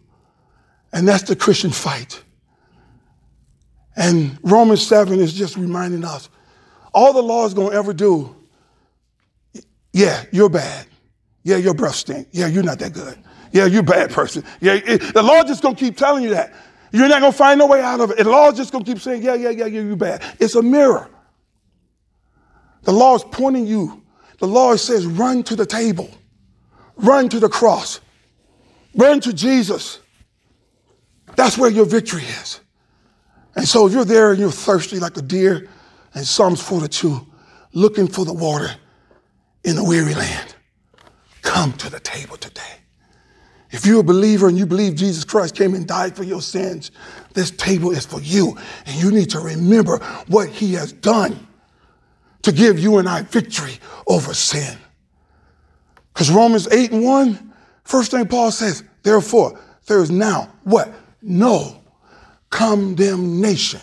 And 0.91 1.07
that's 1.07 1.23
the 1.23 1.35
Christian 1.35 1.71
fight. 1.71 2.23
And 3.95 4.37
Romans 4.43 4.85
7 4.85 5.19
is 5.19 5.33
just 5.33 5.55
reminding 5.55 6.03
us 6.03 6.29
all 6.93 7.13
the 7.13 7.21
law 7.21 7.45
is 7.45 7.53
going 7.53 7.71
to 7.71 7.75
ever 7.75 7.93
do, 7.93 8.35
yeah, 9.93 10.25
you're 10.31 10.49
bad. 10.49 10.85
Yeah, 11.43 11.57
your 11.57 11.73
breath 11.73 11.95
stink. 11.95 12.27
Yeah, 12.31 12.47
you're 12.47 12.63
not 12.63 12.79
that 12.79 12.93
good. 12.93 13.17
Yeah, 13.51 13.65
you're 13.65 13.79
a 13.79 13.83
bad 13.83 14.11
person. 14.11 14.43
Yeah, 14.59 14.73
it, 14.73 15.13
the 15.13 15.23
law 15.23 15.41
is 15.41 15.45
just 15.45 15.61
going 15.61 15.75
to 15.75 15.79
keep 15.79 15.95
telling 15.95 16.23
you 16.23 16.31
that. 16.31 16.53
You're 16.91 17.07
not 17.07 17.21
going 17.21 17.31
to 17.31 17.37
find 17.37 17.59
no 17.59 17.67
way 17.67 17.81
out 17.81 17.99
of 18.01 18.11
it. 18.11 18.17
The 18.17 18.29
law 18.29 18.49
is 18.49 18.57
just 18.57 18.71
going 18.71 18.83
to 18.83 18.91
keep 18.91 19.01
saying, 19.01 19.23
yeah, 19.23 19.35
yeah, 19.35 19.49
yeah, 19.49 19.65
yeah, 19.65 19.81
you're 19.81 19.95
bad. 19.95 20.23
It's 20.39 20.55
a 20.55 20.61
mirror. 20.61 21.09
The 22.83 22.91
law 22.91 23.15
is 23.15 23.23
pointing 23.23 23.65
you 23.65 24.03
the 24.39 24.47
Lord 24.47 24.79
says, 24.79 25.05
run 25.05 25.43
to 25.43 25.55
the 25.55 25.65
table, 25.65 26.09
run 26.95 27.29
to 27.29 27.39
the 27.39 27.49
cross. 27.49 27.99
Run 28.97 29.21
to 29.21 29.31
Jesus. 29.31 29.99
That's 31.35 31.57
where 31.57 31.69
your 31.69 31.85
victory 31.85 32.23
is. 32.23 32.59
And 33.55 33.67
so 33.67 33.87
if 33.87 33.93
you're 33.93 34.05
there 34.05 34.31
and 34.31 34.39
you're 34.39 34.51
thirsty 34.51 34.99
like 34.99 35.15
a 35.17 35.21
deer 35.21 35.69
in 36.15 36.23
Psalms 36.25 36.61
42, 36.61 37.25
looking 37.73 38.07
for 38.07 38.25
the 38.25 38.33
water 38.33 38.69
in 39.63 39.75
the 39.75 39.83
weary 39.83 40.15
land, 40.15 40.55
come 41.43 41.73
to 41.73 41.89
the 41.89 41.99
table 41.99 42.37
today. 42.37 42.61
If 43.69 43.85
you're 43.85 43.99
a 43.99 44.03
believer 44.03 44.47
and 44.47 44.57
you 44.57 44.65
believe 44.65 44.95
Jesus 44.95 45.23
Christ 45.23 45.55
came 45.55 45.75
and 45.75 45.87
died 45.87 46.15
for 46.15 46.23
your 46.23 46.41
sins, 46.41 46.89
this 47.33 47.51
table 47.51 47.91
is 47.91 48.05
for 48.05 48.21
you. 48.21 48.57
And 48.85 48.95
you 48.95 49.11
need 49.11 49.29
to 49.31 49.39
remember 49.39 49.97
what 50.27 50.49
he 50.49 50.73
has 50.73 50.91
done 50.91 51.46
to 52.47 52.53
give 52.53 52.79
you 52.79 52.97
and 52.97 53.09
I 53.09 53.23
victory 53.23 53.73
over 54.07 54.33
sin. 54.33 54.77
Because 56.13 56.31
Romans 56.31 56.65
8 56.69 56.93
and 56.93 57.03
1, 57.03 57.53
first 57.83 58.11
thing 58.11 58.25
Paul 58.25 58.51
says, 58.51 58.83
therefore, 59.03 59.59
there 59.85 60.01
is 60.01 60.09
now 60.09 60.53
what? 60.63 60.93
No 61.21 61.83
condemnation 62.49 63.81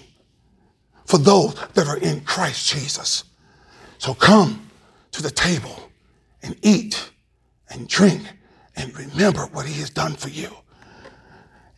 for 1.05 1.19
those 1.19 1.55
that 1.75 1.87
are 1.87 1.99
in 1.99 2.23
Christ 2.23 2.73
Jesus. 2.73 3.25
So 3.99 4.15
come 4.15 4.71
to 5.13 5.23
the 5.23 5.31
table 5.31 5.91
and 6.43 6.57
eat 6.63 7.11
and 7.69 7.87
drink 7.87 8.23
and 8.77 8.97
remember 8.99 9.43
what 9.53 9.67
he 9.67 9.79
has 9.81 9.91
done 9.91 10.15
for 10.15 10.31
you. 10.31 10.49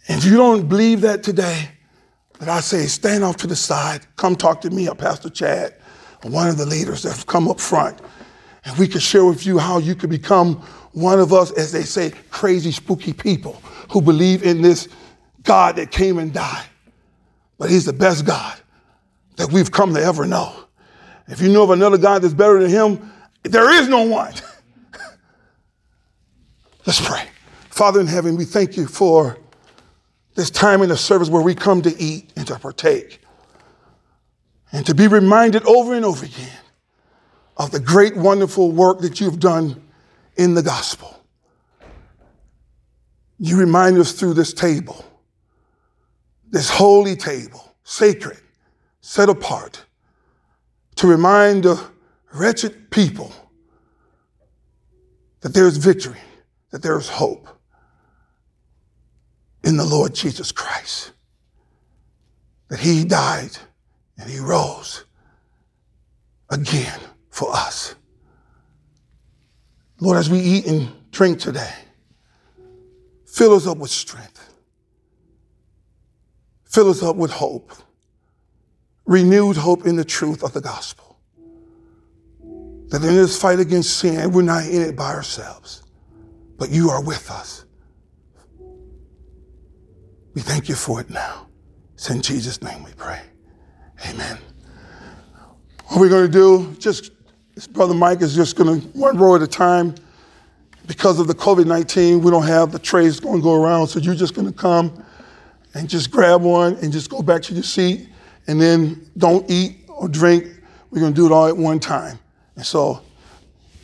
And 0.06 0.18
if 0.18 0.24
you 0.24 0.36
don't 0.36 0.68
believe 0.68 1.00
that 1.00 1.24
today, 1.24 1.68
that 2.38 2.48
I 2.48 2.60
say 2.60 2.86
stand 2.86 3.24
off 3.24 3.38
to 3.38 3.48
the 3.48 3.56
side, 3.56 4.06
come 4.14 4.36
talk 4.36 4.60
to 4.60 4.70
me 4.70 4.88
or 4.88 4.94
Pastor 4.94 5.28
Chad, 5.30 5.74
one 6.22 6.48
of 6.48 6.56
the 6.56 6.66
leaders 6.66 7.02
that 7.02 7.12
have 7.12 7.26
come 7.26 7.48
up 7.48 7.60
front, 7.60 7.98
and 8.64 8.76
we 8.78 8.88
can 8.88 9.00
share 9.00 9.24
with 9.24 9.46
you 9.46 9.58
how 9.58 9.78
you 9.78 9.94
can 9.94 10.10
become 10.10 10.56
one 10.92 11.20
of 11.20 11.32
us, 11.32 11.50
as 11.52 11.72
they 11.72 11.82
say, 11.82 12.12
crazy, 12.30 12.72
spooky 12.72 13.12
people 13.12 13.52
who 13.90 14.00
believe 14.00 14.42
in 14.42 14.62
this 14.62 14.88
God 15.42 15.76
that 15.76 15.90
came 15.90 16.18
and 16.18 16.32
died. 16.32 16.66
But 17.58 17.70
he's 17.70 17.84
the 17.84 17.92
best 17.92 18.24
God 18.26 18.58
that 19.36 19.52
we've 19.52 19.70
come 19.70 19.94
to 19.94 20.02
ever 20.02 20.26
know. 20.26 20.54
If 21.28 21.40
you 21.40 21.52
know 21.52 21.64
of 21.64 21.70
another 21.70 21.98
God 21.98 22.22
that's 22.22 22.34
better 22.34 22.60
than 22.60 22.70
him, 22.70 23.12
there 23.42 23.70
is 23.70 23.88
no 23.88 24.02
one. 24.02 24.32
Let's 26.86 27.06
pray. 27.06 27.24
Father 27.70 28.00
in 28.00 28.06
heaven, 28.06 28.36
we 28.36 28.44
thank 28.44 28.76
you 28.76 28.86
for 28.86 29.38
this 30.34 30.50
time 30.50 30.82
in 30.82 30.88
the 30.88 30.96
service 30.96 31.28
where 31.28 31.42
we 31.42 31.54
come 31.54 31.82
to 31.82 31.94
eat 32.00 32.32
and 32.36 32.46
to 32.46 32.58
partake 32.58 33.20
and 34.76 34.84
to 34.84 34.94
be 34.94 35.08
reminded 35.08 35.64
over 35.64 35.94
and 35.94 36.04
over 36.04 36.26
again 36.26 36.60
of 37.56 37.70
the 37.70 37.80
great, 37.80 38.14
wonderful 38.14 38.70
work 38.70 39.00
that 39.00 39.18
you've 39.22 39.40
done 39.40 39.82
in 40.36 40.52
the 40.52 40.62
gospel. 40.62 41.24
You 43.38 43.58
remind 43.58 43.96
us 43.96 44.12
through 44.12 44.34
this 44.34 44.52
table, 44.52 45.02
this 46.50 46.68
holy 46.68 47.16
table, 47.16 47.74
sacred, 47.84 48.36
set 49.00 49.30
apart, 49.30 49.86
to 50.96 51.06
remind 51.06 51.62
the 51.62 51.82
wretched 52.34 52.90
people 52.90 53.32
that 55.40 55.54
there 55.54 55.66
is 55.66 55.78
victory 55.78 56.20
that 56.70 56.82
there 56.82 56.98
is 56.98 57.08
hope 57.08 57.48
in 59.64 59.78
the 59.78 59.86
Lord 59.86 60.14
Jesus 60.14 60.52
Christ. 60.52 61.12
That 62.68 62.80
he 62.80 63.04
died 63.04 63.56
and 64.18 64.30
he 64.30 64.38
rose 64.38 65.04
again 66.50 67.00
for 67.30 67.52
us. 67.52 67.94
Lord, 70.00 70.18
as 70.18 70.28
we 70.28 70.38
eat 70.38 70.66
and 70.66 70.90
drink 71.10 71.38
today, 71.38 71.74
fill 73.26 73.54
us 73.54 73.66
up 73.66 73.78
with 73.78 73.90
strength. 73.90 74.54
Fill 76.64 76.90
us 76.90 77.02
up 77.02 77.16
with 77.16 77.30
hope, 77.30 77.72
renewed 79.06 79.56
hope 79.56 79.86
in 79.86 79.96
the 79.96 80.04
truth 80.04 80.42
of 80.42 80.52
the 80.52 80.60
gospel. 80.60 81.18
That 82.88 83.02
in 83.02 83.14
this 83.14 83.40
fight 83.40 83.58
against 83.58 83.96
sin, 83.96 84.30
we're 84.32 84.42
not 84.42 84.66
in 84.66 84.82
it 84.82 84.94
by 84.94 85.12
ourselves 85.12 85.82
but 86.58 86.70
you 86.70 86.90
are 86.90 87.02
with 87.02 87.30
us. 87.30 87.64
We 90.34 90.42
thank 90.42 90.68
you 90.68 90.74
for 90.74 91.00
it 91.00 91.10
now. 91.10 91.48
It's 91.94 92.10
in 92.10 92.20
Jesus' 92.20 92.62
name 92.62 92.82
we 92.84 92.92
pray. 92.92 93.20
Amen. 94.04 94.38
What 95.86 96.00
we're 96.00 96.08
going 96.08 96.26
to 96.26 96.32
do, 96.32 96.74
just 96.78 97.12
Brother 97.72 97.94
Mike 97.94 98.20
is 98.20 98.34
just 98.34 98.56
going 98.56 98.80
to 98.80 98.86
one 98.88 99.16
row 99.16 99.36
at 99.36 99.42
a 99.42 99.46
time. 99.46 99.94
Because 100.86 101.18
of 101.18 101.26
the 101.26 101.34
COVID 101.34 101.66
19, 101.66 102.20
we 102.22 102.30
don't 102.30 102.46
have 102.46 102.70
the 102.70 102.78
trays 102.78 103.18
going 103.18 103.38
to 103.38 103.42
go 103.42 103.54
around. 103.54 103.88
So 103.88 103.98
you're 103.98 104.14
just 104.14 104.34
going 104.34 104.46
to 104.46 104.52
come 104.52 105.04
and 105.74 105.88
just 105.88 106.10
grab 106.10 106.42
one 106.42 106.76
and 106.76 106.92
just 106.92 107.10
go 107.10 107.22
back 107.22 107.42
to 107.42 107.54
your 107.54 107.62
seat 107.62 108.08
and 108.46 108.60
then 108.60 109.04
don't 109.18 109.50
eat 109.50 109.78
or 109.88 110.08
drink. 110.08 110.46
We're 110.90 111.00
going 111.00 111.12
to 111.12 111.20
do 111.20 111.26
it 111.26 111.32
all 111.32 111.48
at 111.48 111.56
one 111.56 111.80
time. 111.80 112.18
And 112.54 112.64
so 112.64 113.02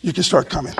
you 0.00 0.12
can 0.12 0.22
start 0.22 0.48
coming. 0.48 0.74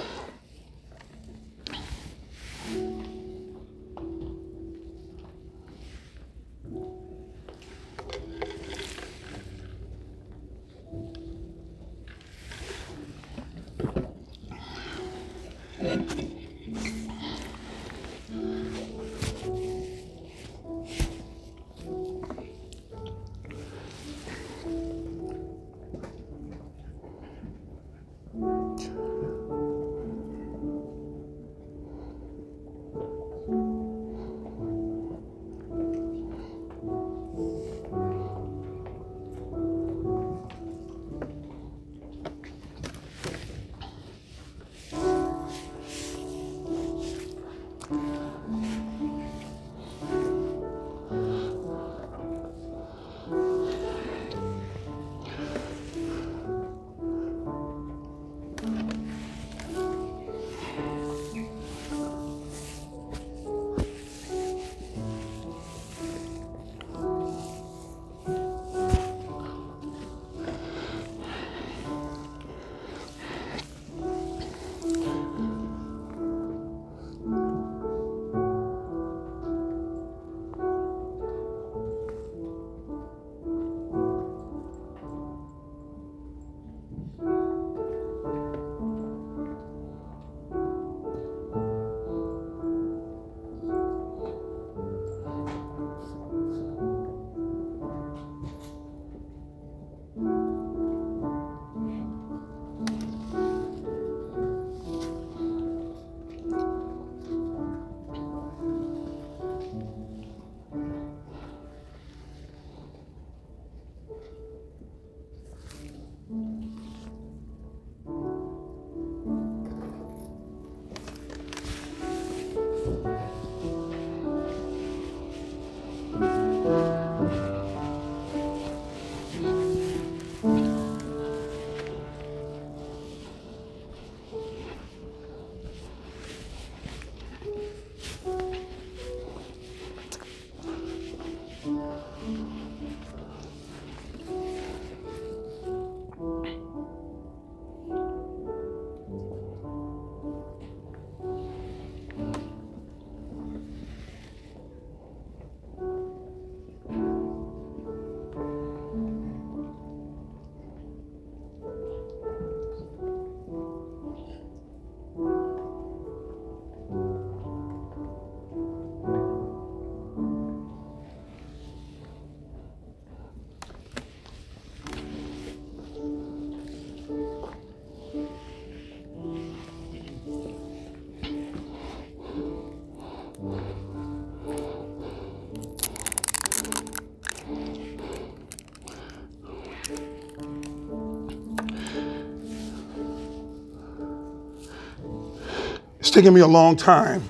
Taken 196.13 196.35
me 196.35 196.43
a 196.43 196.47
long 196.47 196.77
time 196.77 197.23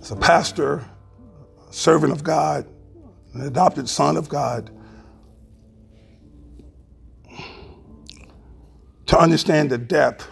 as 0.00 0.10
a 0.10 0.16
pastor, 0.16 0.82
a 1.68 1.72
servant 1.72 2.10
of 2.10 2.24
God, 2.24 2.66
an 3.34 3.42
adopted 3.42 3.90
son 3.90 4.16
of 4.16 4.30
God, 4.30 4.70
to 9.04 9.18
understand 9.18 9.68
the 9.68 9.76
depth 9.76 10.26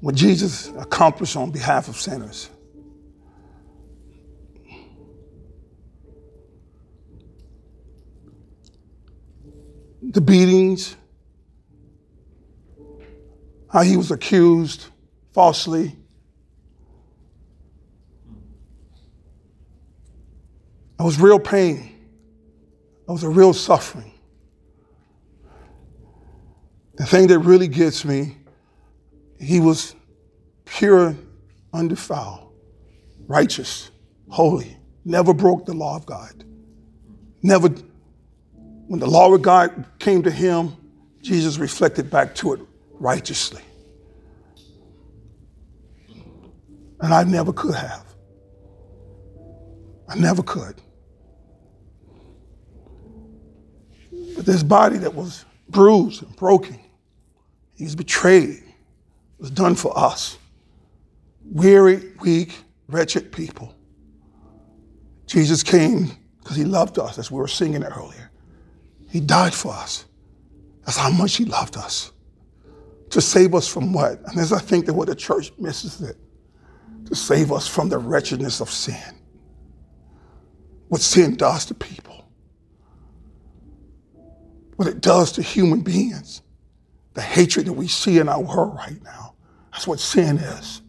what 0.00 0.14
Jesus 0.14 0.68
accomplished 0.78 1.36
on 1.36 1.50
behalf 1.50 1.88
of 1.88 1.96
sinners. 1.96 2.50
The 10.02 10.20
beatings, 10.20 10.96
how 13.72 13.80
he 13.80 13.96
was 13.96 14.10
accused 14.10 14.88
falsely. 15.32 15.96
It 20.98 21.02
was 21.02 21.18
real 21.18 21.38
pain. 21.38 21.94
It 23.08 23.10
was 23.10 23.22
a 23.22 23.28
real 23.28 23.52
suffering. 23.52 24.12
The 26.96 27.06
thing 27.06 27.28
that 27.28 27.38
really 27.38 27.68
gets 27.68 28.04
me, 28.04 28.36
he 29.40 29.58
was 29.58 29.94
pure, 30.66 31.16
undefiled, 31.72 32.52
righteous, 33.26 33.90
holy, 34.28 34.76
never 35.04 35.32
broke 35.32 35.64
the 35.64 35.72
law 35.72 35.96
of 35.96 36.04
God. 36.04 36.44
Never, 37.42 37.68
when 38.86 39.00
the 39.00 39.06
law 39.06 39.32
of 39.32 39.40
God 39.40 39.86
came 39.98 40.22
to 40.24 40.30
him, 40.30 40.76
Jesus 41.22 41.56
reflected 41.56 42.10
back 42.10 42.34
to 42.36 42.52
it 42.52 42.60
righteously. 42.92 43.62
And 47.02 47.14
I 47.14 47.24
never 47.24 47.52
could 47.52 47.74
have. 47.74 48.06
I 50.08 50.16
never 50.16 50.42
could. 50.42 50.80
But 54.36 54.44
this 54.44 54.62
body 54.62 54.98
that 54.98 55.14
was 55.14 55.44
bruised 55.68 56.22
and 56.22 56.34
broken, 56.36 56.78
he 57.74 57.84
was 57.84 57.94
betrayed, 57.94 58.62
was 59.38 59.50
done 59.50 59.74
for 59.74 59.96
us. 59.98 60.36
Weary, 61.44 62.12
weak, 62.20 62.54
wretched 62.88 63.32
people. 63.32 63.74
Jesus 65.26 65.62
came 65.62 66.10
because 66.40 66.56
he 66.56 66.64
loved 66.64 66.98
us, 66.98 67.18
as 67.18 67.30
we 67.30 67.38
were 67.38 67.48
singing 67.48 67.84
earlier. 67.84 68.30
He 69.10 69.20
died 69.20 69.54
for 69.54 69.72
us. 69.72 70.06
That's 70.84 70.96
how 70.96 71.10
much 71.10 71.36
he 71.36 71.44
loved 71.44 71.76
us. 71.76 72.12
To 73.10 73.20
save 73.20 73.54
us 73.54 73.68
from 73.68 73.92
what? 73.92 74.20
And 74.26 74.38
as 74.38 74.52
I 74.52 74.58
think 74.58 74.86
that 74.86 74.94
what 74.94 75.08
the 75.08 75.14
church 75.14 75.52
misses 75.58 76.00
it, 76.00 76.16
to 77.10 77.16
save 77.16 77.50
us 77.50 77.66
from 77.66 77.88
the 77.88 77.98
wretchedness 77.98 78.60
of 78.60 78.70
sin. 78.70 79.18
What 80.88 81.00
sin 81.00 81.36
does 81.36 81.66
to 81.66 81.74
people. 81.74 82.24
What 84.76 84.88
it 84.88 85.00
does 85.00 85.32
to 85.32 85.42
human 85.42 85.80
beings. 85.80 86.40
The 87.14 87.20
hatred 87.20 87.66
that 87.66 87.72
we 87.72 87.88
see 87.88 88.18
in 88.18 88.28
our 88.28 88.40
world 88.40 88.76
right 88.76 89.02
now. 89.02 89.34
That's 89.72 89.88
what 89.88 89.98
sin 89.98 90.38
is. 90.38 90.82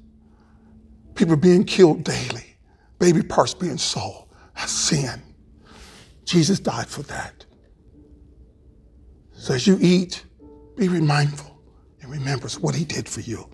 People 1.15 1.35
being 1.35 1.63
killed 1.63 2.03
daily, 2.03 2.55
baby 2.99 3.23
parts 3.23 3.53
being 3.53 3.77
sold. 3.77 4.27
That's 4.55 4.71
sin. 4.71 5.21
Jesus 6.23 6.59
died 6.59 6.87
for 6.87 7.01
that. 7.03 7.45
So 9.33 9.55
as 9.55 9.65
you 9.65 9.77
eat, 9.81 10.23
be 10.77 10.87
remindful 10.87 11.59
and 12.01 12.11
remembers 12.11 12.59
what 12.59 12.75
he 12.75 12.85
did 12.85 13.09
for 13.09 13.21
you 13.21 13.49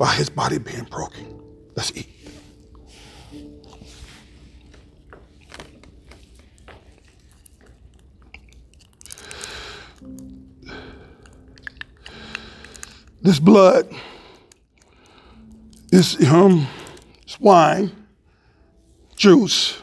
by 0.00 0.14
his 0.14 0.30
body 0.30 0.56
being 0.56 0.84
broken. 0.84 1.38
Let's 1.76 1.92
eat. 1.94 2.08
This 13.20 13.38
blood, 13.38 13.94
this 15.90 16.16
um, 16.26 16.66
this 17.24 17.38
wine, 17.38 17.92
juice, 19.16 19.82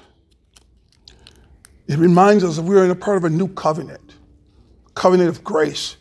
it 1.87 1.99
reminds 1.99 2.43
us 2.43 2.55
that 2.55 2.63
we're 2.63 2.83
in 2.83 2.89
a 2.89 2.95
part 2.95 3.17
of 3.17 3.23
a 3.23 3.29
new 3.29 3.49
covenant, 3.49 4.15
covenant 4.95 5.29
of 5.29 5.43
grace. 5.43 5.97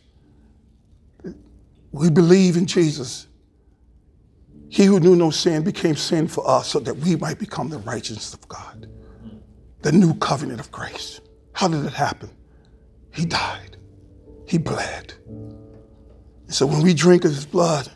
We 1.92 2.08
believe 2.08 2.56
in 2.56 2.64
Jesus. 2.64 3.26
He 4.68 4.84
who 4.84 5.00
knew 5.00 5.16
no 5.16 5.30
sin 5.30 5.62
became 5.62 5.96
sin 5.96 6.28
for 6.28 6.48
us 6.48 6.68
so 6.68 6.80
that 6.80 6.96
we 6.96 7.16
might 7.16 7.38
become 7.38 7.68
the 7.68 7.78
righteousness 7.78 8.34
of 8.34 8.46
God. 8.48 8.88
The 9.82 9.92
new 9.92 10.14
covenant 10.14 10.60
of 10.60 10.70
grace. 10.72 11.20
How 11.52 11.68
did 11.68 11.84
it 11.84 11.92
happen? 11.92 12.30
He 13.12 13.24
died. 13.24 13.76
He 14.46 14.58
bled. 14.58 15.14
And 15.26 16.54
so 16.54 16.66
when 16.66 16.82
we 16.82 16.94
drink 16.94 17.24
of 17.24 17.34
his 17.34 17.46
blood, 17.46 17.90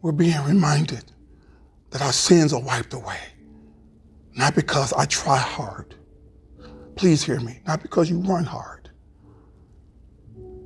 we're 0.00 0.12
being 0.12 0.42
reminded 0.44 1.04
that 1.90 2.02
our 2.02 2.12
sins 2.12 2.52
are 2.52 2.60
wiped 2.60 2.92
away. 2.92 3.18
Not 4.34 4.54
because 4.54 4.92
I 4.92 5.06
try 5.06 5.38
hard. 5.38 5.94
Please 6.96 7.22
hear 7.22 7.40
me. 7.40 7.60
Not 7.66 7.82
because 7.82 8.10
you 8.10 8.18
run 8.20 8.44
hard. 8.44 8.90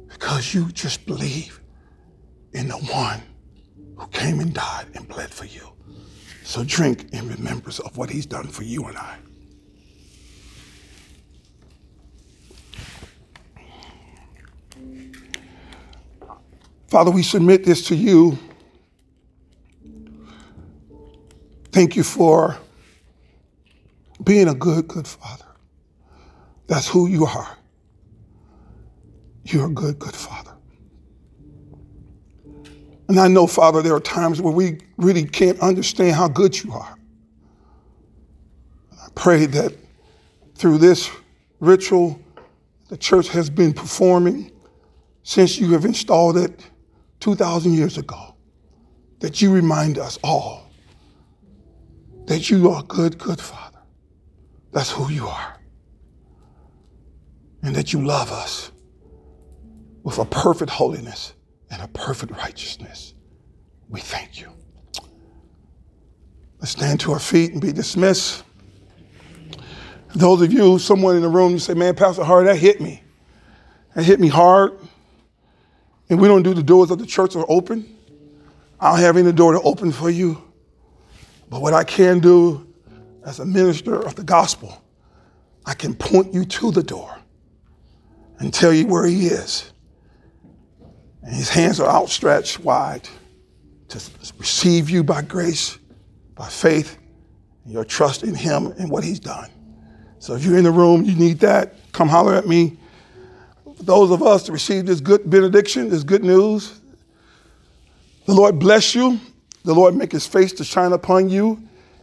Because 0.08 0.54
you 0.54 0.70
just 0.72 1.06
believe 1.06 1.60
in 2.52 2.68
the 2.68 2.76
one 2.76 3.20
who 3.96 4.06
came 4.08 4.40
and 4.40 4.52
died 4.52 4.86
and 4.94 5.08
bled 5.08 5.30
for 5.30 5.44
you. 5.44 5.68
So 6.44 6.62
drink 6.64 7.08
in 7.12 7.28
remembrance 7.28 7.78
of 7.80 7.96
what 7.96 8.10
he's 8.10 8.26
done 8.26 8.46
for 8.46 8.62
you 8.62 8.84
and 8.84 8.96
I. 8.96 9.18
Father, 16.88 17.10
we 17.10 17.22
submit 17.22 17.64
this 17.64 17.86
to 17.88 17.96
you. 17.96 18.38
Thank 21.72 21.96
you 21.96 22.04
for 22.04 22.56
being 24.22 24.48
a 24.48 24.54
good, 24.54 24.88
good 24.88 25.06
father. 25.06 25.44
That's 26.68 26.88
who 26.88 27.06
you 27.06 27.26
are. 27.26 27.56
You're 29.44 29.66
a 29.66 29.70
good, 29.70 29.98
good 29.98 30.14
father. 30.14 30.45
And 33.08 33.20
I 33.20 33.28
know, 33.28 33.46
Father, 33.46 33.82
there 33.82 33.94
are 33.94 34.00
times 34.00 34.40
where 34.40 34.52
we 34.52 34.78
really 34.96 35.24
can't 35.24 35.58
understand 35.60 36.16
how 36.16 36.28
good 36.28 36.62
you 36.62 36.72
are. 36.72 36.96
I 38.92 39.08
pray 39.14 39.46
that 39.46 39.74
through 40.56 40.78
this 40.78 41.10
ritual 41.60 42.20
the 42.88 42.96
church 42.96 43.28
has 43.28 43.50
been 43.50 43.72
performing 43.72 44.50
since 45.22 45.58
you 45.58 45.72
have 45.72 45.84
installed 45.84 46.36
it 46.36 46.64
2,000 47.20 47.72
years 47.72 47.98
ago, 47.98 48.36
that 49.18 49.42
you 49.42 49.52
remind 49.52 49.98
us 49.98 50.18
all 50.22 50.70
that 52.26 52.50
you 52.50 52.70
are 52.70 52.82
good, 52.84 53.18
good 53.18 53.40
Father. 53.40 53.78
That's 54.72 54.90
who 54.90 55.10
you 55.10 55.26
are. 55.26 55.58
And 57.62 57.74
that 57.74 57.92
you 57.92 58.04
love 58.04 58.30
us 58.30 58.70
with 60.02 60.18
a 60.18 60.24
perfect 60.24 60.70
holiness 60.70 61.32
and 61.70 61.82
a 61.82 61.88
perfect 61.88 62.32
righteousness. 62.32 63.14
We 63.88 64.00
thank 64.00 64.40
you. 64.40 64.52
Let's 66.58 66.72
stand 66.72 67.00
to 67.00 67.12
our 67.12 67.18
feet 67.18 67.52
and 67.52 67.60
be 67.60 67.72
dismissed. 67.72 68.44
Those 70.14 70.40
of 70.42 70.52
you, 70.52 70.78
someone 70.78 71.16
in 71.16 71.22
the 71.22 71.28
room, 71.28 71.52
you 71.52 71.58
say, 71.58 71.74
man, 71.74 71.94
Pastor 71.94 72.24
Hart, 72.24 72.46
that 72.46 72.56
hit 72.56 72.80
me. 72.80 73.02
That 73.94 74.04
hit 74.04 74.18
me 74.18 74.28
hard. 74.28 74.78
And 76.08 76.20
we 76.20 76.28
don't 76.28 76.42
do 76.42 76.54
the 76.54 76.62
doors 76.62 76.90
of 76.90 76.98
the 76.98 77.06
church 77.06 77.36
are 77.36 77.44
open. 77.48 77.96
I 78.80 78.92
don't 78.92 79.00
have 79.00 79.16
any 79.16 79.32
door 79.32 79.52
to 79.52 79.60
open 79.60 79.92
for 79.92 80.08
you. 80.08 80.42
But 81.50 81.60
what 81.60 81.74
I 81.74 81.84
can 81.84 82.20
do 82.20 82.66
as 83.24 83.40
a 83.40 83.44
minister 83.44 83.94
of 83.94 84.14
the 84.14 84.22
gospel, 84.22 84.82
I 85.64 85.74
can 85.74 85.94
point 85.94 86.32
you 86.32 86.44
to 86.44 86.70
the 86.70 86.82
door 86.82 87.18
and 88.38 88.52
tell 88.52 88.72
you 88.72 88.86
where 88.86 89.06
he 89.06 89.26
is. 89.26 89.72
And 91.26 91.34
his 91.34 91.48
hands 91.48 91.80
are 91.80 91.88
outstretched 91.88 92.60
wide 92.60 93.08
to 93.88 94.00
receive 94.38 94.88
you 94.88 95.02
by 95.02 95.22
grace, 95.22 95.76
by 96.36 96.48
faith, 96.48 96.98
and 97.64 97.72
your 97.72 97.84
trust 97.84 98.22
in 98.22 98.32
him 98.32 98.68
and 98.78 98.88
what 98.88 99.02
he's 99.02 99.18
done. 99.18 99.50
So 100.20 100.34
if 100.34 100.44
you're 100.44 100.56
in 100.56 100.62
the 100.62 100.70
room, 100.70 101.04
you 101.04 101.16
need 101.16 101.40
that, 101.40 101.74
come 101.92 102.08
holler 102.08 102.34
at 102.34 102.46
me. 102.46 102.78
For 103.76 103.82
those 103.82 104.12
of 104.12 104.22
us 104.22 104.44
to 104.44 104.52
receive 104.52 104.86
this 104.86 105.00
good 105.00 105.28
benediction, 105.28 105.90
this 105.90 106.04
good 106.04 106.22
news, 106.22 106.80
the 108.26 108.34
Lord 108.34 108.60
bless 108.60 108.94
you. 108.94 109.20
The 109.64 109.74
Lord 109.74 109.96
make 109.96 110.12
his 110.12 110.28
face 110.28 110.52
to 110.54 110.64
shine 110.64 110.92
upon 110.92 111.28
you 111.28 111.60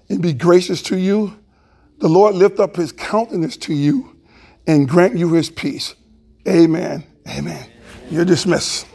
and 0.10 0.22
be 0.22 0.34
gracious 0.34 0.82
to 0.84 0.98
you. 0.98 1.38
The 2.00 2.10
Lord 2.10 2.36
lift 2.36 2.60
up 2.60 2.76
his 2.76 2.92
countenance 2.92 3.56
to 3.58 3.74
you 3.74 4.18
and 4.68 4.88
grant 4.88 5.18
you 5.18 5.32
his 5.32 5.50
peace. 5.50 5.96
Amen. 6.46 7.06
Amen. 7.30 7.70
You're 8.10 8.26
dismissed. 8.26 8.86